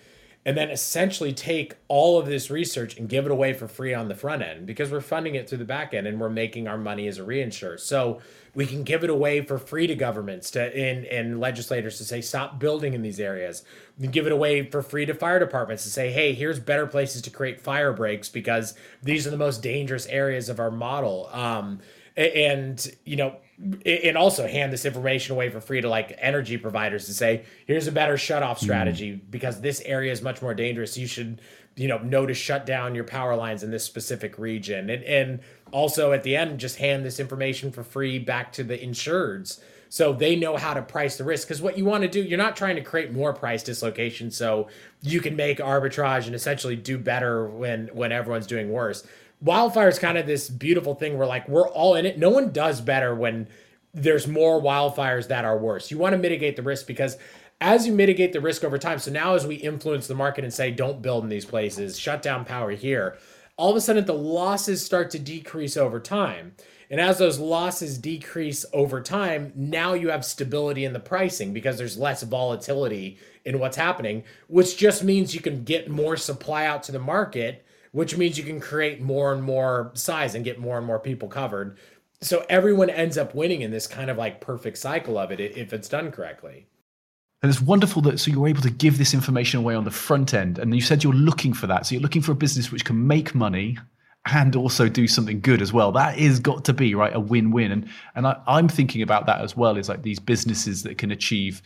and 0.51 0.59
then 0.59 0.69
essentially 0.69 1.33
take 1.33 1.77
all 1.87 2.19
of 2.19 2.27
this 2.27 2.51
research 2.51 2.99
and 2.99 3.09
give 3.09 3.25
it 3.25 3.31
away 3.31 3.53
for 3.53 3.69
free 3.69 3.95
on 3.95 4.09
the 4.09 4.17
front 4.17 4.43
end 4.43 4.67
because 4.67 4.91
we're 4.91 5.01
funding 5.01 5.37
it 5.37 5.49
through 5.49 5.59
the 5.59 5.65
back 5.65 5.95
end 5.95 6.09
and 6.09 6.19
we're 6.19 6.29
making 6.29 6.67
our 6.67 6.77
money 6.77 7.07
as 7.07 7.19
a 7.19 7.23
reinsurer 7.23 7.79
so 7.79 8.21
we 8.53 8.67
can 8.67 8.83
give 8.83 9.05
it 9.05 9.11
away 9.11 9.43
for 9.43 9.59
free 9.59 9.87
to 9.87 9.95
governments 9.95 10.51
to 10.51 10.77
and, 10.77 11.05
and 11.05 11.39
legislators 11.39 11.99
to 11.99 12.05
say 12.05 12.21
stop 12.21 12.59
building 12.59 12.95
in 12.95 13.03
these 13.03 13.21
areas. 13.21 13.63
We 13.97 14.09
give 14.09 14.27
it 14.27 14.33
away 14.33 14.69
for 14.69 14.83
free 14.83 15.07
to 15.07 15.15
fire 15.15 15.39
departments 15.39 15.85
to 15.85 15.89
say, 15.89 16.11
hey, 16.11 16.35
here's 16.35 16.59
better 16.59 16.89
places 16.89 17.23
to 17.23 17.31
create 17.31 17.61
fire 17.61 17.93
breaks 17.93 18.29
because 18.29 18.75
these 19.05 19.29
are 19.29 19.31
the 19.31 19.37
most 19.37 19.63
dangerous 19.63 20.07
areas 20.07 20.49
of 20.49 20.59
our 20.59 20.73
model. 20.73 21.29
Um, 21.31 21.79
and 22.17 22.95
you 23.05 23.17
know 23.17 23.37
and 23.85 24.17
also 24.17 24.47
hand 24.47 24.73
this 24.73 24.87
information 24.87 25.35
away 25.35 25.51
for 25.51 25.61
free 25.61 25.81
to 25.81 25.89
like 25.89 26.17
energy 26.19 26.57
providers 26.57 27.05
to 27.07 27.13
say 27.13 27.45
here's 27.67 27.87
a 27.87 27.93
better 27.93 28.17
shut 28.17 28.43
off 28.43 28.59
strategy 28.59 29.13
mm. 29.13 29.21
because 29.31 29.61
this 29.61 29.83
area 29.85 30.11
is 30.11 30.23
much 30.23 30.41
more 30.41 30.55
dangerous. 30.55 30.97
You 30.97 31.07
should 31.07 31.41
you 31.77 31.89
know 31.89 31.99
know 31.99 32.27
to 32.27 32.35
shut 32.35 32.65
down 32.67 32.95
your 32.95 33.05
power 33.05 33.37
lines 33.37 33.63
in 33.63 33.71
this 33.71 33.85
specific 33.85 34.39
region. 34.39 34.89
And 34.89 35.05
and 35.05 35.41
also 35.73 36.13
at 36.13 36.23
the 36.23 36.37
end 36.37 36.59
just 36.59 36.77
hand 36.77 37.05
this 37.05 37.21
information 37.21 37.71
for 37.71 37.85
free 37.85 38.19
back 38.19 38.53
to 38.55 38.65
the 38.65 38.79
insureds 38.79 39.61
so 39.93 40.13
they 40.13 40.37
know 40.37 40.57
how 40.57 40.73
to 40.73 40.83
price 40.83 41.17
the 41.17 41.25
risk. 41.25 41.49
Because 41.49 41.61
what 41.61 41.77
you 41.77 41.85
want 41.85 42.03
to 42.03 42.09
do 42.09 42.23
you're 42.23 42.39
not 42.39 42.57
trying 42.57 42.77
to 42.77 42.83
create 42.83 43.13
more 43.13 43.35
price 43.35 43.63
dislocation 43.63 44.31
so 44.31 44.69
you 45.03 45.21
can 45.21 45.37
make 45.37 45.59
arbitrage 45.59 46.27
and 46.27 46.35
essentially 46.35 46.77
do 46.77 46.97
better 46.97 47.47
when 47.47 47.89
when 47.89 48.11
everyone's 48.11 48.47
doing 48.47 48.71
worse 48.71 49.07
wildfire 49.41 49.89
is 49.89 49.99
kind 49.99 50.19
of 50.19 50.27
this 50.27 50.49
beautiful 50.49 50.95
thing 50.95 51.17
where 51.17 51.27
like 51.27 51.49
we're 51.49 51.69
all 51.69 51.95
in 51.95 52.07
it. 52.07 52.19
No 52.19 52.31
one 52.31 52.53
does 52.53 52.81
better 52.81 53.15
when 53.15 53.49
there's 53.93 54.27
more 54.27 54.61
wildfires 54.61 55.29
that 55.29 55.45
are 55.45 55.59
worse. 55.59 55.91
You 55.91 55.99
want 55.99 56.13
to 56.13 56.19
mitigate 56.19 56.57
the 56.57 56.63
risk 56.63 56.87
because 56.87 57.17
as 57.61 57.87
you 57.87 57.93
mitigate 57.93 58.33
the 58.33 58.41
risk 58.41 58.65
over 58.65 58.79
time 58.79 58.99
so 58.99 59.11
now 59.11 59.35
as 59.35 59.47
we 59.47 59.57
influence 59.57 60.07
the 60.07 60.15
market 60.15 60.45
and 60.45 60.53
say 60.53 60.71
don't 60.71 61.03
build 61.03 61.25
in 61.25 61.31
these 61.31 61.45
places. 61.45 61.99
Shut 61.99 62.23
down 62.23 62.45
power 62.45 62.71
here 62.71 63.19
all 63.61 63.69
of 63.69 63.77
a 63.77 63.81
sudden 63.83 64.07
the 64.07 64.15
losses 64.15 64.83
start 64.83 65.11
to 65.11 65.19
decrease 65.19 65.77
over 65.77 66.01
time. 66.01 66.55
And 66.89 66.99
as 66.99 67.19
those 67.19 67.39
losses 67.39 67.99
decrease 67.99 68.65
over 68.73 69.03
time, 69.03 69.53
now 69.55 69.93
you 69.93 70.09
have 70.09 70.25
stability 70.25 70.87
in 70.87 70.95
the 70.95 70.99
pricing 70.99 71.53
because 71.53 71.77
there's 71.77 71.99
less 71.99 72.23
volatility 72.23 73.19
in 73.45 73.59
what's 73.59 73.77
happening, 73.77 74.25
which 74.49 74.79
just 74.79 75.05
means 75.05 75.35
you 75.35 75.43
can 75.43 75.63
get 75.63 75.91
more 75.91 76.17
supply 76.17 76.65
out 76.65 76.83
to 76.85 76.93
the 76.93 76.99
market, 76.99 77.63
which 77.93 78.17
means 78.17 78.39
you 78.39 78.45
can 78.45 78.61
create 78.61 79.01
more 79.01 79.33
and 79.33 79.43
more 79.43 79.91
size 79.95 80.35
and 80.35 80.45
get 80.45 80.59
more 80.59 80.79
and 80.79 80.87
more 80.87 80.99
people 80.99 81.29
covered. 81.29 81.79
So 82.21 82.45
everyone 82.49 82.91
ends 82.91 83.17
up 83.17 83.35
winning 83.35 83.63
in 83.63 83.71
this 83.71 83.87
kind 83.87 84.11
of 84.11 84.19
like 84.19 84.41
perfect 84.41 84.79
cycle 84.79 85.19
of 85.19 85.31
it 85.31 85.41
if 85.41 85.73
it's 85.73 85.89
done 85.89 86.13
correctly. 86.13 86.67
And 87.43 87.51
it's 87.51 87.63
wonderful 87.63 88.03
that 88.03 88.21
so 88.21 88.31
you're 88.31 88.49
able 88.49 88.61
to 88.63 88.71
give 88.71 88.99
this 88.99 89.15
information 89.15 89.61
away 89.61 89.75
on 89.75 89.85
the 89.85 89.91
front 89.91 90.35
end. 90.35 90.59
And 90.59 90.75
you 90.75 90.83
said 90.83 91.03
you're 91.03 91.13
looking 91.15 91.55
for 91.55 91.67
that. 91.67 91.87
So 91.87 91.95
you're 91.95 92.03
looking 92.03 92.21
for 92.21 92.33
a 92.33 92.37
business 92.37 92.71
which 92.71 92.85
can 92.85 93.07
make 93.07 93.35
money 93.35 93.79
and 94.27 94.55
also 94.55 94.89
do 94.89 95.09
something 95.09 95.41
good 95.41 95.63
as 95.63 95.73
well. 95.73 95.91
That 95.93 96.19
is 96.19 96.39
got 96.39 96.67
to 96.67 96.75
be 96.75 96.95
right 96.95 97.15
a 97.15 97.21
win-win. 97.21 97.73
And 97.73 97.89
and 98.15 98.27
I, 98.27 98.39
I'm 98.47 98.69
thinking 98.69 99.01
about 99.01 99.25
that 99.27 99.41
as 99.41 99.57
well. 99.57 99.79
Is 99.79 99.89
like 99.89 100.03
these 100.03 100.19
businesses 100.19 100.83
that 100.83 100.99
can 100.99 101.11
achieve 101.11 101.63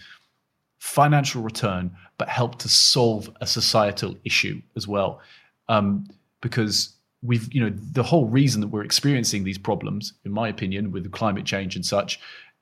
financial 0.78 1.42
return 1.42 1.90
but 2.18 2.28
help 2.28 2.58
to 2.60 2.68
solve 2.68 3.28
a 3.40 3.46
societal 3.46 4.16
issue 4.24 4.60
as 4.76 4.86
well. 4.86 5.20
Um, 5.68 6.06
because 6.40 6.94
we've 7.22 7.52
you 7.54 7.60
know 7.60 7.72
the 7.92 8.02
whole 8.02 8.26
reason 8.26 8.60
that 8.60 8.68
we're 8.68 8.84
experiencing 8.84 9.44
these 9.44 9.58
problems, 9.58 10.12
in 10.24 10.32
my 10.32 10.48
opinion, 10.48 10.92
with 10.92 11.10
climate 11.12 11.44
change 11.44 11.74
and 11.76 11.84
such, 11.84 12.20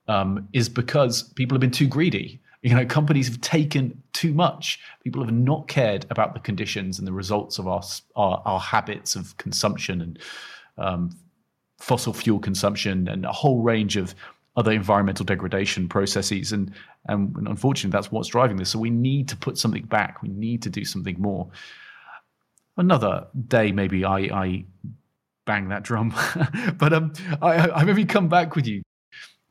um, 0.09 0.49
is 0.53 0.69
because 0.69 1.23
people 1.35 1.57
have 1.57 1.61
been 1.61 1.71
too 1.71 1.89
greedy 1.89 2.41
you 2.63 2.75
know, 2.77 2.87
companies 2.87 3.27
have 3.27 3.41
taken 3.41 4.01
too 4.13 4.33
much. 4.33 4.79
People 5.03 5.25
have 5.25 5.35
not 5.35 5.67
cared 5.67 6.07
about 6.11 6.33
the 6.33 6.41
conditions 6.41 6.99
and 6.99 7.07
the 7.07 7.13
results 7.13 7.59
of 7.59 7.67
our 7.67 7.83
our, 8.15 8.41
our 8.45 8.61
habits 8.61 9.17
of 9.17 9.37
consumption 9.37 10.01
and 10.01 10.19
um, 10.79 11.11
fossil 11.79 12.13
fuel 12.13 12.39
consumption 12.39 13.09
and 13.09 13.27
a 13.27 13.33
whole 13.33 13.63
range 13.63 13.97
of 13.97 14.15
other 14.57 14.71
environmental 14.71 15.25
degradation 15.25 15.89
processes. 15.89 16.53
And, 16.53 16.73
and 17.07 17.35
unfortunately, 17.49 17.97
that's 17.97 18.13
what's 18.13 18.29
driving 18.29 18.59
this. 18.59 18.71
So 18.71 18.79
we 18.79 18.91
need 18.91 19.29
to 19.29 19.37
put 19.37 19.59
something 19.59 19.85
back. 19.85 20.23
We 20.23 20.29
need 20.29 20.63
to 20.63 20.71
do 20.71 20.85
something 20.85 21.17
more. 21.19 21.49
Another 22.77 23.27
day, 23.49 23.73
maybe 23.73 24.05
I, 24.05 24.19
I 24.19 24.65
bang 25.45 25.69
that 25.69 25.83
drum, 25.83 26.15
but 26.79 26.93
um, 26.93 27.13
I, 27.41 27.69
I 27.71 27.85
maybe 27.85 28.05
come 28.05 28.29
back 28.29 28.57
with 28.57 28.67
you 28.67 28.83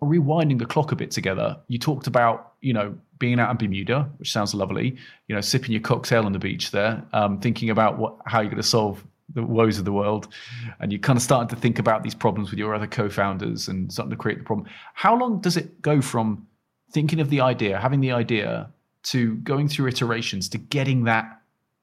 rewinding 0.02 0.58
the 0.58 0.66
clock 0.66 0.92
a 0.92 0.96
bit 0.96 1.12
together, 1.12 1.58
you 1.68 1.78
talked 1.78 2.08
about, 2.08 2.54
you 2.62 2.74
know, 2.74 2.96
being 3.20 3.40
out 3.40 3.52
in 3.52 3.58
Bermuda, 3.58 4.10
which 4.18 4.32
sounds 4.32 4.54
lovely, 4.54 4.98
you 5.28 5.36
know, 5.36 5.42
sipping 5.42 5.72
your 5.72 5.82
cocktail 5.82 6.26
on 6.26 6.34
the 6.34 6.40
beach 6.40 6.72
there, 6.72 7.04
um, 7.14 7.40
thinking 7.40 7.70
about 7.70 8.00
what 8.00 8.16
how 8.26 8.42
you're 8.42 8.50
going 8.50 8.62
to 8.62 8.68
solve 8.68 9.06
the 9.34 9.44
woes 9.44 9.78
of 9.78 9.86
the 9.86 9.92
world. 9.92 10.28
And 10.80 10.92
you 10.92 11.00
kind 11.00 11.18
of 11.18 11.24
started 11.24 11.54
to 11.56 11.62
think 11.62 11.78
about 11.78 12.04
these 12.04 12.16
problems 12.16 12.50
with 12.50 12.60
your 12.60 12.74
other 12.74 12.88
co-founders 12.88 13.68
and 13.68 13.92
starting 13.94 14.10
to 14.10 14.18
create 14.18 14.40
the 14.40 14.44
problem. 14.44 14.68
How 14.94 15.16
long 15.16 15.40
does 15.40 15.56
it 15.56 15.82
go 15.82 16.02
from 16.02 16.48
thinking 16.92 17.20
of 17.20 17.30
the 17.30 17.42
idea, 17.42 17.80
having 17.80 18.02
the 18.02 18.12
idea, 18.12 18.70
to 19.04 19.36
going 19.38 19.68
through 19.68 19.88
iterations 19.88 20.50
to 20.50 20.58
getting 20.60 21.06
that 21.06 21.41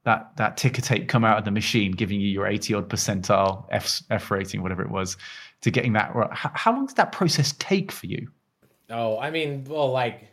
that 0.09 0.35
that 0.37 0.57
ticker 0.57 0.81
tape 0.81 1.07
come 1.07 1.23
out 1.23 1.37
of 1.37 1.45
the 1.45 1.51
machine, 1.51 1.93
giving 1.93 2.19
you 2.19 2.29
your 2.29 2.47
80 2.47 2.75
odd 2.75 2.89
percentile 2.89 3.67
F, 3.71 4.03
F 4.11 4.31
rating, 4.31 4.63
whatever 4.63 4.81
it 4.81 4.91
was, 4.91 5.19
to 5.61 5.71
getting 5.71 5.93
that 5.93 6.15
right. 6.17 6.33
How, 6.33 6.51
how 6.55 6.73
long 6.73 6.87
did 6.87 6.97
that 6.97 7.13
process 7.13 7.53
take 7.59 7.93
for 7.93 8.07
you? 8.07 8.27
Oh, 8.89 9.19
I 9.19 9.31
mean, 9.31 9.65
well, 9.69 9.93
like 9.93 10.29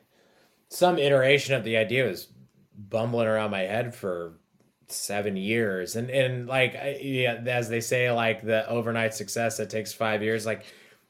some 0.69 0.97
iteration 0.97 1.55
of 1.55 1.65
the 1.65 1.75
idea 1.75 2.05
was 2.05 2.29
bumbling 2.77 3.27
around 3.27 3.51
my 3.51 3.63
head 3.63 3.93
for 3.93 4.39
seven 4.87 5.35
years, 5.35 5.97
and 5.97 6.09
and 6.09 6.47
like 6.47 6.73
yeah, 7.01 7.43
as 7.45 7.67
they 7.67 7.81
say, 7.81 8.09
like 8.11 8.45
the 8.45 8.67
overnight 8.69 9.13
success 9.13 9.57
that 9.57 9.69
takes 9.69 9.93
five 9.93 10.23
years, 10.23 10.45
like. 10.45 10.65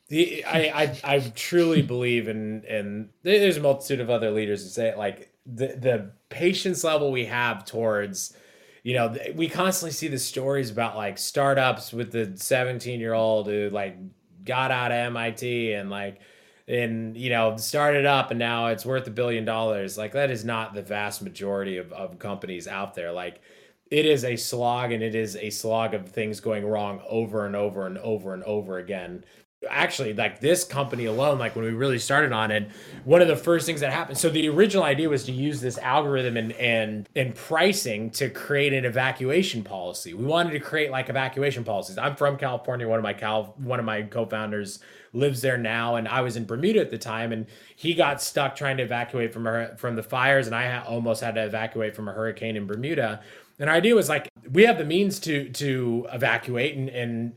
The, 0.07 0.45
I, 0.45 0.59
I 0.83 1.15
I 1.15 1.19
truly 1.35 1.81
believe 1.81 2.27
in 2.27 2.63
and 2.69 3.09
there's 3.23 3.57
a 3.57 3.59
multitude 3.59 4.01
of 4.01 4.11
other 4.11 4.29
leaders 4.29 4.61
who 4.61 4.69
say 4.69 4.89
it 4.89 4.99
like 4.99 5.33
the 5.47 5.69
the 5.69 6.11
patience 6.29 6.83
level 6.83 7.11
we 7.11 7.25
have 7.25 7.65
towards 7.65 8.37
you 8.85 8.93
know, 8.93 9.17
we 9.33 9.49
constantly 9.49 9.91
see 9.91 10.07
the 10.07 10.19
stories 10.19 10.69
about 10.69 10.95
like 10.95 11.17
startups 11.17 11.91
with 11.91 12.11
the 12.11 12.33
17 12.35 12.99
year 12.99 13.13
old 13.13 13.47
who 13.47 13.71
like 13.71 13.97
got 14.45 14.69
out 14.69 14.91
of 14.91 14.97
MIT 14.97 15.73
and 15.73 15.89
like, 15.89 16.19
and 16.67 17.17
you 17.17 17.31
know, 17.31 17.57
started 17.57 18.05
up 18.05 18.29
and 18.29 18.37
now 18.37 18.67
it's 18.67 18.85
worth 18.85 19.07
a 19.07 19.09
billion 19.09 19.43
dollars. 19.43 19.97
Like 19.97 20.11
that 20.11 20.29
is 20.29 20.45
not 20.45 20.75
the 20.75 20.83
vast 20.83 21.23
majority 21.23 21.77
of, 21.77 21.91
of 21.93 22.19
companies 22.19 22.67
out 22.67 22.93
there. 22.93 23.11
Like 23.11 23.41
it 23.89 24.05
is 24.05 24.23
a 24.23 24.35
slog 24.35 24.91
and 24.91 25.01
it 25.01 25.15
is 25.15 25.35
a 25.35 25.49
slog 25.49 25.95
of 25.95 26.07
things 26.07 26.39
going 26.39 26.63
wrong 26.63 27.01
over 27.09 27.47
and 27.47 27.55
over 27.55 27.87
and 27.87 27.97
over 27.97 28.35
and 28.35 28.43
over 28.43 28.77
again. 28.77 29.25
Actually 29.69 30.13
like 30.13 30.39
this 30.39 30.63
company 30.63 31.05
alone 31.05 31.39
like 31.39 31.55
when 31.55 31.65
we 31.65 31.71
really 31.71 31.97
started 31.97 32.31
on 32.31 32.51
it 32.51 32.69
one 33.03 33.21
of 33.21 33.27
the 33.27 33.35
first 33.35 33.65
things 33.65 33.81
that 33.81 33.91
happened 33.91 34.17
so 34.17 34.29
the 34.29 34.47
original 34.47 34.83
idea 34.83 35.09
was 35.09 35.23
to 35.23 35.31
use 35.31 35.61
this 35.61 35.77
algorithm 35.79 36.37
and 36.37 36.51
and 36.53 37.09
and 37.15 37.33
pricing 37.35 38.09
to 38.09 38.29
create 38.29 38.73
an 38.73 38.85
evacuation 38.85 39.63
policy. 39.63 40.13
We 40.13 40.25
wanted 40.25 40.51
to 40.51 40.59
create 40.59 40.91
like 40.91 41.09
evacuation 41.09 41.63
policies. 41.63 41.97
I'm 41.97 42.15
from 42.15 42.37
california 42.37 42.87
one 42.87 42.99
of 42.99 43.03
my 43.03 43.13
cal 43.13 43.55
one 43.57 43.79
of 43.79 43.85
my 43.85 44.03
co-founders 44.03 44.79
lives 45.13 45.41
there 45.41 45.57
now 45.57 45.95
and 45.95 46.07
i 46.09 46.19
was 46.21 46.35
in 46.35 46.45
bermuda 46.45 46.81
at 46.81 46.91
the 46.91 46.97
time 46.97 47.31
and 47.31 47.45
he 47.75 47.93
got 47.93 48.21
stuck 48.21 48.55
trying 48.55 48.75
to 48.77 48.83
evacuate 48.83 49.33
from 49.33 49.45
her 49.45 49.75
from 49.77 49.95
the 49.95 50.03
fires 50.03 50.45
and 50.45 50.55
i 50.55 50.69
ha- 50.69 50.85
almost 50.87 51.21
had 51.21 51.35
to 51.35 51.43
evacuate 51.43 51.95
from 51.95 52.07
a 52.07 52.11
hurricane 52.11 52.55
in 52.55 52.67
bermuda. 52.67 53.21
And 53.57 53.69
our 53.69 53.77
idea 53.77 53.95
was 53.95 54.09
like 54.09 54.27
we 54.51 54.63
have 54.63 54.77
the 54.77 54.85
means 54.85 55.19
to 55.21 55.49
to 55.49 56.07
evacuate 56.11 56.75
and 56.75 56.89
and 56.89 57.33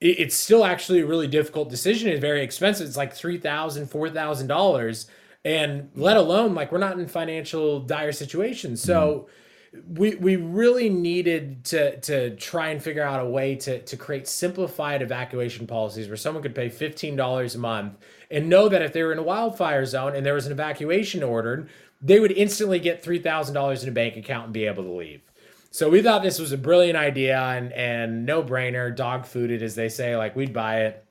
it's 0.00 0.36
still 0.36 0.64
actually 0.64 1.00
a 1.00 1.06
really 1.06 1.26
difficult 1.26 1.70
decision. 1.70 2.10
It's 2.10 2.20
very 2.20 2.42
expensive. 2.42 2.86
It's 2.86 2.96
like 2.96 3.14
three 3.14 3.38
thousand, 3.38 3.86
four 3.86 4.10
thousand 4.10 4.48
dollars, 4.48 5.06
and 5.44 5.90
let 5.94 6.16
alone 6.16 6.54
like 6.54 6.70
we're 6.70 6.78
not 6.78 6.98
in 6.98 7.06
financial 7.06 7.80
dire 7.80 8.12
situations. 8.12 8.82
So 8.82 9.28
mm-hmm. 9.74 9.94
we 9.94 10.14
we 10.16 10.36
really 10.36 10.90
needed 10.90 11.64
to 11.66 11.98
to 12.00 12.36
try 12.36 12.68
and 12.68 12.82
figure 12.82 13.02
out 13.02 13.24
a 13.24 13.28
way 13.28 13.54
to 13.56 13.80
to 13.80 13.96
create 13.96 14.28
simplified 14.28 15.00
evacuation 15.00 15.66
policies 15.66 16.08
where 16.08 16.16
someone 16.18 16.42
could 16.42 16.54
pay 16.54 16.68
fifteen 16.68 17.16
dollars 17.16 17.54
a 17.54 17.58
month 17.58 17.96
and 18.30 18.50
know 18.50 18.68
that 18.68 18.82
if 18.82 18.92
they 18.92 19.02
were 19.02 19.12
in 19.12 19.18
a 19.18 19.22
wildfire 19.22 19.86
zone 19.86 20.14
and 20.14 20.26
there 20.26 20.34
was 20.34 20.44
an 20.44 20.52
evacuation 20.52 21.22
ordered, 21.22 21.70
they 22.02 22.20
would 22.20 22.32
instantly 22.32 22.78
get 22.78 23.02
three 23.02 23.18
thousand 23.18 23.54
dollars 23.54 23.82
in 23.82 23.88
a 23.88 23.92
bank 23.92 24.16
account 24.18 24.44
and 24.44 24.52
be 24.52 24.66
able 24.66 24.82
to 24.82 24.92
leave. 24.92 25.22
So 25.76 25.90
we 25.90 26.00
thought 26.00 26.22
this 26.22 26.38
was 26.38 26.52
a 26.52 26.56
brilliant 26.56 26.96
idea 26.96 27.38
and 27.38 27.70
and 27.70 28.24
no 28.24 28.42
brainer, 28.42 28.96
dog 28.96 29.24
fooded 29.24 29.60
as 29.60 29.74
they 29.74 29.90
say, 29.90 30.16
like 30.16 30.34
we'd 30.34 30.54
buy 30.54 30.84
it. 30.86 31.04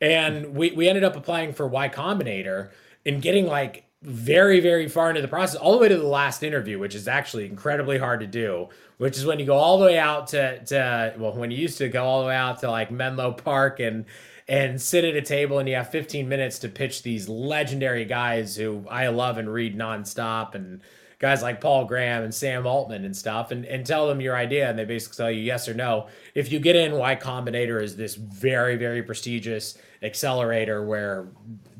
And 0.00 0.54
we 0.54 0.70
we 0.70 0.88
ended 0.88 1.02
up 1.02 1.16
applying 1.16 1.52
for 1.52 1.66
Y 1.66 1.88
Combinator 1.88 2.70
and 3.04 3.20
getting 3.20 3.48
like 3.48 3.82
very 4.02 4.60
very 4.60 4.86
far 4.88 5.08
into 5.08 5.20
the 5.20 5.26
process 5.26 5.56
all 5.56 5.72
the 5.72 5.78
way 5.78 5.88
to 5.88 5.96
the 5.96 6.06
last 6.06 6.44
interview 6.44 6.78
which 6.78 6.94
is 6.94 7.08
actually 7.08 7.46
incredibly 7.46 7.98
hard 7.98 8.20
to 8.20 8.26
do 8.26 8.68
which 8.98 9.16
is 9.16 9.24
when 9.24 9.40
you 9.40 9.46
go 9.46 9.56
all 9.56 9.78
the 9.78 9.86
way 9.86 9.98
out 9.98 10.28
to 10.28 10.62
to 10.64 11.12
well 11.18 11.32
when 11.32 11.50
you 11.50 11.56
used 11.56 11.78
to 11.78 11.88
go 11.88 12.04
all 12.04 12.20
the 12.20 12.26
way 12.26 12.36
out 12.36 12.60
to 12.60 12.70
like 12.70 12.90
menlo 12.90 13.32
park 13.32 13.80
and 13.80 14.04
and 14.46 14.80
sit 14.80 15.02
at 15.02 15.16
a 15.16 15.22
table 15.22 15.58
and 15.58 15.68
you 15.68 15.74
have 15.74 15.90
15 15.90 16.28
minutes 16.28 16.60
to 16.60 16.68
pitch 16.68 17.02
these 17.02 17.28
legendary 17.28 18.04
guys 18.04 18.54
who 18.54 18.86
i 18.88 19.08
love 19.08 19.38
and 19.38 19.52
read 19.52 19.76
nonstop 19.76 20.54
and 20.54 20.82
guys 21.18 21.42
like 21.42 21.60
Paul 21.60 21.84
Graham 21.86 22.22
and 22.22 22.34
Sam 22.34 22.66
Altman 22.66 23.04
and 23.04 23.16
stuff 23.16 23.50
and, 23.50 23.64
and 23.64 23.86
tell 23.86 24.06
them 24.06 24.20
your 24.20 24.36
idea 24.36 24.68
and 24.68 24.78
they 24.78 24.84
basically 24.84 25.16
tell 25.16 25.30
you 25.30 25.40
yes 25.40 25.68
or 25.68 25.74
no. 25.74 26.08
If 26.34 26.52
you 26.52 26.58
get 26.58 26.76
in, 26.76 26.92
Y 26.92 27.16
Combinator 27.16 27.82
is 27.82 27.96
this 27.96 28.14
very, 28.14 28.76
very 28.76 29.02
prestigious 29.02 29.78
accelerator 30.02 30.84
where 30.84 31.28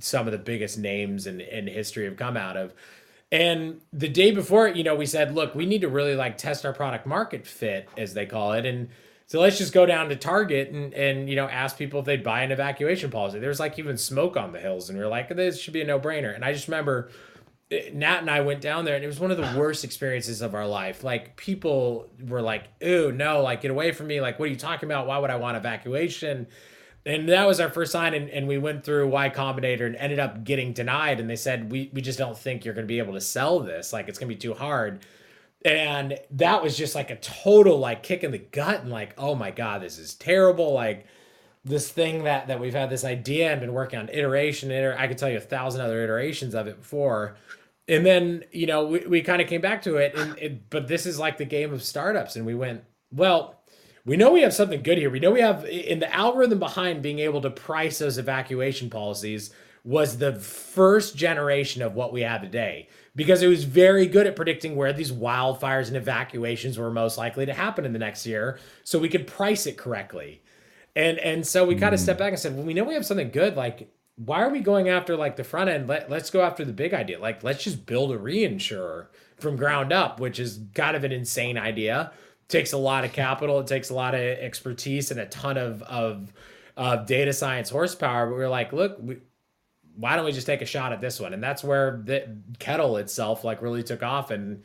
some 0.00 0.26
of 0.26 0.32
the 0.32 0.38
biggest 0.38 0.78
names 0.78 1.26
in, 1.26 1.40
in 1.40 1.66
history 1.66 2.04
have 2.04 2.16
come 2.16 2.36
out 2.36 2.56
of. 2.56 2.72
And 3.32 3.80
the 3.92 4.08
day 4.08 4.30
before, 4.30 4.68
you 4.68 4.84
know, 4.84 4.94
we 4.94 5.04
said, 5.04 5.34
look, 5.34 5.54
we 5.54 5.66
need 5.66 5.80
to 5.80 5.88
really 5.88 6.14
like 6.14 6.38
test 6.38 6.64
our 6.64 6.72
product 6.72 7.06
market 7.06 7.46
fit, 7.46 7.88
as 7.96 8.14
they 8.14 8.24
call 8.24 8.52
it. 8.52 8.64
And 8.64 8.88
so 9.26 9.40
let's 9.40 9.58
just 9.58 9.72
go 9.72 9.84
down 9.84 10.08
to 10.10 10.16
Target 10.16 10.70
and, 10.70 10.94
and 10.94 11.28
you 11.28 11.34
know, 11.34 11.48
ask 11.48 11.76
people 11.76 11.98
if 12.00 12.06
they'd 12.06 12.22
buy 12.22 12.42
an 12.42 12.52
evacuation 12.52 13.10
policy. 13.10 13.40
There's 13.40 13.58
like 13.58 13.78
even 13.78 13.98
smoke 13.98 14.36
on 14.36 14.52
the 14.52 14.60
hills, 14.60 14.88
and 14.88 14.96
we 14.96 15.04
are 15.04 15.08
like, 15.08 15.28
this 15.34 15.60
should 15.60 15.72
be 15.74 15.82
a 15.82 15.84
no 15.84 15.98
brainer. 15.98 16.34
And 16.34 16.44
I 16.44 16.52
just 16.52 16.68
remember 16.68 17.10
Nat 17.70 18.20
and 18.20 18.30
I 18.30 18.42
went 18.42 18.60
down 18.60 18.84
there 18.84 18.94
and 18.94 19.02
it 19.02 19.08
was 19.08 19.18
one 19.18 19.32
of 19.32 19.36
the 19.36 19.58
worst 19.58 19.82
experiences 19.82 20.40
of 20.40 20.54
our 20.54 20.66
life. 20.66 21.02
Like 21.02 21.36
people 21.36 22.08
were 22.28 22.40
like, 22.40 22.64
"Ooh, 22.84 23.10
no, 23.10 23.42
like 23.42 23.62
get 23.62 23.72
away 23.72 23.90
from 23.90 24.06
me. 24.06 24.20
Like 24.20 24.38
what 24.38 24.46
are 24.46 24.52
you 24.52 24.56
talking 24.56 24.88
about? 24.88 25.06
Why 25.06 25.18
would 25.18 25.30
I 25.30 25.36
want 25.36 25.56
evacuation?" 25.56 26.46
And 27.04 27.28
that 27.28 27.44
was 27.46 27.60
our 27.60 27.68
first 27.68 27.92
sign 27.92 28.14
and, 28.14 28.28
and 28.30 28.48
we 28.48 28.58
went 28.58 28.84
through 28.84 29.08
Y 29.08 29.30
Combinator 29.30 29.86
and 29.86 29.94
ended 29.96 30.18
up 30.18 30.42
getting 30.44 30.72
denied 30.72 31.18
and 31.18 31.28
they 31.28 31.36
said, 31.36 31.72
"We 31.72 31.90
we 31.92 32.02
just 32.02 32.18
don't 32.18 32.38
think 32.38 32.64
you're 32.64 32.74
going 32.74 32.86
to 32.86 32.88
be 32.88 32.98
able 32.98 33.14
to 33.14 33.20
sell 33.20 33.58
this. 33.58 33.92
Like 33.92 34.08
it's 34.08 34.18
going 34.18 34.28
to 34.28 34.34
be 34.34 34.40
too 34.40 34.54
hard." 34.54 35.04
And 35.64 36.18
that 36.30 36.62
was 36.62 36.76
just 36.76 36.94
like 36.94 37.10
a 37.10 37.16
total 37.16 37.78
like 37.78 38.04
kick 38.04 38.22
in 38.22 38.30
the 38.30 38.38
gut 38.38 38.82
and 38.82 38.90
like, 38.90 39.12
"Oh 39.18 39.34
my 39.34 39.50
god, 39.50 39.82
this 39.82 39.98
is 39.98 40.14
terrible." 40.14 40.72
Like 40.72 41.06
this 41.66 41.90
thing 41.90 42.22
that 42.24 42.46
that 42.46 42.60
we've 42.60 42.74
had 42.74 42.88
this 42.88 43.04
idea 43.04 43.50
and 43.50 43.60
been 43.60 43.72
working 43.72 43.98
on 43.98 44.08
iteration 44.10 44.70
iter- 44.70 44.96
i 44.98 45.08
could 45.08 45.18
tell 45.18 45.28
you 45.28 45.36
a 45.36 45.40
thousand 45.40 45.80
other 45.80 46.00
iterations 46.02 46.54
of 46.54 46.68
it 46.68 46.78
before 46.78 47.36
and 47.88 48.04
then 48.04 48.44
you 48.52 48.66
know 48.66 48.86
we, 48.86 49.06
we 49.06 49.22
kind 49.22 49.40
of 49.40 49.48
came 49.48 49.60
back 49.60 49.82
to 49.82 49.96
it 49.96 50.14
and 50.14 50.38
it, 50.38 50.70
but 50.70 50.88
this 50.88 51.06
is 51.06 51.18
like 51.18 51.36
the 51.38 51.44
game 51.44 51.72
of 51.72 51.82
startups 51.82 52.36
and 52.36 52.44
we 52.44 52.54
went 52.54 52.82
well 53.12 53.56
we 54.06 54.16
know 54.16 54.30
we 54.30 54.42
have 54.42 54.54
something 54.54 54.82
good 54.82 54.98
here. 54.98 55.10
We 55.10 55.18
know 55.18 55.32
we 55.32 55.40
have 55.40 55.64
in 55.64 55.98
the 55.98 56.14
algorithm 56.14 56.60
behind 56.60 57.02
being 57.02 57.18
able 57.18 57.40
to 57.42 57.50
price 57.50 57.98
those 57.98 58.18
evacuation 58.18 58.88
policies 58.88 59.50
was 59.82 60.18
the 60.18 60.34
first 60.34 61.16
generation 61.16 61.82
of 61.82 61.94
what 61.94 62.12
we 62.12 62.22
have 62.22 62.40
today 62.40 62.88
because 63.16 63.42
it 63.42 63.48
was 63.48 63.64
very 63.64 64.06
good 64.06 64.26
at 64.26 64.36
predicting 64.36 64.76
where 64.76 64.92
these 64.92 65.12
wildfires 65.12 65.88
and 65.88 65.96
evacuations 65.96 66.78
were 66.78 66.90
most 66.90 67.18
likely 67.18 67.46
to 67.46 67.52
happen 67.52 67.84
in 67.84 67.92
the 67.92 67.98
next 67.98 68.26
year 68.26 68.58
so 68.84 68.98
we 68.98 69.08
could 69.08 69.26
price 69.26 69.66
it 69.66 69.76
correctly. 69.76 70.40
And 70.94 71.18
and 71.18 71.44
so 71.44 71.66
we 71.66 71.74
kind 71.74 71.92
of 71.92 72.00
hmm. 72.00 72.04
stepped 72.04 72.20
back 72.20 72.32
and 72.32 72.38
said 72.38 72.54
well 72.54 72.64
we 72.64 72.74
know 72.74 72.84
we 72.84 72.94
have 72.94 73.04
something 73.04 73.30
good 73.30 73.56
like 73.56 73.88
why 74.16 74.42
are 74.42 74.50
we 74.50 74.60
going 74.60 74.88
after 74.88 75.16
like 75.16 75.36
the 75.36 75.44
front 75.44 75.70
end? 75.70 75.88
Let, 75.88 76.10
let's 76.10 76.30
go 76.30 76.42
after 76.42 76.64
the 76.64 76.72
big 76.72 76.94
idea. 76.94 77.18
Like, 77.18 77.44
let's 77.44 77.62
just 77.62 77.86
build 77.86 78.12
a 78.12 78.18
reinsurer 78.18 79.06
from 79.36 79.56
ground 79.56 79.92
up, 79.92 80.20
which 80.20 80.40
is 80.40 80.60
kind 80.74 80.96
of 80.96 81.04
an 81.04 81.12
insane 81.12 81.58
idea. 81.58 82.12
Takes 82.48 82.72
a 82.72 82.78
lot 82.78 83.04
of 83.04 83.12
capital, 83.12 83.60
it 83.60 83.66
takes 83.66 83.90
a 83.90 83.94
lot 83.94 84.14
of 84.14 84.20
expertise 84.20 85.10
and 85.10 85.20
a 85.20 85.26
ton 85.26 85.58
of 85.58 85.82
of, 85.82 86.32
of 86.76 87.06
data 87.06 87.32
science 87.32 87.68
horsepower. 87.68 88.28
But 88.28 88.36
we 88.36 88.42
are 88.42 88.48
like, 88.48 88.72
look, 88.72 88.96
we, 89.00 89.18
why 89.96 90.16
don't 90.16 90.24
we 90.24 90.32
just 90.32 90.46
take 90.46 90.62
a 90.62 90.66
shot 90.66 90.92
at 90.92 91.00
this 91.00 91.20
one? 91.20 91.34
And 91.34 91.42
that's 91.42 91.64
where 91.64 92.00
the 92.04 92.36
kettle 92.58 92.96
itself 92.98 93.44
like 93.44 93.62
really 93.62 93.82
took 93.82 94.02
off 94.02 94.30
and 94.30 94.62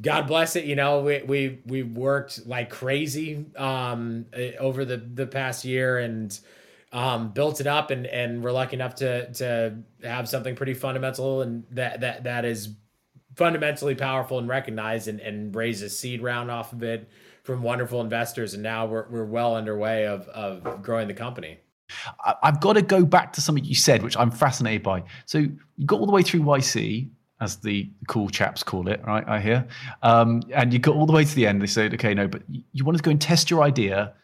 God 0.00 0.26
bless 0.26 0.56
it. 0.56 0.64
You 0.64 0.76
know, 0.76 1.00
we 1.00 1.22
we 1.22 1.62
we 1.64 1.82
worked 1.82 2.46
like 2.46 2.68
crazy 2.68 3.46
um 3.56 4.26
over 4.60 4.84
the 4.84 4.98
the 4.98 5.26
past 5.26 5.64
year 5.64 5.98
and 5.98 6.38
um, 6.92 7.30
built 7.32 7.60
it 7.60 7.66
up 7.66 7.90
and 7.90 8.06
and 8.06 8.42
we're 8.42 8.52
lucky 8.52 8.74
enough 8.76 8.94
to 8.96 9.32
to 9.34 9.76
have 10.02 10.28
something 10.28 10.54
pretty 10.54 10.74
fundamental 10.74 11.42
and 11.42 11.64
that 11.70 12.00
that 12.00 12.24
that 12.24 12.44
is 12.44 12.74
fundamentally 13.36 13.94
powerful 13.94 14.38
and 14.38 14.48
recognized 14.48 15.08
and, 15.08 15.20
and 15.20 15.54
raise 15.54 15.82
a 15.82 15.90
seed 15.90 16.22
round 16.22 16.50
off 16.50 16.72
of 16.72 16.82
it 16.82 17.08
from 17.44 17.62
wonderful 17.62 18.00
investors. 18.00 18.54
And 18.54 18.62
now 18.62 18.86
we're, 18.86 19.06
we're 19.08 19.24
well 19.24 19.54
underway 19.54 20.06
of 20.06 20.26
of 20.28 20.82
growing 20.82 21.08
the 21.08 21.14
company. 21.14 21.58
I've 22.42 22.60
got 22.60 22.72
to 22.72 22.82
go 22.82 23.04
back 23.04 23.32
to 23.34 23.40
something 23.40 23.64
you 23.64 23.76
said 23.76 24.02
which 24.02 24.16
i'm 24.16 24.32
fascinated 24.32 24.82
by. 24.82 25.04
So 25.26 25.38
you 25.38 25.86
got 25.86 26.00
all 26.00 26.06
the 26.06 26.12
way 26.12 26.22
through 26.22 26.40
yc 26.40 27.08
as 27.40 27.56
the 27.58 27.88
cool 28.08 28.28
chaps 28.28 28.62
call 28.64 28.88
it 28.88 29.00
right 29.06 29.22
i 29.28 29.38
hear? 29.38 29.64
Um, 30.02 30.42
and 30.52 30.72
you 30.72 30.80
got 30.80 30.96
all 30.96 31.06
the 31.06 31.12
way 31.12 31.24
to 31.24 31.34
the 31.34 31.46
end. 31.46 31.62
They 31.62 31.68
said 31.68 31.94
okay 31.94 32.12
no 32.12 32.26
but 32.26 32.42
you 32.48 32.84
wanted 32.84 32.98
to 32.98 33.04
go 33.04 33.12
and 33.12 33.20
test 33.20 33.50
your 33.50 33.62
idea 33.62 34.14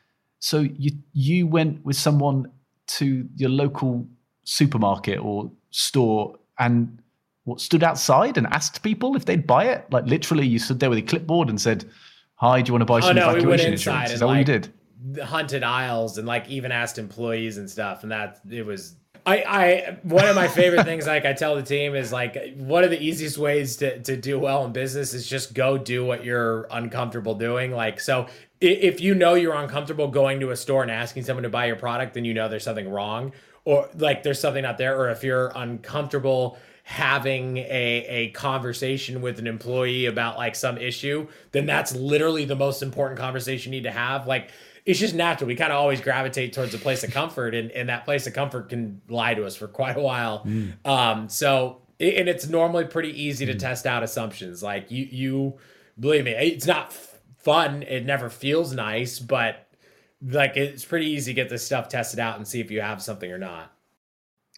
so 0.42 0.66
you 0.76 0.90
you 1.12 1.46
went 1.46 1.84
with 1.84 1.94
someone 1.94 2.50
to 2.98 3.28
your 3.36 3.48
local 3.48 4.04
supermarket 4.42 5.20
or 5.20 5.48
store 5.70 6.36
and 6.58 6.98
what 7.44 7.60
stood 7.60 7.84
outside 7.84 8.36
and 8.36 8.48
asked 8.48 8.82
people 8.82 9.14
if 9.14 9.24
they'd 9.24 9.46
buy 9.46 9.66
it? 9.66 9.86
Like 9.92 10.04
literally, 10.06 10.44
you 10.44 10.58
stood 10.58 10.80
there 10.80 10.90
with 10.90 10.98
a 10.98 11.02
clipboard 11.02 11.48
and 11.48 11.60
said, 11.60 11.88
"Hi, 12.34 12.60
do 12.60 12.70
you 12.70 12.72
want 12.72 12.80
to 12.80 12.86
buy 12.86 12.98
oh, 12.98 13.00
some 13.02 13.18
oh, 13.18 13.20
no, 13.20 13.30
evacuation 13.30 13.66
we 13.66 13.72
insurance?" 13.74 14.10
Is 14.10 14.18
that 14.18 14.26
like, 14.26 14.32
what 14.32 14.38
you 14.38 14.60
did? 14.60 15.24
Hunted 15.24 15.62
aisles 15.62 16.18
and 16.18 16.26
like 16.26 16.48
even 16.48 16.72
asked 16.72 16.98
employees 16.98 17.58
and 17.58 17.70
stuff, 17.70 18.02
and 18.02 18.10
that 18.10 18.40
it 18.50 18.66
was 18.66 18.96
I, 19.24 19.36
I 19.46 19.98
one 20.02 20.26
of 20.26 20.34
my 20.34 20.48
favorite 20.48 20.84
things 20.84 21.06
like 21.06 21.24
I 21.24 21.32
tell 21.32 21.54
the 21.54 21.62
team 21.62 21.94
is 21.94 22.12
like 22.12 22.36
one 22.56 22.82
of 22.82 22.90
the 22.90 23.00
easiest 23.00 23.38
ways 23.38 23.76
to, 23.76 24.00
to 24.00 24.16
do 24.16 24.38
well 24.40 24.64
in 24.64 24.72
business 24.72 25.14
is 25.14 25.28
just 25.28 25.54
go 25.54 25.78
do 25.78 26.04
what 26.04 26.24
you're 26.24 26.66
uncomfortable 26.72 27.34
doing. 27.34 27.70
Like 27.70 28.00
so 28.00 28.26
if 28.62 29.00
you 29.00 29.14
know 29.14 29.34
you're 29.34 29.54
uncomfortable 29.54 30.08
going 30.08 30.40
to 30.40 30.50
a 30.50 30.56
store 30.56 30.82
and 30.82 30.90
asking 30.90 31.24
someone 31.24 31.42
to 31.42 31.48
buy 31.48 31.66
your 31.66 31.76
product, 31.76 32.14
then 32.14 32.24
you 32.24 32.34
know 32.34 32.48
there's 32.48 32.64
something 32.64 32.88
wrong 32.88 33.32
or 33.64 33.88
like 33.94 34.22
there's 34.22 34.40
something 34.40 34.64
out 34.64 34.78
there. 34.78 34.98
Or 34.98 35.10
if 35.10 35.24
you're 35.24 35.52
uncomfortable 35.54 36.58
having 36.84 37.58
a, 37.58 38.04
a 38.08 38.30
conversation 38.30 39.20
with 39.20 39.38
an 39.38 39.46
employee 39.46 40.06
about 40.06 40.36
like 40.36 40.54
some 40.54 40.78
issue, 40.78 41.28
then 41.52 41.66
that's 41.66 41.94
literally 41.94 42.44
the 42.44 42.56
most 42.56 42.82
important 42.82 43.18
conversation 43.18 43.72
you 43.72 43.80
need 43.80 43.84
to 43.84 43.92
have. 43.92 44.26
Like 44.26 44.50
it's 44.84 44.98
just 44.98 45.14
natural. 45.14 45.48
We 45.48 45.54
kind 45.54 45.72
of 45.72 45.78
always 45.78 46.00
gravitate 46.00 46.52
towards 46.52 46.74
a 46.74 46.78
place 46.78 47.04
of 47.04 47.12
comfort, 47.12 47.54
and, 47.54 47.70
and 47.70 47.88
that 47.88 48.04
place 48.04 48.26
of 48.26 48.34
comfort 48.34 48.68
can 48.68 49.00
lie 49.08 49.34
to 49.34 49.46
us 49.46 49.54
for 49.54 49.68
quite 49.68 49.96
a 49.96 50.00
while. 50.00 50.44
Mm. 50.44 50.84
Um, 50.84 51.28
so 51.28 51.82
and 52.00 52.28
it's 52.28 52.48
normally 52.48 52.84
pretty 52.84 53.22
easy 53.22 53.46
to 53.46 53.54
mm. 53.54 53.58
test 53.58 53.86
out 53.86 54.02
assumptions. 54.02 54.62
Like 54.62 54.90
you, 54.90 55.06
you 55.10 55.58
believe 56.00 56.24
me, 56.24 56.32
it's 56.32 56.66
not 56.66 56.92
fun. 57.42 57.82
It 57.82 58.04
never 58.04 58.30
feels 58.30 58.72
nice, 58.72 59.18
but 59.18 59.68
like 60.22 60.56
it's 60.56 60.84
pretty 60.84 61.06
easy 61.06 61.32
to 61.32 61.34
get 61.34 61.48
this 61.48 61.64
stuff 61.64 61.88
tested 61.88 62.20
out 62.20 62.36
and 62.36 62.46
see 62.46 62.60
if 62.60 62.70
you 62.70 62.80
have 62.80 63.02
something 63.02 63.30
or 63.30 63.38
not. 63.38 63.72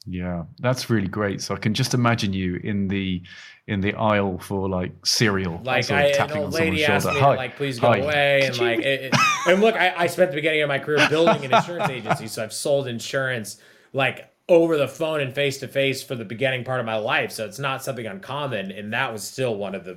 Yeah, 0.07 0.45
that's 0.59 0.91
really 0.91 1.09
great. 1.09 1.41
So 1.41 1.55
I 1.55 1.59
can 1.59 1.73
just 1.73 1.95
imagine 1.95 2.33
you 2.33 2.57
in 2.57 2.89
the 2.89 3.23
in 3.67 3.81
the 3.81 3.95
aisle 3.95 4.39
for 4.39 4.69
like 4.69 4.93
cereal, 5.07 5.61
like 5.65 5.85
sort 5.85 6.01
I, 6.01 6.09
of 6.09 6.31
an 6.31 6.37
old 6.37 6.53
lady 6.53 6.85
asked 6.85 7.07
me, 7.07 7.19
to, 7.19 7.29
like, 7.29 7.57
please 7.57 7.81
go 7.81 7.89
Hi. 7.89 7.99
away, 7.99 8.45
and 8.45 8.59
like, 8.59 8.81
it, 8.81 9.01
it, 9.05 9.15
and 9.49 9.63
look, 9.63 9.75
I, 9.75 9.95
I 9.97 10.07
spent 10.07 10.31
the 10.31 10.35
beginning 10.35 10.61
of 10.61 10.69
my 10.69 10.79
career 10.79 11.07
building 11.11 11.43
an 11.47 11.53
insurance 11.53 11.89
agency, 11.89 12.27
so 12.27 12.43
I've 12.43 12.53
sold 12.53 12.87
insurance 12.87 13.59
like 13.95 14.31
over 14.47 14.77
the 14.77 14.89
phone 14.89 15.23
and 15.23 15.35
face 15.35 15.57
to 15.61 15.69
face 15.69 16.03
for 16.03 16.15
the 16.15 16.25
beginning 16.27 16.65
part 16.65 16.81
of 16.81 16.87
my 16.87 16.97
life, 16.97 17.33
so 17.33 17.47
it's 17.47 17.59
not 17.59 17.83
something 17.83 18.07
uncommon, 18.07 18.71
and 18.73 18.93
that 18.93 19.11
was 19.11 19.23
still 19.27 19.57
one 19.57 19.75
of 19.75 19.87
the 19.87 19.97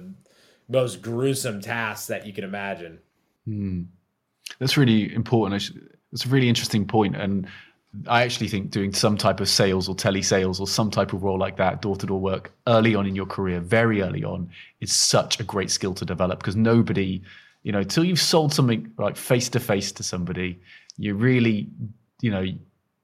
most 0.69 1.01
gruesome 1.01 1.61
tasks 1.61 2.07
that 2.07 2.25
you 2.25 2.33
can 2.33 2.43
imagine. 2.43 2.99
Hmm. 3.45 3.83
That's 4.59 4.77
really 4.77 5.13
important. 5.13 5.71
It's 6.11 6.25
a 6.25 6.29
really 6.29 6.49
interesting 6.49 6.85
point, 6.87 7.15
and 7.15 7.47
I 8.07 8.23
actually 8.23 8.47
think 8.47 8.71
doing 8.71 8.93
some 8.93 9.17
type 9.17 9.39
of 9.39 9.49
sales 9.49 9.89
or 9.89 9.95
telesales 9.95 10.59
or 10.59 10.67
some 10.67 10.91
type 10.91 11.13
of 11.13 11.23
role 11.23 11.39
like 11.39 11.57
that, 11.57 11.81
door 11.81 11.95
to 11.95 12.05
door 12.05 12.19
work 12.19 12.51
early 12.67 12.95
on 12.95 13.05
in 13.07 13.15
your 13.15 13.25
career, 13.25 13.59
very 13.59 14.01
early 14.01 14.23
on, 14.23 14.49
is 14.81 14.93
such 14.93 15.39
a 15.39 15.43
great 15.43 15.71
skill 15.71 15.93
to 15.95 16.05
develop 16.05 16.39
because 16.39 16.55
nobody, 16.55 17.21
you 17.63 17.71
know, 17.71 17.83
till 17.83 18.03
you've 18.03 18.19
sold 18.19 18.53
something 18.53 18.91
like 18.97 19.17
face 19.17 19.49
to 19.49 19.59
face 19.59 19.91
to 19.93 20.03
somebody, 20.03 20.59
you 20.97 21.15
really, 21.15 21.69
you 22.21 22.31
know, 22.31 22.45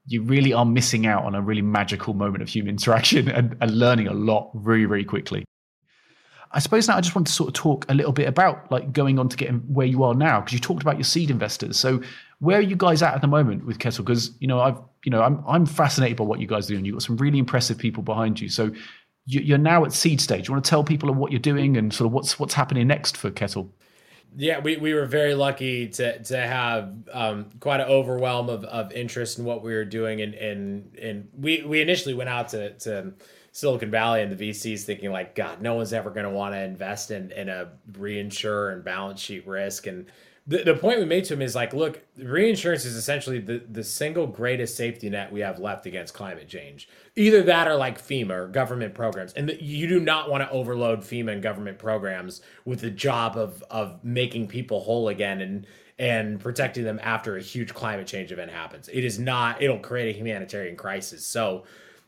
you 0.06 0.22
really 0.22 0.52
are 0.52 0.66
missing 0.66 1.06
out 1.06 1.24
on 1.24 1.34
a 1.34 1.40
really 1.40 1.62
magical 1.62 2.14
moment 2.14 2.42
of 2.42 2.48
human 2.48 2.70
interaction 2.70 3.28
and, 3.36 3.56
and 3.60 3.70
learning 3.72 4.06
a 4.06 4.14
lot 4.14 4.50
very, 4.54 4.84
very 4.84 5.04
quickly. 5.04 5.44
I 6.54 6.60
suppose 6.60 6.86
now 6.86 6.96
I 6.96 7.00
just 7.00 7.14
want 7.16 7.26
to 7.26 7.32
sort 7.32 7.48
of 7.48 7.54
talk 7.54 7.84
a 7.90 7.94
little 7.94 8.12
bit 8.12 8.28
about 8.28 8.70
like 8.70 8.92
going 8.92 9.18
on 9.18 9.28
to 9.28 9.36
getting 9.36 9.58
where 9.72 9.86
you 9.86 10.04
are 10.04 10.14
now 10.14 10.40
because 10.40 10.52
you 10.52 10.60
talked 10.60 10.82
about 10.82 10.96
your 10.96 11.04
seed 11.04 11.30
investors. 11.30 11.78
So 11.78 12.00
where 12.38 12.58
are 12.58 12.62
you 12.62 12.76
guys 12.76 13.02
at 13.02 13.12
at 13.12 13.20
the 13.20 13.26
moment 13.26 13.66
with 13.66 13.80
Kettle? 13.80 14.04
Because 14.04 14.30
you 14.38 14.46
know 14.46 14.60
I've 14.60 14.78
you 15.04 15.10
know 15.10 15.20
I'm 15.20 15.42
I'm 15.46 15.66
fascinated 15.66 16.16
by 16.16 16.24
what 16.24 16.40
you 16.40 16.46
guys 16.46 16.68
do 16.68 16.76
and 16.76 16.86
you've 16.86 16.94
got 16.94 17.02
some 17.02 17.16
really 17.16 17.38
impressive 17.38 17.76
people 17.76 18.02
behind 18.02 18.40
you. 18.40 18.48
So 18.48 18.70
you're 19.26 19.58
now 19.58 19.84
at 19.84 19.92
seed 19.92 20.20
stage. 20.20 20.48
You 20.48 20.54
want 20.54 20.64
to 20.64 20.68
tell 20.68 20.84
people 20.84 21.12
what 21.12 21.32
you're 21.32 21.40
doing 21.40 21.76
and 21.76 21.92
sort 21.92 22.06
of 22.06 22.12
what's 22.12 22.38
what's 22.38 22.54
happening 22.54 22.86
next 22.86 23.16
for 23.16 23.30
Kettle? 23.30 23.72
Yeah, 24.36 24.58
we, 24.58 24.76
we 24.76 24.94
were 24.94 25.06
very 25.06 25.34
lucky 25.34 25.88
to 25.88 26.22
to 26.22 26.36
have 26.36 26.92
um, 27.12 27.50
quite 27.60 27.80
an 27.80 27.88
overwhelm 27.88 28.48
of, 28.48 28.64
of 28.64 28.92
interest 28.92 29.38
in 29.38 29.44
what 29.44 29.62
we 29.62 29.72
were 29.72 29.84
doing, 29.84 30.20
and 30.20 30.34
and 30.34 30.98
and 31.00 31.28
we 31.36 31.62
we 31.62 31.80
initially 31.80 32.14
went 32.14 32.28
out 32.28 32.48
to 32.50 32.74
to 32.80 33.14
Silicon 33.54 33.88
Valley 33.88 34.20
and 34.20 34.36
the 34.36 34.50
VCs 34.50 34.82
thinking 34.82 35.12
like, 35.12 35.36
God, 35.36 35.62
no 35.62 35.74
one's 35.74 35.92
ever 35.92 36.10
going 36.10 36.24
to 36.24 36.30
want 36.30 36.54
to 36.54 36.60
invest 36.60 37.12
in 37.12 37.30
in 37.30 37.48
a 37.48 37.68
reinsure 37.92 38.72
and 38.72 38.82
balance 38.82 39.20
sheet 39.20 39.46
risk. 39.46 39.86
And 39.86 40.06
the, 40.44 40.64
the 40.64 40.74
point 40.74 40.98
we 40.98 41.04
made 41.04 41.22
to 41.26 41.34
him 41.34 41.40
is 41.40 41.54
like, 41.54 41.72
look, 41.72 42.02
reinsurance 42.18 42.84
is 42.84 42.96
essentially 42.96 43.38
the, 43.38 43.62
the 43.70 43.84
single 43.84 44.26
greatest 44.26 44.76
safety 44.76 45.08
net 45.08 45.30
we 45.30 45.38
have 45.38 45.60
left 45.60 45.86
against 45.86 46.14
climate 46.14 46.48
change. 46.48 46.88
Either 47.14 47.44
that 47.44 47.68
or 47.68 47.76
like 47.76 48.02
FEMA 48.02 48.30
or 48.30 48.48
government 48.48 48.92
programs. 48.92 49.32
And 49.34 49.48
the, 49.48 49.62
you 49.62 49.86
do 49.86 50.00
not 50.00 50.28
want 50.28 50.42
to 50.42 50.50
overload 50.50 51.02
FEMA 51.02 51.30
and 51.30 51.40
government 51.40 51.78
programs 51.78 52.42
with 52.64 52.80
the 52.80 52.90
job 52.90 53.36
of 53.36 53.62
of 53.70 54.02
making 54.02 54.48
people 54.48 54.80
whole 54.80 55.08
again 55.08 55.40
and 55.40 55.64
and 55.96 56.40
protecting 56.40 56.82
them 56.82 56.98
after 57.04 57.36
a 57.36 57.40
huge 57.40 57.72
climate 57.72 58.08
change 58.08 58.32
event 58.32 58.50
happens. 58.50 58.88
It 58.88 59.04
is 59.04 59.20
not, 59.20 59.62
it'll 59.62 59.78
create 59.78 60.12
a 60.12 60.18
humanitarian 60.18 60.74
crisis. 60.74 61.24
So 61.24 61.62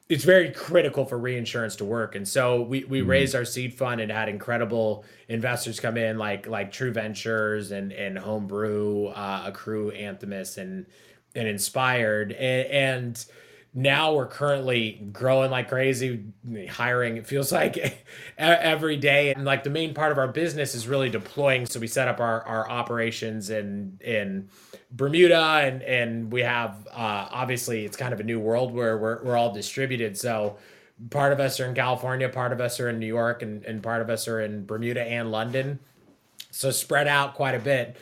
it's 0.09 0.25
very 0.25 0.53
critical 0.53 1.05
for 1.05 1.19
reinsurance 1.19 1.77
to 1.77 1.85
work. 1.85 2.15
And 2.15 2.27
so 2.27 2.63
we, 2.63 2.85
we 2.85 3.01
mm-hmm. 3.01 3.11
raised 3.11 3.35
our 3.35 3.45
seed 3.45 3.75
fund 3.75 4.01
and 4.01 4.11
had 4.11 4.29
incredible 4.29 5.05
investors 5.29 5.81
come 5.81 5.97
in 5.97 6.17
like 6.17 6.47
like 6.47 6.71
True 6.71 6.93
Ventures 6.93 7.73
and 7.73 7.93
and 7.93 8.17
Homebrew, 8.17 9.07
uh, 9.09 9.51
Acrew, 9.51 9.91
Anthemis, 10.01 10.59
and 10.59 10.87
and 11.35 11.49
Inspired. 11.49 12.33
And, 12.33 12.67
and 12.69 13.27
now 13.75 14.15
we're 14.15 14.29
currently 14.29 15.07
growing 15.13 15.51
like 15.51 15.69
crazy, 15.69 16.25
hiring. 16.71 17.17
It 17.17 17.27
feels 17.27 17.51
like 17.51 18.07
every 18.39 18.97
day, 18.97 19.35
and 19.35 19.45
like 19.45 19.65
the 19.65 19.71
main 19.71 19.93
part 19.93 20.13
of 20.13 20.19
our 20.19 20.29
business 20.29 20.77
is 20.77 20.87
really 20.87 21.11
deploying. 21.11 21.67
So 21.67 21.81
we 21.81 21.89
set 21.89 22.07
up 22.07 22.21
our 22.21 22.43
our 22.45 22.71
operations 22.71 23.51
and 23.51 24.01
in 24.01 24.51
Bermuda, 24.91 25.61
and 25.65 25.83
and 25.83 26.33
we 26.33 26.43
have 26.43 26.87
uh, 26.93 27.29
obviously 27.31 27.85
it's 27.85 27.97
kind 27.97 28.13
of 28.13 28.21
a 28.21 28.25
new 28.25 28.41
world 28.41 28.73
where 28.73 28.97
we're 28.97 29.23
we're 29.23 29.37
all 29.37 29.53
distributed. 29.53 30.17
So 30.17 30.57
part 31.11 31.33
of 31.33 31.41
us 31.41 31.61
are 31.61 31.67
in 31.67 31.75
California, 31.75 32.29
part 32.29 32.53
of 32.53 32.61
us 32.61 32.81
are 32.81 32.89
in 32.89 32.99
New 32.99 33.07
York, 33.07 33.43
and 33.43 33.65
and 33.65 33.83
part 33.83 34.03
of 34.03 34.11
us 34.11 34.29
are 34.29 34.41
in 34.41 34.65
Bermuda 34.67 35.03
and 35.03 35.31
London. 35.31 35.79
So 36.51 36.71
spread 36.71 37.09
out 37.09 37.35
quite 37.35 37.55
a 37.55 37.59
bit. 37.59 37.97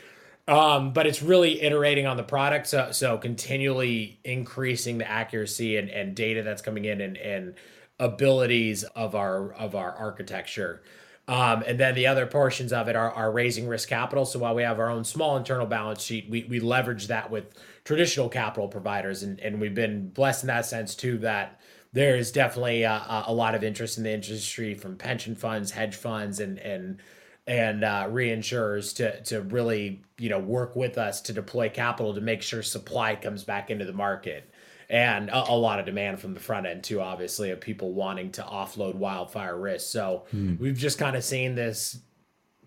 Um, 0.46 0.92
but 0.92 1.06
it's 1.06 1.22
really 1.22 1.62
iterating 1.62 2.06
on 2.06 2.18
the 2.18 2.22
product, 2.22 2.66
so 2.66 2.90
so 2.92 3.16
continually 3.16 4.18
increasing 4.24 4.98
the 4.98 5.10
accuracy 5.10 5.78
and, 5.78 5.88
and 5.88 6.14
data 6.14 6.42
that's 6.42 6.60
coming 6.60 6.84
in 6.84 7.00
and, 7.00 7.16
and 7.16 7.54
abilities 7.98 8.84
of 8.84 9.14
our 9.14 9.54
of 9.54 9.74
our 9.74 9.92
architecture. 9.92 10.82
Um, 11.26 11.64
and 11.66 11.80
then 11.80 11.94
the 11.94 12.06
other 12.06 12.26
portions 12.26 12.72
of 12.72 12.88
it 12.88 12.96
are, 12.96 13.10
are 13.10 13.32
raising 13.32 13.66
risk 13.66 13.88
capital. 13.88 14.26
So 14.26 14.38
while 14.40 14.54
we 14.54 14.62
have 14.62 14.78
our 14.78 14.90
own 14.90 15.04
small 15.04 15.36
internal 15.36 15.66
balance 15.66 16.02
sheet, 16.02 16.28
we, 16.28 16.44
we 16.44 16.60
leverage 16.60 17.06
that 17.06 17.30
with 17.30 17.46
traditional 17.84 18.28
capital 18.28 18.68
providers. 18.68 19.22
And, 19.22 19.40
and 19.40 19.60
we've 19.60 19.74
been 19.74 20.10
blessed 20.10 20.44
in 20.44 20.48
that 20.48 20.66
sense 20.66 20.94
too, 20.94 21.16
that 21.18 21.60
there 21.94 22.16
is 22.16 22.30
definitely 22.30 22.82
a, 22.82 23.24
a 23.26 23.32
lot 23.32 23.54
of 23.54 23.64
interest 23.64 23.96
in 23.96 24.04
the 24.04 24.12
industry 24.12 24.74
from 24.74 24.96
pension 24.96 25.34
funds, 25.34 25.70
hedge 25.70 25.94
funds, 25.94 26.40
and, 26.40 26.58
and, 26.58 26.98
and 27.46 27.84
uh, 27.84 28.06
reinsurers 28.08 28.96
to, 28.96 29.22
to 29.24 29.42
really, 29.42 30.02
you 30.18 30.30
know, 30.30 30.38
work 30.38 30.76
with 30.76 30.96
us 30.96 31.20
to 31.22 31.32
deploy 31.32 31.68
capital 31.68 32.14
to 32.14 32.20
make 32.20 32.42
sure 32.42 32.62
supply 32.62 33.14
comes 33.14 33.44
back 33.44 33.70
into 33.70 33.84
the 33.84 33.92
market. 33.92 34.50
And 34.88 35.28
a, 35.30 35.50
a, 35.50 35.56
lot 35.56 35.78
of 35.78 35.86
demand 35.86 36.20
from 36.20 36.34
the 36.34 36.40
front 36.40 36.66
end 36.66 36.84
too 36.84 37.00
obviously 37.00 37.50
of 37.50 37.60
people 37.60 37.92
wanting 37.92 38.32
to 38.32 38.42
offload 38.42 38.94
wildfire 38.94 39.58
risk. 39.58 39.90
So 39.90 40.24
hmm. 40.30 40.56
we've 40.58 40.76
just 40.76 40.98
kind 40.98 41.16
of 41.16 41.24
seen 41.24 41.54
this 41.54 41.98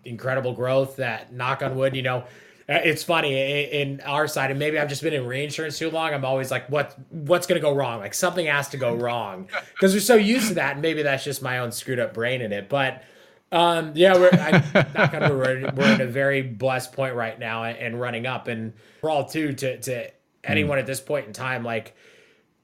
incredible 0.04 0.52
growth 0.52 0.96
that 0.96 1.32
knock 1.32 1.62
on 1.62 1.76
wood 1.76 1.94
you 1.94 2.02
know 2.02 2.18
uh, 2.68 2.80
it's 2.84 3.02
funny 3.02 3.34
in 3.64 4.00
our 4.02 4.26
side 4.26 4.50
and 4.50 4.58
maybe 4.58 4.78
i've 4.78 4.88
just 4.88 5.02
been 5.02 5.12
in 5.12 5.26
reinsurance 5.26 5.78
too 5.78 5.90
long 5.90 6.14
i'm 6.14 6.24
always 6.24 6.50
like 6.50 6.68
what 6.68 6.96
what's 7.10 7.46
going 7.46 7.60
to 7.60 7.62
go 7.62 7.74
wrong? 7.74 8.00
Like 8.00 8.14
something 8.14 8.46
has 8.46 8.68
to 8.70 8.76
go 8.76 8.94
wrong. 8.94 9.48
Because 9.74 9.94
we're 9.94 10.00
so 10.00 10.16
used 10.16 10.48
to 10.48 10.54
that 10.54 10.72
and 10.72 10.82
maybe 10.82 11.02
that's 11.02 11.22
just 11.22 11.40
my 11.40 11.60
own 11.60 11.70
screwed 11.70 12.00
up 12.00 12.12
brain 12.14 12.40
in 12.40 12.52
it 12.52 12.68
but 12.68 13.04
um, 13.52 13.92
yeah, 13.94 14.14
we're 14.14 14.30
I, 14.32 14.86
not 14.94 15.12
gonna, 15.12 15.34
we're, 15.34 15.72
we're 15.74 15.94
in 15.94 16.00
a 16.00 16.06
very 16.06 16.42
blessed 16.42 16.92
point 16.92 17.14
right 17.14 17.38
now 17.38 17.64
and 17.64 18.00
running 18.00 18.26
up, 18.26 18.48
and 18.48 18.72
we're 19.02 19.10
all 19.10 19.24
too 19.24 19.52
to 19.54 19.80
to 19.80 20.10
anyone 20.44 20.78
mm. 20.78 20.80
at 20.80 20.86
this 20.86 21.00
point 21.00 21.26
in 21.26 21.32
time, 21.32 21.64
like 21.64 21.94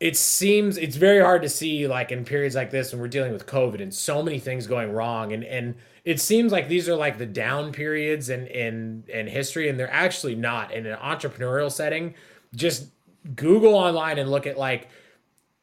it 0.00 0.16
seems 0.16 0.76
it's 0.76 0.96
very 0.96 1.20
hard 1.20 1.42
to 1.42 1.48
see 1.48 1.86
like 1.86 2.10
in 2.12 2.24
periods 2.24 2.54
like 2.54 2.70
this 2.70 2.92
when 2.92 3.00
we're 3.00 3.08
dealing 3.08 3.32
with 3.32 3.46
COVID 3.46 3.80
and 3.80 3.94
so 3.94 4.22
many 4.22 4.38
things 4.38 4.66
going 4.66 4.92
wrong 4.92 5.32
and 5.32 5.44
and 5.44 5.76
it 6.04 6.20
seems 6.20 6.52
like 6.52 6.68
these 6.68 6.88
are 6.88 6.96
like 6.96 7.16
the 7.16 7.26
down 7.26 7.72
periods 7.72 8.28
in 8.28 8.46
in 8.48 9.04
in 9.08 9.26
history 9.26 9.68
and 9.68 9.80
they're 9.80 9.92
actually 9.92 10.34
not 10.34 10.72
in 10.72 10.86
an 10.86 10.98
entrepreneurial 10.98 11.72
setting. 11.72 12.14
Just 12.54 12.88
Google 13.34 13.74
online 13.74 14.18
and 14.18 14.30
look 14.30 14.46
at 14.46 14.58
like 14.58 14.88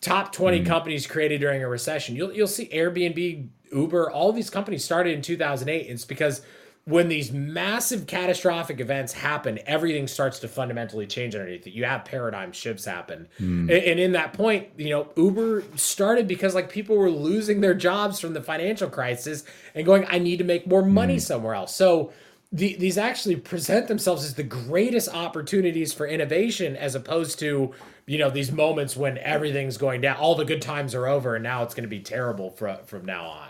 top 0.01 0.31
20 0.31 0.61
mm. 0.61 0.65
companies 0.65 1.05
created 1.05 1.41
during 1.41 1.61
a 1.63 1.67
recession. 1.67 2.15
You'll 2.15 2.33
you'll 2.33 2.47
see 2.47 2.67
Airbnb, 2.69 3.47
Uber, 3.71 4.11
all 4.11 4.31
these 4.31 4.49
companies 4.49 4.83
started 4.83 5.13
in 5.13 5.21
2008. 5.21 5.87
It's 5.89 6.05
because 6.05 6.41
when 6.85 7.09
these 7.09 7.31
massive 7.31 8.07
catastrophic 8.07 8.79
events 8.79 9.13
happen, 9.13 9.59
everything 9.67 10.07
starts 10.07 10.39
to 10.39 10.47
fundamentally 10.47 11.05
change 11.05 11.35
underneath 11.35 11.67
it. 11.67 11.73
You 11.73 11.85
have 11.85 12.05
paradigm 12.05 12.51
shifts 12.51 12.85
happen. 12.85 13.27
Mm. 13.39 13.61
And, 13.61 13.71
and, 13.71 13.99
in 13.99 14.11
that 14.13 14.33
point, 14.33 14.69
you 14.77 14.89
know, 14.89 15.07
Uber 15.15 15.63
started 15.75 16.27
because 16.27 16.55
like 16.55 16.71
people 16.71 16.97
were 16.97 17.11
losing 17.11 17.61
their 17.61 17.75
jobs 17.75 18.19
from 18.19 18.33
the 18.33 18.41
financial 18.41 18.89
crisis 18.89 19.43
and 19.75 19.85
going, 19.85 20.05
I 20.09 20.17
need 20.17 20.37
to 20.37 20.43
make 20.43 20.65
more 20.65 20.83
money 20.83 21.17
mm. 21.17 21.21
somewhere 21.21 21.53
else. 21.53 21.75
So 21.75 22.11
the, 22.51 22.75
these 22.75 22.97
actually 22.97 23.35
present 23.35 23.87
themselves 23.87 24.25
as 24.25 24.33
the 24.33 24.43
greatest 24.43 25.07
opportunities 25.09 25.93
for 25.93 26.07
innovation 26.07 26.75
as 26.75 26.95
opposed 26.95 27.37
to, 27.39 27.73
you 28.07 28.17
know, 28.17 28.31
these 28.31 28.51
moments 28.51 28.97
when 28.97 29.19
everything's 29.19 29.77
going 29.77 30.01
down, 30.01 30.17
all 30.17 30.33
the 30.33 30.45
good 30.45 30.63
times 30.63 30.95
are 30.95 31.07
over 31.07 31.35
and 31.35 31.43
now 31.43 31.61
it's 31.61 31.75
going 31.75 31.83
to 31.83 31.89
be 31.89 31.99
terrible 31.99 32.49
from, 32.49 32.77
from 32.85 33.05
now 33.05 33.25
on. 33.25 33.49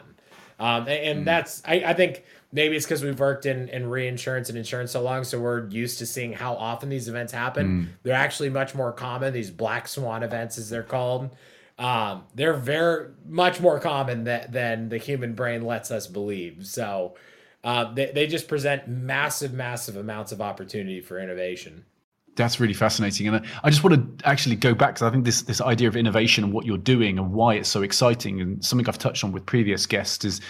Um, 0.62 0.82
and, 0.82 0.90
and 0.90 1.22
mm. 1.22 1.26
that's, 1.26 1.64
I, 1.66 1.84
I 1.88 1.94
think, 1.94 2.24
maybe 2.52 2.76
it's 2.76 2.86
because 2.86 3.04
we've 3.04 3.20
worked 3.20 3.46
in, 3.46 3.68
in 3.70 3.90
reinsurance 3.90 4.50
and 4.50 4.58
insurance 4.58 4.92
so 4.92 5.02
long, 5.02 5.24
so 5.24 5.40
we're 5.40 5.68
used 5.70 5.98
to 6.00 6.06
seeing 6.06 6.34
how 6.34 6.54
often 6.54 6.90
these 6.90 7.08
events 7.08 7.34
happen. 7.34 7.68
Mm. 7.68 7.88
They're 8.04 8.14
actually 8.14 8.50
much 8.50 8.76
more 8.76 8.92
common. 8.92 9.34
These 9.34 9.50
black 9.50 9.88
swan 9.88 10.22
events, 10.22 10.58
as 10.58 10.70
they're 10.70 10.84
called, 10.84 11.36
um, 11.80 12.26
they're 12.36 12.54
very 12.54 13.10
much 13.26 13.60
more 13.60 13.80
common 13.80 14.26
that, 14.26 14.52
than 14.52 14.90
the 14.90 14.98
human 15.00 15.34
brain 15.34 15.66
lets 15.66 15.90
us 15.90 16.06
believe. 16.08 16.68
So 16.68 17.16
uh, 17.64 17.94
they 17.94 18.12
they 18.12 18.28
just 18.28 18.48
present 18.48 18.88
massive, 18.88 19.54
massive 19.54 19.98
amounts 19.98 20.32
of 20.32 20.42
opportunity 20.42 21.02
for 21.02 21.20
innovation. 21.20 21.86
That's 22.36 22.60
really 22.60 22.74
fascinating, 22.74 23.28
and 23.28 23.46
I 23.64 23.70
just 23.70 23.84
want 23.84 24.20
to 24.20 24.28
actually 24.28 24.56
go 24.56 24.74
back 24.74 24.96
because 24.96 25.02
I 25.02 25.12
think 25.12 25.26
this 25.26 25.42
this 25.42 25.60
idea 25.60 25.88
of 25.88 25.98
innovation 25.98 26.46
and 26.46 26.54
what 26.54 26.66
you're 26.66 26.78
doing 26.78 27.20
and 27.20 27.34
why 27.34 27.56
it's 27.56 27.70
so 27.70 27.82
exciting, 27.82 28.40
and 28.40 28.64
something 28.64 28.88
I've 28.88 28.98
touched 28.98 29.24
on 29.24 29.32
with 29.32 29.46
previous 29.46 29.86
guests 29.86 30.24
is 30.24 30.42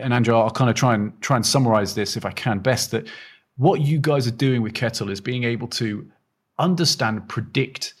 and 0.00 0.12
Andrew, 0.12 0.36
I'll 0.36 0.50
kind 0.50 0.70
of 0.70 0.76
try 0.76 0.94
and 0.94 1.20
try 1.20 1.36
and 1.36 1.46
summarize 1.46 1.94
this 1.94 2.16
if 2.16 2.24
I 2.24 2.30
can 2.32 2.58
best. 2.58 2.90
That 2.90 3.08
what 3.56 3.80
you 3.80 3.98
guys 3.98 4.26
are 4.26 4.32
doing 4.32 4.62
with 4.62 4.74
Kettle 4.74 5.10
is 5.10 5.20
being 5.20 5.44
able 5.44 5.68
to 5.68 6.06
understand, 6.58 7.28
predict 7.28 7.94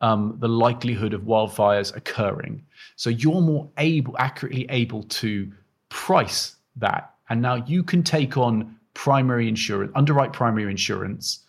um, 0.00 0.36
the 0.38 0.48
likelihood 0.48 1.14
of 1.14 1.22
wildfires 1.22 1.94
occurring. 1.96 2.64
So 2.96 3.10
you're 3.10 3.40
more 3.40 3.68
able, 3.78 4.16
accurately 4.18 4.66
able 4.68 5.02
to 5.04 5.50
price 5.88 6.56
that, 6.76 7.14
and 7.28 7.40
now 7.40 7.56
you 7.66 7.82
can 7.82 8.02
take 8.02 8.36
on 8.36 8.76
primary 8.94 9.48
insurance, 9.48 9.92
underwrite 9.94 10.32
primary 10.32 10.70
insurance 10.70 11.46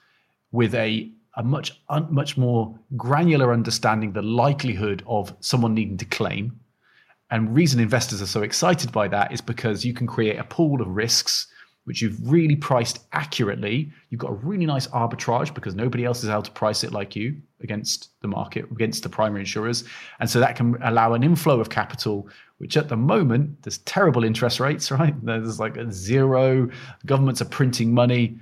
with 0.52 0.76
a 0.76 1.12
a 1.38 1.44
much 1.44 1.82
un, 1.90 2.08
much 2.10 2.38
more 2.38 2.78
granular 2.98 3.54
understanding 3.54 4.12
the 4.12 4.22
likelihood 4.22 5.02
of 5.08 5.34
someone 5.40 5.74
needing 5.74 5.98
to 5.98 6.06
claim. 6.06 6.60
And 7.30 7.56
reason 7.56 7.80
investors 7.80 8.22
are 8.22 8.28
so 8.28 8.42
excited 8.42 8.92
by 8.92 9.08
that 9.08 9.32
is 9.32 9.40
because 9.40 9.86
you 9.86 9.94
can 9.94 10.08
create 10.08 10.38
a 10.38 10.44
pool 10.44 10.82
of 10.82 10.90
risks 10.90 11.48
which 11.86 12.02
you've 12.02 12.20
really 12.32 12.56
priced 12.56 13.00
accurately. 13.12 13.92
You've 14.10 14.22
got 14.22 14.32
a 14.32 14.36
really 14.36 14.66
nice 14.66 14.88
arbitrage 14.88 15.54
because 15.54 15.74
nobody 15.74 16.06
else 16.06 16.24
is 16.24 16.30
able 16.30 16.44
to 16.44 16.52
price 16.52 16.84
it 16.84 16.92
like 16.92 17.16
you 17.16 17.42
against 17.62 18.10
the 18.22 18.28
market, 18.28 18.66
against 18.72 19.04
the 19.04 19.10
primary 19.10 19.42
insurers. 19.42 19.84
And 20.20 20.30
so 20.30 20.40
that 20.40 20.56
can 20.56 20.78
allow 20.84 21.14
an 21.14 21.24
inflow 21.24 21.60
of 21.60 21.70
capital, 21.70 22.30
which 22.60 22.78
at 22.78 22.90
the 22.90 22.98
moment, 22.98 23.64
there's 23.64 23.80
terrible 23.80 24.24
interest 24.24 24.60
rates, 24.60 24.92
right? 25.00 25.14
There's 25.26 25.60
like 25.60 25.78
a 25.78 25.92
zero, 25.92 26.70
governments 27.06 27.42
are 27.42 27.46
printing 27.46 27.94
money. 27.94 28.38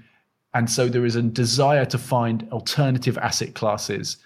And 0.53 0.69
so 0.69 0.87
there 0.87 1.05
is 1.05 1.15
a 1.15 1.21
desire 1.21 1.85
to 1.85 1.97
find 1.97 2.47
alternative 2.51 3.17
asset 3.17 3.53
classes 3.53 4.17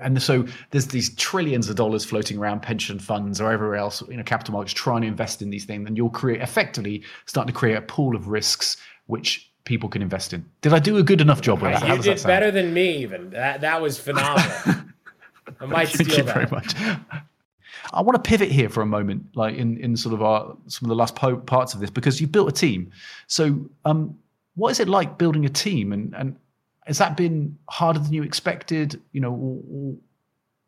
and 0.00 0.22
so 0.22 0.46
there's 0.70 0.88
these 0.88 1.14
trillions 1.16 1.68
of 1.68 1.76
dollars 1.76 2.04
floating 2.04 2.38
around 2.38 2.60
pension 2.62 2.98
funds 2.98 3.40
or 3.40 3.52
everywhere 3.52 3.76
else, 3.76 4.02
you 4.08 4.16
know, 4.16 4.22
capital 4.22 4.54
markets 4.54 4.72
trying 4.72 5.02
to 5.02 5.08
invest 5.08 5.42
in 5.42 5.50
these 5.50 5.64
things. 5.64 5.86
And 5.86 5.96
you'll 5.96 6.10
create 6.10 6.40
effectively 6.40 7.02
starting 7.26 7.52
to 7.52 7.58
create 7.58 7.76
a 7.76 7.82
pool 7.82 8.16
of 8.16 8.28
risks 8.28 8.76
which 9.06 9.50
people 9.64 9.88
can 9.88 10.02
invest 10.02 10.32
in. 10.32 10.44
Did 10.62 10.72
I 10.72 10.78
do 10.78 10.96
a 10.96 11.02
good 11.02 11.20
enough 11.20 11.40
job 11.40 11.62
with 11.62 11.72
that? 11.72 11.96
You 11.96 12.02
did 12.02 12.22
better 12.22 12.50
than 12.50 12.72
me, 12.72 12.98
even. 12.98 13.30
That 13.30 13.60
that 13.60 13.80
was 13.80 13.98
phenomenal. 13.98 14.50
I 15.60 15.66
might 15.66 15.88
steal 15.88 16.06
Thank 16.06 16.18
you 16.18 16.24
that. 16.24 16.34
very 16.34 16.46
much. 16.50 16.74
I 17.92 18.02
want 18.02 18.22
to 18.22 18.28
pivot 18.28 18.50
here 18.50 18.68
for 18.68 18.82
a 18.82 18.86
moment, 18.86 19.24
like 19.34 19.56
in, 19.56 19.76
in 19.78 19.96
sort 19.96 20.14
of 20.14 20.22
our 20.22 20.56
some 20.68 20.86
of 20.86 20.90
the 20.90 20.94
last 20.94 21.16
po- 21.16 21.38
parts 21.38 21.74
of 21.74 21.80
this, 21.80 21.90
because 21.90 22.20
you 22.20 22.26
built 22.26 22.48
a 22.48 22.52
team. 22.52 22.90
So, 23.26 23.68
um, 23.84 24.16
what 24.54 24.70
is 24.70 24.80
it 24.80 24.88
like 24.88 25.18
building 25.18 25.44
a 25.44 25.48
team, 25.48 25.92
and 25.92 26.14
and 26.14 26.36
has 26.86 26.98
that 26.98 27.16
been 27.16 27.58
harder 27.68 27.98
than 27.98 28.12
you 28.12 28.22
expected? 28.22 29.00
You 29.12 29.20
know, 29.20 29.98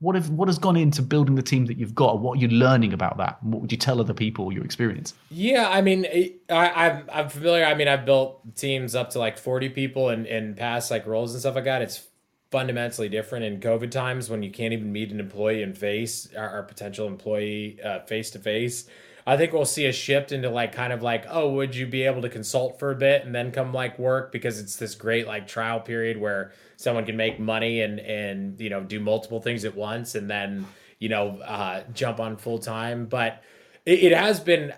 what 0.03 0.17
have 0.17 0.31
what 0.31 0.49
has 0.49 0.59
gone 0.59 0.77
into 0.77 1.01
building 1.01 1.37
the 1.37 1.43
team 1.43 1.67
that 1.67 1.79
you've 1.79 1.95
got? 1.95 2.21
What 2.21 2.39
are 2.39 2.41
you 2.41 2.49
learning 2.49 2.93
about 2.93 3.19
that? 3.19 3.39
And 3.41 3.53
what 3.53 3.63
would 3.63 3.73
you 3.73 3.79
tell 3.79 4.01
other 4.01 4.13
people 4.13 4.53
your 4.53 4.65
experience? 4.65 5.15
Yeah, 5.31 5.69
I 5.71 5.81
mean, 5.81 6.07
I, 6.51 6.71
I'm 6.71 7.05
I'm 7.13 7.29
familiar. 7.29 7.65
I 7.65 7.75
mean, 7.75 7.87
I've 7.89 8.05
built 8.05 8.57
teams 8.57 8.95
up 8.95 9.11
to 9.11 9.21
like 9.21 9.39
40 9.39 9.69
people 9.71 10.11
in 10.11 10.27
in 10.27 10.55
past 10.55 10.91
like 10.91 11.07
roles 11.07 11.33
and 11.33 11.41
stuff 11.41 11.55
like 11.55 11.65
that. 11.65 11.83
It's 11.83 12.09
fundamentally 12.51 13.09
different 13.09 13.45
in 13.45 13.61
COVID 13.61 13.91
times 13.91 14.29
when 14.29 14.43
you 14.43 14.51
can't 14.51 14.73
even 14.73 14.93
meet 14.93 15.11
an 15.11 15.21
employee 15.21 15.63
in 15.63 15.73
face 15.73 16.29
or 16.37 16.65
potential 16.65 17.07
employee 17.07 17.79
face 18.07 18.31
to 18.31 18.39
face. 18.41 18.87
I 19.27 19.37
think 19.37 19.53
we'll 19.53 19.65
see 19.65 19.87
a 19.87 19.93
shift 19.93 20.33
into 20.33 20.51
like 20.51 20.73
kind 20.73 20.93
of 20.93 21.03
like, 21.03 21.27
oh, 21.29 21.53
would 21.53 21.77
you 21.77 21.87
be 21.87 22.03
able 22.03 22.23
to 22.23 22.29
consult 22.29 22.79
for 22.79 22.91
a 22.91 22.97
bit 22.97 23.25
and 23.25 23.35
then 23.35 23.53
come 23.53 23.73
like 23.73 23.99
work 23.99 24.33
because 24.33 24.59
it's 24.59 24.77
this 24.77 24.95
great 24.95 25.27
like 25.27 25.47
trial 25.47 25.81
period 25.81 26.21
where 26.21 26.53
someone 26.77 27.07
can 27.07 27.17
make 27.17 27.39
money 27.39 27.83
and 27.83 28.01
and 28.01 28.61
you 28.61 28.69
know 28.69 28.83
do 28.83 28.99
multiple 28.99 29.41
things 29.41 29.65
at 29.65 29.77
once 29.77 30.15
and 30.15 30.29
then 30.29 30.67
you 30.99 31.09
know 31.09 31.39
uh, 31.41 31.83
jump 31.93 32.19
on 32.19 32.37
full 32.37 32.59
time. 32.59 33.07
But 33.07 33.43
it, 33.87 34.05
it 34.05 34.13
has 34.13 34.41
been 34.41 34.73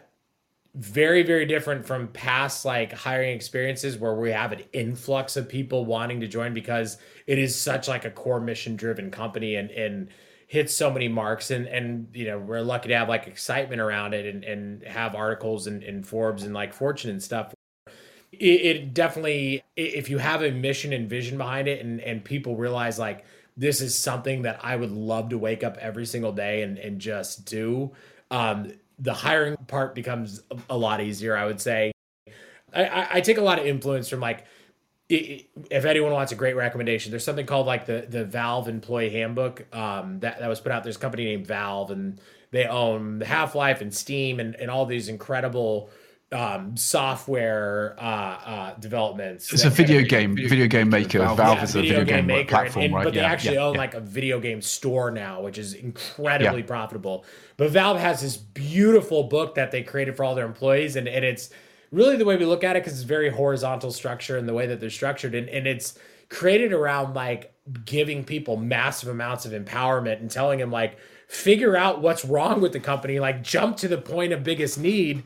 very 0.74 1.22
very 1.22 1.46
different 1.46 1.86
from 1.86 2.08
past 2.08 2.64
like 2.64 2.92
hiring 2.92 3.34
experiences 3.34 3.96
where 3.96 4.14
we 4.14 4.32
have 4.32 4.50
an 4.50 4.60
influx 4.72 5.36
of 5.36 5.48
people 5.48 5.84
wanting 5.84 6.20
to 6.20 6.26
join 6.26 6.52
because 6.52 6.98
it 7.28 7.38
is 7.38 7.54
such 7.54 7.86
like 7.86 8.04
a 8.04 8.10
core 8.10 8.40
mission 8.40 8.74
driven 8.74 9.10
company 9.10 9.54
and 9.54 9.70
and 9.70 10.08
hits 10.54 10.72
so 10.72 10.88
many 10.88 11.08
marks 11.08 11.50
and 11.50 11.66
and 11.66 12.06
you 12.14 12.24
know 12.24 12.38
we're 12.38 12.60
lucky 12.60 12.86
to 12.86 12.96
have 12.96 13.08
like 13.08 13.26
excitement 13.26 13.80
around 13.80 14.14
it 14.14 14.24
and 14.24 14.44
and 14.44 14.84
have 14.84 15.16
articles 15.16 15.66
in, 15.66 15.82
in 15.82 16.00
forbes 16.00 16.44
and 16.44 16.54
like 16.54 16.72
fortune 16.72 17.10
and 17.10 17.20
stuff. 17.20 17.52
It, 18.30 18.36
it 18.36 18.94
definitely 18.94 19.64
if 19.76 20.08
you 20.08 20.18
have 20.18 20.44
a 20.44 20.52
mission 20.52 20.92
and 20.92 21.10
vision 21.10 21.38
behind 21.38 21.66
it 21.66 21.84
and 21.84 22.00
and 22.00 22.24
people 22.24 22.54
realize 22.54 23.00
like 23.00 23.24
this 23.56 23.80
is 23.80 23.98
something 23.98 24.42
that 24.42 24.60
i 24.62 24.76
would 24.76 24.92
love 24.92 25.28
to 25.30 25.38
wake 25.38 25.64
up 25.64 25.76
every 25.78 26.06
single 26.06 26.32
day 26.32 26.62
and 26.62 26.78
and 26.78 27.00
just 27.00 27.46
do 27.46 27.90
um 28.30 28.70
the 29.00 29.12
hiring 29.12 29.56
part 29.66 29.92
becomes 29.92 30.40
a 30.70 30.76
lot 30.76 31.00
easier 31.00 31.36
i 31.36 31.44
would 31.44 31.60
say. 31.60 31.90
I, 32.72 33.08
I 33.14 33.20
take 33.20 33.38
a 33.38 33.42
lot 33.42 33.60
of 33.60 33.66
influence 33.66 34.08
from 34.08 34.18
like 34.18 34.46
if 35.08 35.84
anyone 35.84 36.12
wants 36.12 36.32
a 36.32 36.34
great 36.34 36.56
recommendation, 36.56 37.10
there's 37.10 37.24
something 37.24 37.46
called 37.46 37.66
like 37.66 37.86
the 37.86 38.06
the 38.08 38.24
Valve 38.24 38.68
Employee 38.68 39.10
Handbook 39.10 39.66
um, 39.74 40.20
that 40.20 40.38
that 40.38 40.48
was 40.48 40.60
put 40.60 40.72
out. 40.72 40.82
There's 40.82 40.96
a 40.96 41.00
company 41.00 41.24
named 41.24 41.46
Valve, 41.46 41.90
and 41.90 42.20
they 42.50 42.66
own 42.66 43.20
Half 43.20 43.54
Life 43.54 43.80
and 43.80 43.92
Steam 43.92 44.40
and 44.40 44.54
and 44.56 44.70
all 44.70 44.86
these 44.86 45.08
incredible 45.08 45.90
um, 46.32 46.76
software 46.76 47.96
uh, 47.98 48.02
uh, 48.02 48.74
developments. 48.78 49.52
It's 49.52 49.64
a 49.64 49.70
video 49.70 50.02
game, 50.02 50.36
video 50.36 50.66
game 50.66 50.88
maker. 50.88 51.18
Valve, 51.18 51.36
Valve 51.36 51.58
yeah, 51.58 51.64
is 51.64 51.74
a 51.74 51.80
video, 51.80 52.00
video 52.00 52.16
game, 52.16 52.26
game 52.26 52.46
platform, 52.46 52.84
and, 52.86 52.94
right? 52.94 53.04
But 53.04 53.14
they 53.14 53.20
yeah, 53.20 53.30
actually 53.30 53.56
yeah, 53.56 53.64
own 53.64 53.76
like 53.76 53.94
a 53.94 54.00
video 54.00 54.40
game 54.40 54.62
store 54.62 55.10
now, 55.10 55.42
which 55.42 55.58
is 55.58 55.74
incredibly 55.74 56.62
profitable. 56.62 57.24
But 57.56 57.70
Valve 57.70 57.98
has 57.98 58.22
this 58.22 58.36
beautiful 58.36 59.24
book 59.24 59.54
that 59.56 59.70
they 59.70 59.82
created 59.82 60.16
for 60.16 60.24
all 60.24 60.34
their 60.34 60.46
employees, 60.46 60.96
and, 60.96 61.06
and 61.06 61.24
it's 61.24 61.50
really 61.94 62.16
the 62.16 62.24
way 62.24 62.36
we 62.36 62.44
look 62.44 62.64
at 62.64 62.76
it 62.76 62.82
because 62.82 62.98
it's 62.98 63.08
very 63.08 63.30
horizontal 63.30 63.92
structure 63.92 64.36
and 64.36 64.48
the 64.48 64.54
way 64.54 64.66
that 64.66 64.80
they're 64.80 64.90
structured 64.90 65.34
and, 65.34 65.48
and 65.48 65.66
it's 65.66 65.98
created 66.28 66.72
around 66.72 67.14
like 67.14 67.54
giving 67.84 68.24
people 68.24 68.56
massive 68.56 69.08
amounts 69.08 69.46
of 69.46 69.52
empowerment 69.52 70.18
and 70.20 70.30
telling 70.30 70.58
them 70.58 70.70
like 70.70 70.98
figure 71.28 71.76
out 71.76 72.02
what's 72.02 72.24
wrong 72.24 72.60
with 72.60 72.72
the 72.72 72.80
company 72.80 73.20
like 73.20 73.42
jump 73.42 73.76
to 73.76 73.88
the 73.88 73.96
point 73.96 74.32
of 74.32 74.42
biggest 74.42 74.78
need 74.78 75.22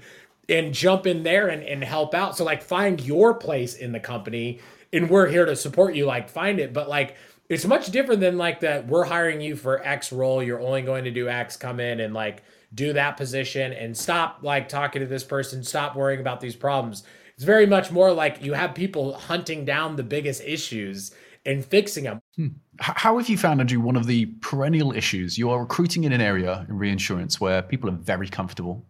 and 0.48 0.72
jump 0.72 1.06
in 1.06 1.22
there 1.22 1.48
and, 1.48 1.62
and 1.62 1.82
help 1.82 2.14
out. 2.14 2.36
So 2.36 2.44
like 2.44 2.62
find 2.62 3.00
your 3.00 3.34
place 3.34 3.74
in 3.74 3.92
the 3.92 4.00
company 4.00 4.60
and 4.92 5.10
we're 5.10 5.28
here 5.28 5.44
to 5.44 5.56
support 5.56 5.94
you 5.94 6.06
like 6.06 6.28
find 6.28 6.60
it. 6.60 6.72
But 6.72 6.88
like 6.88 7.16
it's 7.48 7.64
much 7.64 7.90
different 7.90 8.20
than 8.20 8.36
like 8.36 8.60
that 8.60 8.86
we're 8.86 9.04
hiring 9.04 9.40
you 9.40 9.56
for 9.56 9.82
x 9.86 10.12
role 10.12 10.42
you're 10.42 10.60
only 10.60 10.82
going 10.82 11.04
to 11.04 11.10
do 11.10 11.28
x 11.28 11.56
come 11.56 11.80
in 11.80 12.00
and 12.00 12.12
like 12.12 12.42
do 12.74 12.92
that 12.92 13.16
position 13.16 13.72
and 13.72 13.96
stop 13.96 14.40
like 14.42 14.68
talking 14.68 15.00
to 15.00 15.06
this 15.06 15.24
person, 15.24 15.64
stop 15.64 15.96
worrying 15.96 16.20
about 16.20 16.40
these 16.40 16.56
problems. 16.56 17.04
It's 17.34 17.44
very 17.44 17.66
much 17.66 17.90
more 17.90 18.12
like 18.12 18.42
you 18.42 18.52
have 18.52 18.74
people 18.74 19.14
hunting 19.14 19.64
down 19.64 19.96
the 19.96 20.02
biggest 20.02 20.42
issues 20.42 21.12
and 21.46 21.64
fixing 21.64 22.04
them. 22.04 22.20
Hmm. 22.36 22.48
How 22.80 23.16
have 23.16 23.28
you 23.28 23.38
found, 23.38 23.60
Andrew, 23.60 23.80
one 23.80 23.96
of 23.96 24.06
the 24.06 24.26
perennial 24.40 24.92
issues? 24.92 25.38
You 25.38 25.50
are 25.50 25.60
recruiting 25.60 26.04
in 26.04 26.12
an 26.12 26.20
area 26.20 26.66
in 26.68 26.76
reinsurance 26.76 27.40
where 27.40 27.62
people 27.62 27.88
are 27.88 27.94
very 27.94 28.28
comfortable. 28.28 28.84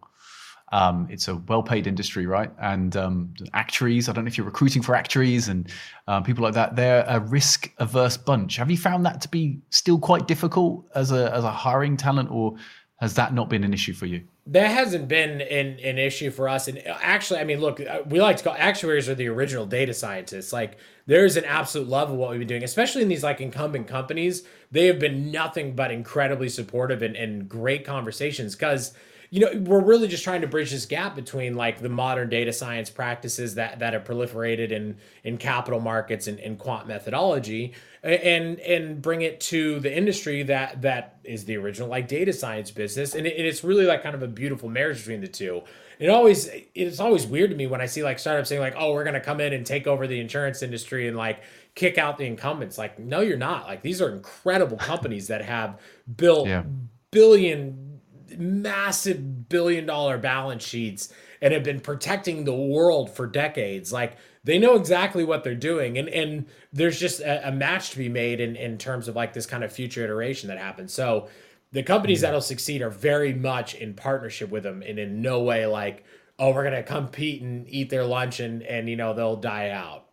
Um, 0.71 1.07
it's 1.09 1.27
a 1.27 1.35
well-paid 1.35 1.87
industry, 1.87 2.27
right? 2.27 2.51
And 2.61 2.95
um, 2.95 3.33
actuaries, 3.53 4.07
I 4.07 4.13
don't 4.13 4.25
know 4.25 4.27
if 4.27 4.37
you're 4.37 4.45
recruiting 4.45 4.83
for 4.83 4.93
actuaries 4.93 5.47
and 5.47 5.71
uh, 6.07 6.21
people 6.21 6.43
like 6.43 6.53
that. 6.53 6.75
They're 6.75 7.05
a 7.07 7.19
risk-averse 7.19 8.17
bunch. 8.17 8.57
Have 8.57 8.69
you 8.69 8.77
found 8.77 9.05
that 9.05 9.21
to 9.21 9.29
be 9.29 9.59
still 9.69 9.97
quite 9.97 10.27
difficult 10.27 10.85
as 10.93 11.11
a 11.11 11.33
as 11.33 11.43
a 11.43 11.51
hiring 11.51 11.97
talent, 11.97 12.29
or 12.29 12.55
has 12.99 13.13
that 13.13 13.33
not 13.33 13.49
been 13.49 13.63
an 13.63 13.73
issue 13.73 13.93
for 13.93 14.05
you? 14.05 14.23
That 14.47 14.67
hasn't 14.67 15.07
been 15.07 15.39
an, 15.39 15.79
an 15.79 15.97
issue 15.97 16.31
for 16.31 16.49
us. 16.49 16.67
And 16.67 16.85
actually, 16.85 17.39
I 17.39 17.45
mean, 17.45 17.61
look, 17.61 17.79
we 18.07 18.19
like 18.19 18.35
to 18.37 18.43
call 18.43 18.55
actuaries 18.57 19.07
are 19.07 19.15
the 19.15 19.27
original 19.27 19.65
data 19.65 19.93
scientists. 19.93 20.51
Like, 20.51 20.77
there's 21.05 21.37
an 21.37 21.45
absolute 21.45 21.87
love 21.87 22.11
of 22.11 22.17
what 22.17 22.31
we've 22.31 22.39
been 22.39 22.47
doing, 22.47 22.63
especially 22.63 23.01
in 23.01 23.07
these 23.07 23.23
like 23.23 23.39
incumbent 23.39 23.87
companies. 23.87 24.43
They 24.69 24.87
have 24.87 24.99
been 24.99 25.31
nothing 25.31 25.75
but 25.75 25.91
incredibly 25.91 26.49
supportive 26.49 27.01
and, 27.01 27.15
and 27.15 27.47
great 27.47 27.85
conversations 27.85 28.53
because 28.53 28.93
you 29.29 29.39
know 29.39 29.61
we're 29.61 29.83
really 29.83 30.07
just 30.07 30.23
trying 30.23 30.41
to 30.41 30.47
bridge 30.47 30.71
this 30.71 30.85
gap 30.85 31.15
between 31.15 31.55
like 31.55 31.79
the 31.79 31.89
modern 31.89 32.29
data 32.29 32.51
science 32.51 32.89
practices 32.89 33.55
that 33.55 33.79
that 33.79 33.93
have 33.93 34.03
proliferated 34.03 34.71
in 34.71 34.97
in 35.23 35.37
capital 35.37 35.79
markets 35.79 36.27
and, 36.27 36.39
and 36.39 36.57
quant 36.57 36.87
methodology 36.87 37.73
and 38.03 38.59
and 38.59 39.01
bring 39.01 39.21
it 39.21 39.39
to 39.41 39.79
the 39.81 39.95
industry 39.95 40.43
that 40.43 40.81
that 40.81 41.17
is 41.23 41.45
the 41.45 41.57
original 41.57 41.89
like 41.89 42.07
data 42.07 42.31
science 42.31 42.71
business 42.71 43.13
and, 43.13 43.27
it, 43.27 43.37
and 43.37 43.45
it's 43.45 43.63
really 43.63 43.85
like 43.85 44.01
kind 44.01 44.15
of 44.15 44.23
a 44.23 44.27
beautiful 44.27 44.69
marriage 44.69 44.99
between 44.99 45.19
the 45.19 45.27
two 45.27 45.61
it 45.99 46.09
always 46.09 46.49
it's 46.75 47.01
always 47.01 47.27
weird 47.27 47.49
to 47.49 47.57
me 47.57 47.67
when 47.67 47.81
i 47.81 47.85
see 47.85 48.01
like 48.01 48.17
startups 48.17 48.47
saying 48.47 48.61
like 48.61 48.75
oh 48.77 48.93
we're 48.93 49.03
going 49.03 49.13
to 49.13 49.19
come 49.19 49.41
in 49.41 49.51
and 49.51 49.65
take 49.65 49.85
over 49.85 50.07
the 50.07 50.19
insurance 50.19 50.61
industry 50.63 51.09
and 51.09 51.17
like 51.17 51.41
kick 51.75 51.97
out 51.97 52.17
the 52.17 52.25
incumbents 52.25 52.77
like 52.77 52.97
no 52.99 53.19
you're 53.19 53.37
not 53.37 53.67
like 53.67 53.81
these 53.81 54.01
are 54.01 54.09
incredible 54.13 54.77
companies 54.77 55.27
that 55.27 55.43
have 55.43 55.77
built 56.15 56.47
yeah. 56.47 56.63
billion 57.11 57.99
massive 58.37 59.49
billion 59.49 59.85
dollar 59.85 60.17
balance 60.17 60.63
sheets 60.63 61.13
and 61.41 61.53
have 61.53 61.63
been 61.63 61.79
protecting 61.79 62.43
the 62.43 62.55
world 62.55 63.15
for 63.15 63.27
decades. 63.27 63.91
Like 63.91 64.17
they 64.43 64.57
know 64.57 64.75
exactly 64.75 65.23
what 65.23 65.43
they're 65.43 65.55
doing. 65.55 65.97
And 65.97 66.09
and 66.09 66.45
there's 66.71 66.99
just 66.99 67.19
a, 67.21 67.49
a 67.49 67.51
match 67.51 67.91
to 67.91 67.97
be 67.97 68.09
made 68.09 68.39
in, 68.39 68.55
in 68.55 68.77
terms 68.77 69.07
of 69.07 69.15
like 69.15 69.33
this 69.33 69.45
kind 69.45 69.63
of 69.63 69.71
future 69.71 70.03
iteration 70.03 70.47
that 70.49 70.57
happens. 70.57 70.93
So 70.93 71.27
the 71.71 71.83
companies 71.83 72.21
that'll 72.21 72.41
succeed 72.41 72.81
are 72.81 72.89
very 72.89 73.33
much 73.33 73.75
in 73.75 73.93
partnership 73.93 74.49
with 74.49 74.63
them 74.63 74.81
and 74.81 74.97
in 74.97 75.21
no 75.21 75.41
way 75.41 75.65
like, 75.65 76.03
oh, 76.39 76.53
we're 76.53 76.63
gonna 76.63 76.83
compete 76.83 77.41
and 77.41 77.67
eat 77.69 77.89
their 77.89 78.05
lunch 78.05 78.39
and 78.39 78.63
and 78.63 78.89
you 78.89 78.95
know 78.95 79.13
they'll 79.13 79.35
die 79.35 79.69
out. 79.69 80.05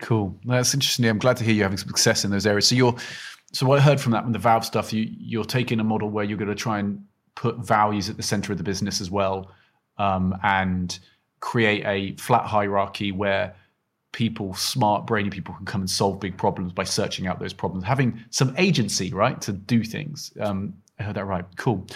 Cool. 0.00 0.38
That's 0.44 0.74
interesting. 0.74 1.06
I'm 1.06 1.18
glad 1.18 1.36
to 1.38 1.44
hear 1.44 1.54
you're 1.54 1.64
having 1.64 1.78
success 1.78 2.24
in 2.24 2.30
those 2.30 2.46
areas. 2.46 2.68
So 2.68 2.74
you're 2.76 2.96
so 3.52 3.66
what 3.66 3.78
I 3.78 3.82
heard 3.82 4.00
from 4.00 4.12
that 4.12 4.24
from 4.24 4.32
the 4.32 4.38
Valve 4.38 4.64
stuff, 4.64 4.92
you 4.92 5.08
you're 5.18 5.44
taking 5.44 5.80
a 5.80 5.84
model 5.84 6.10
where 6.10 6.24
you're 6.24 6.38
going 6.38 6.48
to 6.48 6.54
try 6.54 6.78
and 6.78 7.04
put 7.34 7.58
values 7.58 8.08
at 8.08 8.16
the 8.16 8.22
center 8.22 8.52
of 8.52 8.58
the 8.58 8.64
business 8.64 9.00
as 9.00 9.10
well, 9.10 9.50
um, 9.96 10.36
and 10.42 10.98
create 11.40 11.84
a 11.86 12.16
flat 12.16 12.46
hierarchy 12.46 13.12
where 13.12 13.54
people, 14.12 14.54
smart, 14.54 15.06
brainy 15.06 15.30
people, 15.30 15.54
can 15.54 15.66
come 15.66 15.82
and 15.82 15.90
solve 15.90 16.18
big 16.20 16.36
problems 16.36 16.72
by 16.72 16.84
searching 16.84 17.26
out 17.26 17.38
those 17.38 17.52
problems, 17.52 17.84
having 17.84 18.18
some 18.30 18.54
agency, 18.58 19.12
right, 19.12 19.40
to 19.40 19.52
do 19.52 19.84
things. 19.84 20.32
Um, 20.40 20.74
I 20.98 21.04
heard 21.04 21.16
that 21.16 21.24
right. 21.26 21.44
Cool. 21.56 21.86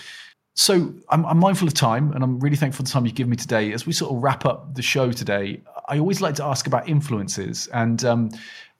So 0.54 0.94
I'm, 1.08 1.24
I'm, 1.24 1.38
mindful 1.38 1.66
of 1.66 1.74
time, 1.74 2.12
and 2.12 2.22
I'm 2.22 2.38
really 2.38 2.56
thankful 2.56 2.78
for 2.78 2.82
the 2.82 2.90
time 2.90 3.06
you 3.06 3.12
give 3.12 3.26
me 3.26 3.36
today. 3.36 3.72
As 3.72 3.86
we 3.86 3.92
sort 3.92 4.14
of 4.14 4.22
wrap 4.22 4.44
up 4.44 4.74
the 4.74 4.82
show 4.82 5.10
today, 5.10 5.62
I 5.88 5.98
always 5.98 6.20
like 6.20 6.34
to 6.36 6.44
ask 6.44 6.66
about 6.66 6.88
influences, 6.88 7.68
and 7.68 8.04
um, 8.04 8.30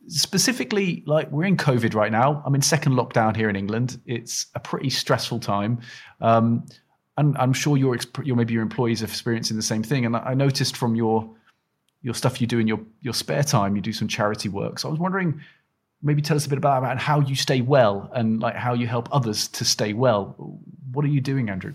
specifically, 0.06 1.02
like 1.06 1.30
we're 1.30 1.44
in 1.44 1.56
COVID 1.56 1.94
right 1.94 2.12
now. 2.12 2.42
I'm 2.44 2.54
in 2.54 2.60
second 2.60 2.92
lockdown 2.92 3.34
here 3.34 3.48
in 3.48 3.56
England. 3.56 4.00
It's 4.04 4.46
a 4.54 4.60
pretty 4.60 4.90
stressful 4.90 5.40
time. 5.40 5.80
Um, 6.20 6.66
and 7.18 7.36
I'm 7.38 7.52
sure 7.52 7.76
your, 7.76 7.96
your 8.24 8.36
maybe 8.36 8.54
your 8.54 8.62
employees 8.62 9.02
are 9.02 9.06
experiencing 9.06 9.56
the 9.56 9.62
same 9.62 9.82
thing. 9.82 10.06
And 10.06 10.16
I 10.16 10.34
noticed 10.34 10.76
from 10.76 10.94
your 10.94 11.28
your 12.04 12.14
stuff 12.14 12.40
you 12.40 12.46
do 12.46 12.58
in 12.58 12.66
your 12.66 12.80
your 13.00 13.14
spare 13.14 13.42
time, 13.42 13.76
you 13.76 13.82
do 13.82 13.92
some 13.92 14.08
charity 14.08 14.48
work. 14.48 14.78
So 14.78 14.88
I 14.88 14.90
was 14.90 14.98
wondering, 15.00 15.40
maybe 16.02 16.22
tell 16.22 16.36
us 16.36 16.46
a 16.46 16.48
bit 16.48 16.58
about, 16.58 16.78
about 16.78 16.98
how 16.98 17.20
you 17.20 17.36
stay 17.36 17.60
well 17.60 18.10
and 18.14 18.40
like 18.40 18.56
how 18.56 18.74
you 18.74 18.86
help 18.86 19.08
others 19.12 19.46
to 19.48 19.64
stay 19.64 19.92
well. 19.92 20.34
What 20.92 21.04
are 21.04 21.08
you 21.08 21.20
doing, 21.20 21.48
Andrew? 21.48 21.74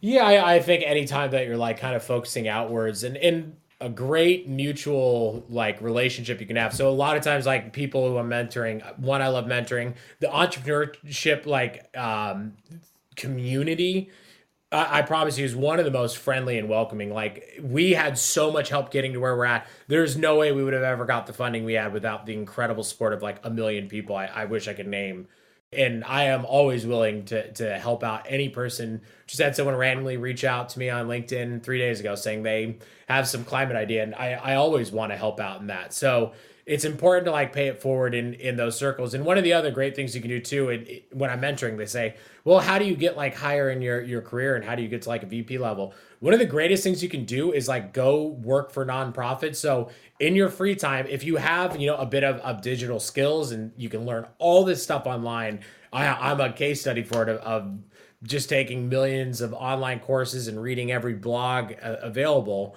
Yeah, 0.00 0.26
I, 0.26 0.56
I 0.56 0.60
think 0.60 0.84
anytime 0.84 1.30
that 1.30 1.46
you're 1.46 1.56
like 1.56 1.78
kind 1.78 1.96
of 1.96 2.04
focusing 2.04 2.48
outwards 2.48 3.04
and 3.04 3.16
and 3.16 3.56
a 3.80 3.88
great 3.88 4.48
mutual 4.48 5.44
like 5.48 5.80
relationship 5.80 6.40
you 6.40 6.46
can 6.46 6.56
have. 6.56 6.74
So 6.74 6.88
a 6.88 6.90
lot 6.90 7.16
of 7.16 7.22
times 7.22 7.46
like 7.46 7.72
people 7.72 8.08
who 8.08 8.18
I'm 8.18 8.28
mentoring, 8.28 8.82
one 8.98 9.22
I 9.22 9.28
love 9.28 9.46
mentoring, 9.46 9.94
the 10.20 10.26
entrepreneurship 10.26 11.46
like 11.46 11.96
um 11.96 12.54
community 13.16 14.10
I, 14.74 15.02
promise 15.02 15.38
you, 15.38 15.44
is 15.44 15.54
one 15.54 15.78
of 15.78 15.84
the 15.84 15.90
most 15.90 16.18
friendly 16.18 16.58
and 16.58 16.68
welcoming. 16.68 17.12
Like 17.12 17.60
we 17.62 17.92
had 17.92 18.18
so 18.18 18.50
much 18.50 18.68
help 18.68 18.90
getting 18.90 19.12
to 19.12 19.20
where 19.20 19.36
we're 19.36 19.44
at. 19.44 19.66
There's 19.88 20.16
no 20.16 20.36
way 20.36 20.52
we 20.52 20.64
would 20.64 20.72
have 20.72 20.82
ever 20.82 21.04
got 21.04 21.26
the 21.26 21.32
funding 21.32 21.64
we 21.64 21.74
had 21.74 21.92
without 21.92 22.26
the 22.26 22.34
incredible 22.34 22.82
support 22.82 23.12
of 23.12 23.22
like 23.22 23.38
a 23.44 23.50
million 23.50 23.88
people. 23.88 24.16
I, 24.16 24.26
I 24.26 24.44
wish 24.46 24.68
I 24.68 24.74
could 24.74 24.88
name. 24.88 25.28
And 25.72 26.04
I 26.04 26.24
am 26.24 26.44
always 26.44 26.86
willing 26.86 27.24
to 27.26 27.52
to 27.54 27.78
help 27.78 28.04
out 28.04 28.26
any 28.28 28.48
person. 28.48 29.00
Just 29.26 29.42
had 29.42 29.56
someone 29.56 29.74
randomly 29.74 30.16
reach 30.16 30.44
out 30.44 30.68
to 30.70 30.78
me 30.78 30.88
on 30.88 31.08
LinkedIn 31.08 31.62
three 31.62 31.78
days 31.78 31.98
ago 31.98 32.14
saying 32.14 32.42
they 32.44 32.78
have 33.08 33.26
some 33.26 33.44
climate 33.44 33.76
idea, 33.76 34.04
and 34.04 34.14
I 34.14 34.34
I 34.34 34.54
always 34.54 34.92
want 34.92 35.10
to 35.10 35.16
help 35.16 35.40
out 35.40 35.60
in 35.60 35.66
that. 35.68 35.92
So 35.92 36.32
it's 36.66 36.84
important 36.86 37.26
to 37.26 37.30
like 37.30 37.52
pay 37.52 37.68
it 37.68 37.82
forward 37.82 38.14
in 38.14 38.34
in 38.34 38.56
those 38.56 38.76
circles. 38.76 39.12
And 39.12 39.24
one 39.24 39.36
of 39.36 39.44
the 39.44 39.52
other 39.52 39.70
great 39.70 39.94
things 39.94 40.14
you 40.14 40.20
can 40.20 40.30
do 40.30 40.40
too, 40.40 41.02
when 41.12 41.28
I'm 41.28 41.40
mentoring, 41.40 41.76
they 41.76 41.86
say, 41.86 42.16
"Well, 42.44 42.60
how 42.60 42.78
do 42.78 42.86
you 42.86 42.96
get 42.96 43.16
like 43.16 43.34
higher 43.34 43.70
in 43.70 43.82
your 43.82 44.00
your 44.00 44.22
career, 44.22 44.56
and 44.56 44.64
how 44.64 44.74
do 44.74 44.82
you 44.82 44.88
get 44.88 45.02
to 45.02 45.08
like 45.08 45.22
a 45.22 45.26
VP 45.26 45.58
level?" 45.58 45.94
One 46.20 46.32
of 46.32 46.38
the 46.38 46.46
greatest 46.46 46.82
things 46.82 47.02
you 47.02 47.10
can 47.10 47.26
do 47.26 47.52
is 47.52 47.68
like 47.68 47.92
go 47.92 48.28
work 48.28 48.70
for 48.72 48.86
nonprofits. 48.86 49.56
So 49.56 49.90
in 50.20 50.34
your 50.34 50.48
free 50.48 50.74
time, 50.74 51.06
if 51.08 51.22
you 51.22 51.36
have 51.36 51.78
you 51.78 51.88
know 51.88 51.96
a 51.96 52.06
bit 52.06 52.24
of, 52.24 52.36
of 52.36 52.62
digital 52.62 52.98
skills 52.98 53.52
and 53.52 53.72
you 53.76 53.90
can 53.90 54.06
learn 54.06 54.26
all 54.38 54.64
this 54.64 54.82
stuff 54.82 55.06
online, 55.06 55.60
I, 55.92 56.06
I'm 56.06 56.40
a 56.40 56.52
case 56.52 56.80
study 56.80 57.02
for 57.02 57.24
it 57.24 57.28
of, 57.28 57.38
of 57.40 57.78
just 58.22 58.48
taking 58.48 58.88
millions 58.88 59.42
of 59.42 59.52
online 59.52 60.00
courses 60.00 60.48
and 60.48 60.60
reading 60.60 60.90
every 60.90 61.14
blog 61.14 61.74
uh, 61.82 61.96
available 62.00 62.74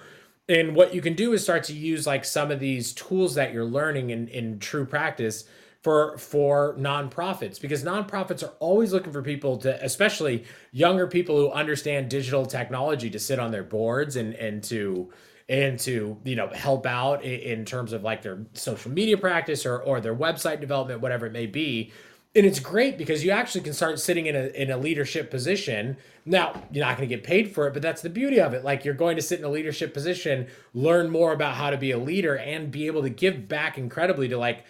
and 0.48 0.74
what 0.74 0.94
you 0.94 1.00
can 1.02 1.14
do 1.14 1.32
is 1.32 1.42
start 1.42 1.64
to 1.64 1.74
use 1.74 2.06
like 2.06 2.24
some 2.24 2.50
of 2.50 2.60
these 2.60 2.92
tools 2.92 3.34
that 3.34 3.52
you're 3.52 3.64
learning 3.64 4.10
in, 4.10 4.28
in 4.28 4.58
true 4.58 4.86
practice 4.86 5.44
for 5.82 6.18
for 6.18 6.74
nonprofits 6.76 7.60
because 7.60 7.84
nonprofits 7.84 8.42
are 8.42 8.52
always 8.58 8.92
looking 8.92 9.12
for 9.12 9.22
people 9.22 9.56
to 9.58 9.84
especially 9.84 10.44
younger 10.72 11.06
people 11.06 11.36
who 11.36 11.50
understand 11.50 12.08
digital 12.08 12.44
technology 12.44 13.08
to 13.10 13.18
sit 13.18 13.38
on 13.38 13.52
their 13.52 13.62
boards 13.62 14.16
and 14.16 14.34
and 14.34 14.64
to 14.64 15.12
and 15.48 15.78
to 15.78 16.18
you 16.24 16.34
know 16.34 16.48
help 16.48 16.84
out 16.84 17.22
in, 17.24 17.58
in 17.58 17.64
terms 17.64 17.92
of 17.92 18.02
like 18.02 18.22
their 18.22 18.44
social 18.54 18.90
media 18.90 19.16
practice 19.16 19.64
or 19.64 19.78
or 19.78 20.00
their 20.00 20.16
website 20.16 20.60
development 20.60 21.00
whatever 21.00 21.26
it 21.26 21.32
may 21.32 21.46
be 21.46 21.92
and 22.34 22.44
it's 22.44 22.60
great 22.60 22.98
because 22.98 23.24
you 23.24 23.30
actually 23.30 23.62
can 23.62 23.72
start 23.72 23.98
sitting 23.98 24.26
in 24.26 24.36
a 24.36 24.46
in 24.48 24.70
a 24.70 24.76
leadership 24.76 25.30
position. 25.30 25.96
Now, 26.24 26.62
you're 26.70 26.84
not 26.84 26.96
going 26.96 27.08
to 27.08 27.14
get 27.14 27.24
paid 27.24 27.52
for 27.52 27.66
it, 27.66 27.72
but 27.72 27.80
that's 27.80 28.02
the 28.02 28.10
beauty 28.10 28.38
of 28.38 28.52
it. 28.52 28.64
Like 28.64 28.84
you're 28.84 28.94
going 28.94 29.16
to 29.16 29.22
sit 29.22 29.38
in 29.38 29.44
a 29.44 29.50
leadership 29.50 29.94
position, 29.94 30.46
learn 30.74 31.10
more 31.10 31.32
about 31.32 31.54
how 31.54 31.70
to 31.70 31.78
be 31.78 31.90
a 31.90 31.98
leader 31.98 32.36
and 32.36 32.70
be 32.70 32.86
able 32.86 33.02
to 33.02 33.10
give 33.10 33.48
back 33.48 33.78
incredibly 33.78 34.28
to 34.28 34.36
like 34.36 34.64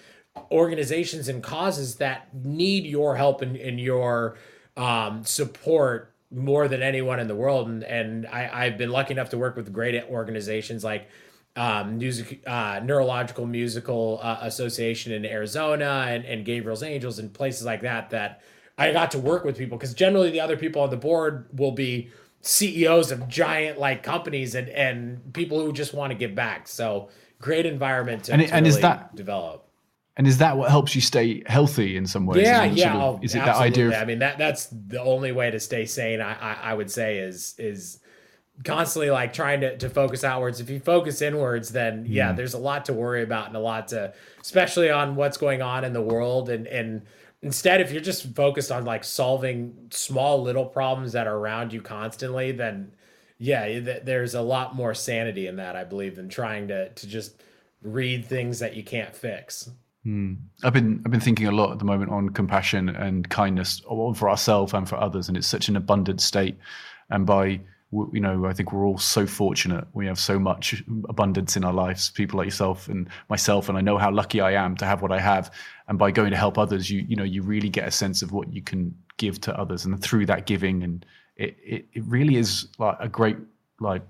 organizations 0.53 1.29
and 1.29 1.43
causes 1.43 1.97
that 1.97 2.33
need 2.33 2.85
your 2.85 3.17
help 3.17 3.43
and, 3.43 3.57
and 3.57 3.81
your 3.81 4.37
um, 4.77 5.25
support 5.25 6.15
more 6.31 6.69
than 6.69 6.81
anyone 6.81 7.19
in 7.19 7.27
the 7.27 7.35
world. 7.35 7.69
And 7.69 7.83
and 7.83 8.27
I, 8.29 8.67
I've 8.67 8.79
been 8.79 8.91
lucky 8.91 9.13
enough 9.13 9.31
to 9.31 9.39
work 9.39 9.57
with 9.57 9.73
great 9.73 10.01
organizations 10.05 10.85
like 10.85 11.09
um, 11.59 11.99
music, 11.99 12.41
uh, 12.47 12.81
neurological 12.85 13.45
musical 13.45 14.21
uh, 14.23 14.39
association 14.43 15.13
in 15.13 15.27
Arizona 15.27 16.07
and, 16.09 16.25
and 16.25 16.45
Gabriel's 16.45 16.85
Angels 16.85 17.19
and 17.19 17.33
places 17.35 17.67
like 17.67 17.81
that 17.81 18.11
that 18.11 18.43
I 18.79 18.93
got 18.93 19.11
to 19.11 19.19
work 19.19 19.45
with 19.45 19.59
people 19.59 19.77
because 19.77 19.93
generally 19.93 20.31
the 20.31 20.41
other 20.41 20.57
people 20.57 20.83
on 20.83 20.91
the 20.91 20.97
board 20.97 21.47
will 21.53 21.73
be 21.73 22.11
CEOs 22.43 23.11
of 23.11 23.29
giant 23.29 23.77
like 23.79 24.05
companies 24.05 24.55
and 24.55 24.69
and 24.69 25.35
people 25.35 25.61
who 25.61 25.73
just 25.73 25.93
want 25.93 26.13
to 26.13 26.15
give 26.17 26.37
back. 26.37 26.69
So 26.69 27.09
great 27.41 27.67
environment 27.67 28.25
to, 28.25 28.35
and, 28.35 28.43
to 28.43 28.55
and 28.55 28.65
really 28.65 28.77
is 28.77 28.83
that 28.83 29.17
develop. 29.17 29.65
And 30.17 30.29
is 30.29 30.39
that 30.39 30.57
what 30.57 30.71
helps 30.71 30.95
you 30.95 31.01
stay 31.01 31.43
healthy 31.47 31.97
in 31.97 32.07
some 32.07 32.25
ways? 32.27 32.43
Yeah, 32.43 32.65
is 32.67 32.77
yeah. 32.77 32.93
Sort 32.93 33.03
of, 33.03 33.15
oh, 33.17 33.21
is 33.23 33.35
it 33.35 33.39
absolutely. 33.39 33.51
that 33.51 33.67
idea? 33.67 33.87
Of, 33.89 34.03
I 34.03 34.05
mean 34.05 34.19
that 34.21 34.39
that's 34.39 34.67
the 34.67 35.03
only 35.03 35.33
way 35.33 35.51
to 35.51 35.59
stay 35.59 35.87
sane. 35.87 36.21
I, 36.21 36.35
I 36.35 36.53
I 36.71 36.75
would 36.75 36.91
say 36.91 37.19
is 37.19 37.57
is 37.59 37.99
constantly 38.65 39.11
like 39.11 39.33
trying 39.33 39.61
to, 39.61 39.77
to 39.79 39.89
focus 39.89 40.25
outwards. 40.25 40.61
If 40.61 40.71
you 40.71 40.81
focus 40.81 41.23
inwards, 41.23 41.71
then 41.71 42.07
yeah, 42.09 42.33
mm. 42.33 42.37
there's 42.37 42.55
a 42.55 42.59
lot 42.59 42.85
to 42.87 42.93
worry 42.93 43.23
about 43.23 43.47
and 43.47 43.57
a 43.57 43.61
lot 43.61 43.89
to, 43.89 44.13
especially 44.41 44.91
on 44.91 45.17
what's 45.17 45.37
going 45.37 45.63
on 45.63 45.85
in 45.85 45.93
the 45.93 46.03
world. 46.03 46.49
And, 46.49 46.67
and 46.67 47.03
instead, 47.43 47.81
if 47.81 47.93
you're 47.93 48.03
just 48.03 48.35
focused 48.35 48.73
on 48.73 48.85
like 48.85 49.05
solving 49.05 49.75
small 49.91 50.43
little 50.43 50.67
problems 50.67 51.13
that 51.13 51.27
are 51.27 51.37
around 51.37 51.73
you 51.73 51.81
constantly, 51.81 52.53
then 52.53 52.93
yeah, 53.39 53.99
there's 54.03 54.35
a 54.35 54.43
lot 54.43 54.75
more 54.75 54.95
sanity 54.95 55.47
in 55.47 55.57
that, 55.57 55.77
I 55.77 55.85
believe, 55.85 56.17
than 56.17 56.29
trying 56.29 56.69
to, 56.69 56.89
to 56.89 57.07
just 57.07 57.41
read 57.83 58.27
things 58.27 58.59
that 58.59 58.75
you 58.75 58.83
can't 58.83 59.15
fix. 59.15 59.71
Hmm. 60.03 60.35
I've 60.65 60.73
been 60.73 61.03
I've 61.05 61.11
been 61.11 61.21
thinking 61.21 61.47
a 61.47 61.53
lot 61.53 61.71
at 61.71 61.79
the 61.79 61.85
moment 61.85 62.11
on 62.11 62.31
compassion 62.31 62.89
and 62.89 63.29
kindness 63.29 63.81
for 63.87 64.29
ourselves 64.29 64.73
and 64.73 64.89
for 64.89 64.97
others, 64.97 65.29
and 65.29 65.37
it's 65.37 65.47
such 65.47 65.69
an 65.69 65.77
abundant 65.77 66.21
state. 66.21 66.57
And 67.11 67.27
by 67.27 67.61
you 67.91 68.21
know, 68.21 68.45
I 68.45 68.53
think 68.53 68.73
we're 68.73 68.87
all 68.87 68.99
so 68.99 69.27
fortunate. 69.27 69.87
We 69.95 70.07
have 70.07 70.19
so 70.19 70.39
much 70.39 70.83
abundance 71.09 71.57
in 71.57 71.65
our 71.65 71.73
lives. 71.73 72.11
People 72.11 72.37
like 72.39 72.47
yourself 72.47 72.89
and 72.89 73.09
myself, 73.31 73.69
and 73.69 73.79
I 73.79 73.81
know 73.81 73.97
how 73.97 74.11
lucky 74.11 74.41
I 74.41 74.53
am 74.53 74.77
to 74.77 74.85
have 74.85 75.01
what 75.01 75.11
I 75.11 75.19
have. 75.19 75.51
And 75.89 75.99
by 75.99 76.11
going 76.11 76.31
to 76.31 76.37
help 76.37 76.59
others, 76.59 76.91
you 76.91 77.05
you 77.09 77.17
know, 77.17 77.25
you 77.25 77.43
really 77.43 77.71
get 77.71 77.89
a 77.89 77.91
sense 77.91 78.21
of 78.21 78.33
what 78.33 78.53
you 78.53 78.61
can 78.61 78.95
give 79.17 79.41
to 79.43 79.59
others, 79.59 79.87
and 79.87 80.01
through 80.03 80.27
that 80.27 80.45
giving, 80.45 80.83
and 80.83 81.07
it 81.37 81.57
it, 81.65 81.87
it 81.95 82.05
really 82.05 82.37
is 82.37 82.69
like 82.79 82.97
a 83.01 83.09
great 83.09 83.39
like 83.81 84.03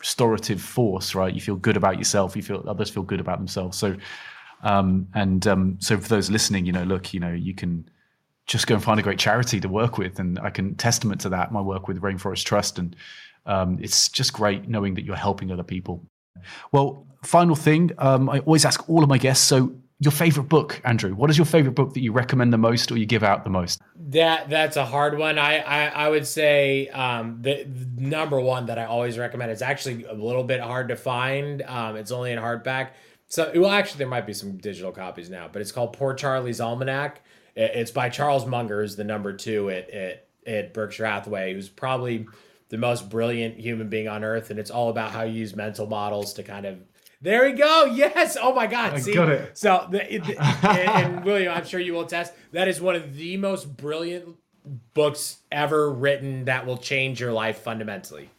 restorative 0.00 0.60
force, 0.60 1.14
right? 1.14 1.32
You 1.32 1.40
feel 1.40 1.54
good 1.54 1.76
about 1.76 1.98
yourself. 1.98 2.34
You 2.34 2.42
feel 2.42 2.64
others 2.66 2.90
feel 2.90 3.04
good 3.04 3.20
about 3.20 3.38
themselves. 3.38 3.78
So, 3.78 3.96
um, 4.64 5.06
and 5.14 5.46
um, 5.46 5.76
so 5.78 5.96
for 5.96 6.08
those 6.08 6.28
listening, 6.28 6.66
you 6.66 6.72
know, 6.72 6.82
look, 6.82 7.14
you 7.14 7.20
know, 7.20 7.32
you 7.32 7.54
can 7.54 7.88
just 8.46 8.66
go 8.66 8.74
and 8.74 8.84
find 8.84 8.98
a 8.98 9.02
great 9.02 9.18
charity 9.18 9.60
to 9.60 9.68
work 9.68 9.98
with. 9.98 10.18
And 10.18 10.38
I 10.38 10.50
can 10.50 10.74
testament 10.74 11.20
to 11.22 11.28
that, 11.30 11.52
my 11.52 11.60
work 11.60 11.88
with 11.88 12.00
Rainforest 12.00 12.44
Trust. 12.44 12.78
And 12.78 12.96
um, 13.46 13.78
it's 13.80 14.08
just 14.08 14.32
great 14.32 14.68
knowing 14.68 14.94
that 14.94 15.04
you're 15.04 15.16
helping 15.16 15.50
other 15.50 15.62
people. 15.62 16.04
Well, 16.72 17.06
final 17.22 17.54
thing, 17.54 17.90
um, 17.98 18.28
I 18.28 18.40
always 18.40 18.64
ask 18.64 18.88
all 18.88 19.02
of 19.02 19.08
my 19.08 19.18
guests. 19.18 19.46
So, 19.46 19.74
your 20.00 20.10
favorite 20.10 20.48
book, 20.48 20.80
Andrew? 20.84 21.14
What 21.14 21.30
is 21.30 21.38
your 21.38 21.44
favorite 21.44 21.76
book 21.76 21.94
that 21.94 22.00
you 22.00 22.10
recommend 22.10 22.52
the 22.52 22.58
most 22.58 22.90
or 22.90 22.98
you 22.98 23.06
give 23.06 23.22
out 23.22 23.44
the 23.44 23.50
most? 23.50 23.80
That 24.08 24.50
that's 24.50 24.76
a 24.76 24.84
hard 24.84 25.16
one. 25.16 25.38
I 25.38 25.58
I, 25.58 25.84
I 25.86 26.08
would 26.08 26.26
say 26.26 26.88
um, 26.88 27.38
the, 27.40 27.62
the, 27.62 28.02
number 28.02 28.40
one 28.40 28.66
that 28.66 28.80
I 28.80 28.86
always 28.86 29.16
recommend. 29.16 29.52
It's 29.52 29.62
actually 29.62 30.02
a 30.04 30.12
little 30.12 30.42
bit 30.42 30.60
hard 30.60 30.88
to 30.88 30.96
find. 30.96 31.62
Um, 31.62 31.94
it's 31.94 32.10
only 32.10 32.32
in 32.32 32.38
hardback. 32.40 32.90
So 33.28 33.52
well, 33.54 33.70
actually, 33.70 33.98
there 33.98 34.08
might 34.08 34.26
be 34.26 34.32
some 34.32 34.56
digital 34.56 34.90
copies 34.90 35.30
now, 35.30 35.48
but 35.52 35.62
it's 35.62 35.70
called 35.70 35.92
Poor 35.92 36.14
Charlie's 36.14 36.60
Almanac. 36.60 37.22
It's 37.54 37.90
by 37.90 38.08
Charles 38.08 38.46
Munger, 38.46 38.80
who's 38.80 38.96
the 38.96 39.04
number 39.04 39.32
two 39.32 39.70
at, 39.70 39.90
at, 39.90 40.28
at 40.46 40.74
Berkshire 40.74 41.06
Hathaway, 41.06 41.52
who's 41.54 41.68
probably 41.68 42.26
the 42.68 42.78
most 42.78 43.10
brilliant 43.10 43.58
human 43.58 43.88
being 43.88 44.08
on 44.08 44.24
earth. 44.24 44.50
And 44.50 44.58
it's 44.58 44.70
all 44.70 44.88
about 44.88 45.10
how 45.10 45.22
you 45.22 45.34
use 45.34 45.54
mental 45.54 45.86
models 45.86 46.34
to 46.34 46.42
kind 46.42 46.64
of 46.64 46.78
there 47.22 47.44
we 47.44 47.52
go. 47.52 47.84
Yes. 47.84 48.36
Oh 48.40 48.52
my 48.52 48.66
God. 48.66 48.94
I 48.94 48.98
See? 48.98 49.14
got 49.14 49.28
it. 49.28 49.56
So, 49.56 49.86
the, 49.90 49.98
the, 49.98 50.36
and, 50.68 51.16
and, 51.16 51.24
William, 51.24 51.54
I'm 51.54 51.64
sure 51.64 51.78
you 51.78 51.92
will 51.92 52.02
attest. 52.02 52.32
That 52.50 52.66
is 52.66 52.80
one 52.80 52.96
of 52.96 53.16
the 53.16 53.36
most 53.36 53.76
brilliant 53.76 54.36
books 54.92 55.38
ever 55.50 55.90
written 55.90 56.46
that 56.46 56.66
will 56.66 56.76
change 56.76 57.20
your 57.20 57.32
life 57.32 57.58
fundamentally. 57.58 58.30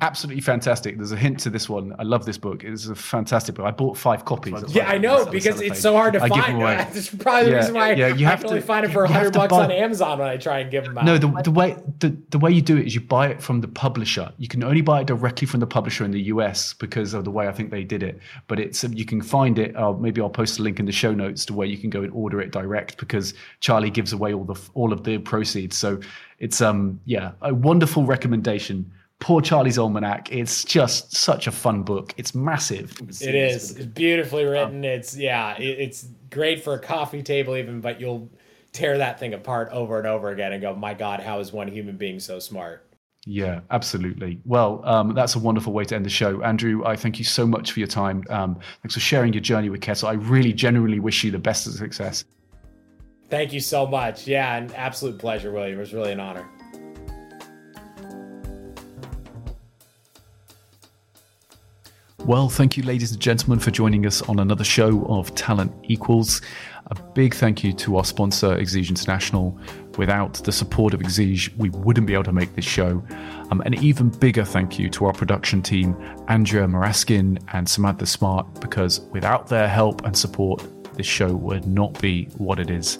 Absolutely 0.00 0.40
fantastic. 0.40 0.96
There's 0.96 1.12
a 1.12 1.16
hint 1.16 1.38
to 1.40 1.50
this 1.50 1.68
one. 1.68 1.94
I 1.98 2.02
love 2.02 2.24
this 2.24 2.38
book. 2.38 2.64
It's 2.64 2.86
a 2.86 2.94
fantastic 2.94 3.54
book. 3.54 3.66
I 3.66 3.70
bought 3.70 3.96
five 3.96 4.24
copies. 4.24 4.74
Yeah, 4.74 4.88
I 4.88 4.98
know 4.98 5.26
because 5.26 5.60
it's 5.60 5.80
so 5.80 5.94
hard 5.94 6.14
to 6.14 6.22
I 6.22 6.28
give 6.28 6.38
find. 6.44 6.54
them 6.56 6.62
away. 6.62 6.76
That's 6.92 7.14
probably 7.14 7.50
the 7.50 7.56
reason 7.56 7.74
why 7.74 7.92
yeah, 7.92 8.08
you 8.08 8.26
I 8.26 8.30
have 8.30 8.40
can 8.40 8.48
to- 8.48 8.54
only 8.54 8.66
find 8.66 8.84
it 8.86 8.92
for 8.92 9.06
you 9.06 9.12
hundred 9.12 9.32
bucks 9.34 9.50
buy- 9.50 9.64
on 9.64 9.70
Amazon 9.70 10.18
when 10.18 10.28
I 10.28 10.36
try 10.36 10.60
and 10.60 10.70
give 10.70 10.84
them 10.84 10.96
out. 10.98 11.04
No, 11.04 11.18
the, 11.18 11.28
the 11.42 11.50
way 11.50 11.76
the, 12.00 12.16
the 12.30 12.38
way 12.38 12.50
you 12.50 12.62
do 12.62 12.76
it 12.76 12.86
is 12.86 12.94
you 12.94 13.00
buy 13.00 13.28
it 13.28 13.42
from 13.42 13.60
the 13.60 13.68
publisher. 13.68 14.32
You 14.38 14.48
can 14.48 14.64
only 14.64 14.80
buy 14.80 15.02
it 15.02 15.06
directly 15.06 15.46
from 15.46 15.60
the 15.60 15.66
publisher 15.66 16.04
in 16.04 16.10
the 16.10 16.22
US 16.22 16.72
because 16.74 17.14
of 17.14 17.24
the 17.24 17.30
way 17.30 17.48
I 17.48 17.52
think 17.52 17.70
they 17.70 17.84
did 17.84 18.02
it. 18.02 18.18
But 18.48 18.58
it's 18.60 18.84
you 18.84 19.04
can 19.04 19.20
find 19.22 19.58
it. 19.58 19.76
Uh, 19.76 19.92
maybe 19.92 20.20
I'll 20.20 20.30
post 20.30 20.58
a 20.58 20.62
link 20.62 20.80
in 20.80 20.86
the 20.86 20.92
show 20.92 21.12
notes 21.12 21.44
to 21.46 21.54
where 21.54 21.66
you 21.66 21.78
can 21.78 21.90
go 21.90 22.02
and 22.02 22.12
order 22.12 22.40
it 22.40 22.50
direct 22.52 22.96
because 22.98 23.34
Charlie 23.60 23.90
gives 23.90 24.12
away 24.12 24.32
all 24.34 24.44
the 24.44 24.60
all 24.74 24.92
of 24.92 25.04
the 25.04 25.18
proceeds. 25.18 25.76
So 25.76 26.00
it's 26.38 26.60
um 26.60 26.98
yeah 27.04 27.32
a 27.42 27.54
wonderful 27.54 28.04
recommendation. 28.06 28.90
Poor 29.24 29.40
Charlie's 29.40 29.78
Almanac. 29.78 30.30
It's 30.30 30.64
just 30.64 31.16
such 31.16 31.46
a 31.46 31.50
fun 31.50 31.82
book. 31.82 32.12
It's 32.18 32.34
massive. 32.34 32.94
It 33.22 33.34
is 33.34 33.70
It's 33.70 33.86
beautifully 33.86 34.44
written. 34.44 34.84
It's 34.84 35.16
yeah, 35.16 35.56
it, 35.56 35.80
it's 35.80 36.08
great 36.28 36.62
for 36.62 36.74
a 36.74 36.78
coffee 36.78 37.22
table 37.22 37.56
even, 37.56 37.80
but 37.80 37.98
you'll 37.98 38.28
tear 38.72 38.98
that 38.98 39.18
thing 39.18 39.32
apart 39.32 39.70
over 39.72 39.96
and 39.96 40.06
over 40.06 40.28
again 40.28 40.52
and 40.52 40.60
go, 40.60 40.74
"My 40.74 40.92
God, 40.92 41.20
how 41.20 41.40
is 41.40 41.54
one 41.54 41.68
human 41.68 41.96
being 41.96 42.20
so 42.20 42.38
smart?" 42.38 42.86
Yeah, 43.24 43.60
absolutely. 43.70 44.42
Well, 44.44 44.82
um, 44.84 45.14
that's 45.14 45.36
a 45.36 45.38
wonderful 45.38 45.72
way 45.72 45.86
to 45.86 45.94
end 45.94 46.04
the 46.04 46.10
show. 46.10 46.42
Andrew, 46.42 46.84
I 46.84 46.94
thank 46.94 47.18
you 47.18 47.24
so 47.24 47.46
much 47.46 47.72
for 47.72 47.80
your 47.80 47.88
time. 47.88 48.24
Um, 48.28 48.58
thanks 48.82 48.92
for 48.92 49.00
sharing 49.00 49.32
your 49.32 49.40
journey 49.40 49.70
with 49.70 49.80
Kettle. 49.80 50.06
I 50.06 50.12
really 50.12 50.52
genuinely 50.52 51.00
wish 51.00 51.24
you 51.24 51.30
the 51.30 51.38
best 51.38 51.66
of 51.66 51.72
success. 51.72 52.26
Thank 53.30 53.54
you 53.54 53.60
so 53.60 53.86
much. 53.86 54.26
Yeah, 54.26 54.54
an 54.54 54.70
absolute 54.74 55.18
pleasure, 55.18 55.50
William. 55.50 55.78
It 55.78 55.80
was 55.80 55.94
really 55.94 56.12
an 56.12 56.20
honor. 56.20 56.46
Well, 62.26 62.48
thank 62.48 62.78
you, 62.78 62.82
ladies 62.84 63.12
and 63.12 63.20
gentlemen, 63.20 63.58
for 63.58 63.70
joining 63.70 64.06
us 64.06 64.22
on 64.22 64.38
another 64.38 64.64
show 64.64 65.04
of 65.10 65.34
Talent 65.34 65.70
Equals. 65.82 66.40
A 66.86 66.94
big 66.94 67.34
thank 67.34 67.62
you 67.62 67.74
to 67.74 67.98
our 67.98 68.04
sponsor, 68.04 68.56
Exige 68.56 68.88
International. 68.88 69.58
Without 69.98 70.32
the 70.42 70.50
support 70.50 70.94
of 70.94 71.00
Exige, 71.00 71.54
we 71.58 71.68
wouldn't 71.68 72.06
be 72.06 72.14
able 72.14 72.24
to 72.24 72.32
make 72.32 72.54
this 72.54 72.64
show. 72.64 73.04
Um, 73.50 73.60
an 73.66 73.74
even 73.74 74.08
bigger 74.08 74.42
thank 74.42 74.78
you 74.78 74.88
to 74.88 75.04
our 75.04 75.12
production 75.12 75.60
team, 75.60 75.94
Andrea 76.28 76.66
Maraskin 76.66 77.42
and 77.52 77.68
Samantha 77.68 78.06
Smart, 78.06 78.58
because 78.58 79.00
without 79.12 79.46
their 79.48 79.68
help 79.68 80.06
and 80.06 80.16
support, 80.16 80.66
this 80.94 81.06
show 81.06 81.34
would 81.34 81.66
not 81.66 82.00
be 82.00 82.24
what 82.38 82.58
it 82.58 82.70
is. 82.70 82.98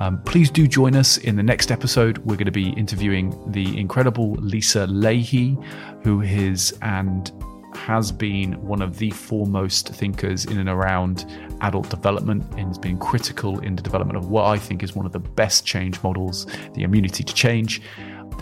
Um, 0.00 0.22
please 0.22 0.50
do 0.50 0.66
join 0.66 0.96
us 0.96 1.18
in 1.18 1.36
the 1.36 1.42
next 1.42 1.70
episode. 1.70 2.16
We're 2.18 2.36
going 2.36 2.46
to 2.46 2.50
be 2.50 2.70
interviewing 2.70 3.38
the 3.52 3.78
incredible 3.78 4.32
Lisa 4.36 4.86
Lahey, 4.86 5.62
who 6.02 6.22
is 6.22 6.74
and 6.80 7.30
has 7.86 8.12
been 8.12 8.60
one 8.62 8.82
of 8.82 8.98
the 8.98 9.10
foremost 9.10 9.88
thinkers 9.88 10.44
in 10.44 10.58
and 10.58 10.68
around 10.68 11.24
adult 11.60 11.88
development 11.88 12.44
and 12.56 12.68
has 12.68 12.78
been 12.78 12.98
critical 12.98 13.58
in 13.60 13.76
the 13.76 13.82
development 13.82 14.16
of 14.16 14.28
what 14.28 14.44
I 14.44 14.58
think 14.58 14.82
is 14.82 14.94
one 14.94 15.06
of 15.06 15.12
the 15.12 15.18
best 15.18 15.64
change 15.64 16.02
models, 16.02 16.46
the 16.74 16.82
immunity 16.82 17.24
to 17.24 17.34
change. 17.34 17.80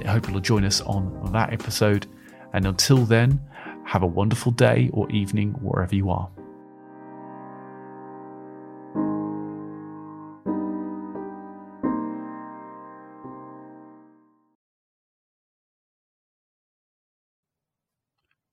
I 0.05 0.09
hope 0.09 0.29
you'll 0.29 0.41
join 0.41 0.65
us 0.65 0.81
on 0.81 1.33
that 1.33 1.53
episode. 1.53 2.07
And 2.53 2.67
until 2.67 3.05
then, 3.05 3.41
have 3.85 4.03
a 4.03 4.07
wonderful 4.07 4.53
day 4.53 4.91
or 4.93 5.11
evening 5.11 5.53
wherever 5.61 5.95
you 5.95 6.11
are. 6.11 6.29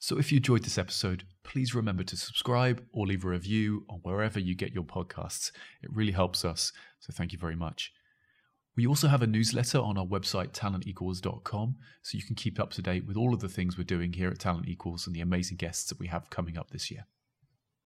So 0.03 0.17
if 0.17 0.33
you 0.33 0.35
enjoyed 0.35 0.63
this 0.63 0.77
episode, 0.77 1.23
please 1.45 1.73
remember 1.73 2.03
to 2.03 2.17
subscribe 2.17 2.83
or 2.91 3.07
leave 3.07 3.23
a 3.23 3.29
review 3.29 3.85
on 3.89 3.99
wherever 3.99 4.37
you 4.37 4.53
get 4.53 4.73
your 4.73 4.83
podcasts. 4.83 5.53
It 5.81 5.89
really 5.93 6.11
helps 6.11 6.43
us. 6.43 6.73
So 6.99 7.13
thank 7.13 7.31
you 7.31 7.39
very 7.39 7.55
much. 7.55 7.93
We 8.75 8.85
also 8.85 9.07
have 9.07 9.21
a 9.21 9.27
newsletter 9.27 9.79
on 9.79 9.97
our 9.97 10.05
website, 10.05 10.51
talentequals.com, 10.51 11.75
so 12.01 12.17
you 12.17 12.23
can 12.25 12.35
keep 12.35 12.59
up 12.59 12.71
to 12.71 12.81
date 12.81 13.07
with 13.07 13.15
all 13.15 13.33
of 13.33 13.39
the 13.39 13.47
things 13.47 13.77
we're 13.77 13.85
doing 13.85 14.11
here 14.11 14.27
at 14.27 14.39
Talent 14.39 14.67
Equals 14.67 15.07
and 15.07 15.15
the 15.15 15.21
amazing 15.21 15.55
guests 15.55 15.87
that 15.87 15.99
we 15.99 16.07
have 16.07 16.29
coming 16.29 16.57
up 16.57 16.71
this 16.71 16.91
year. 16.91 17.05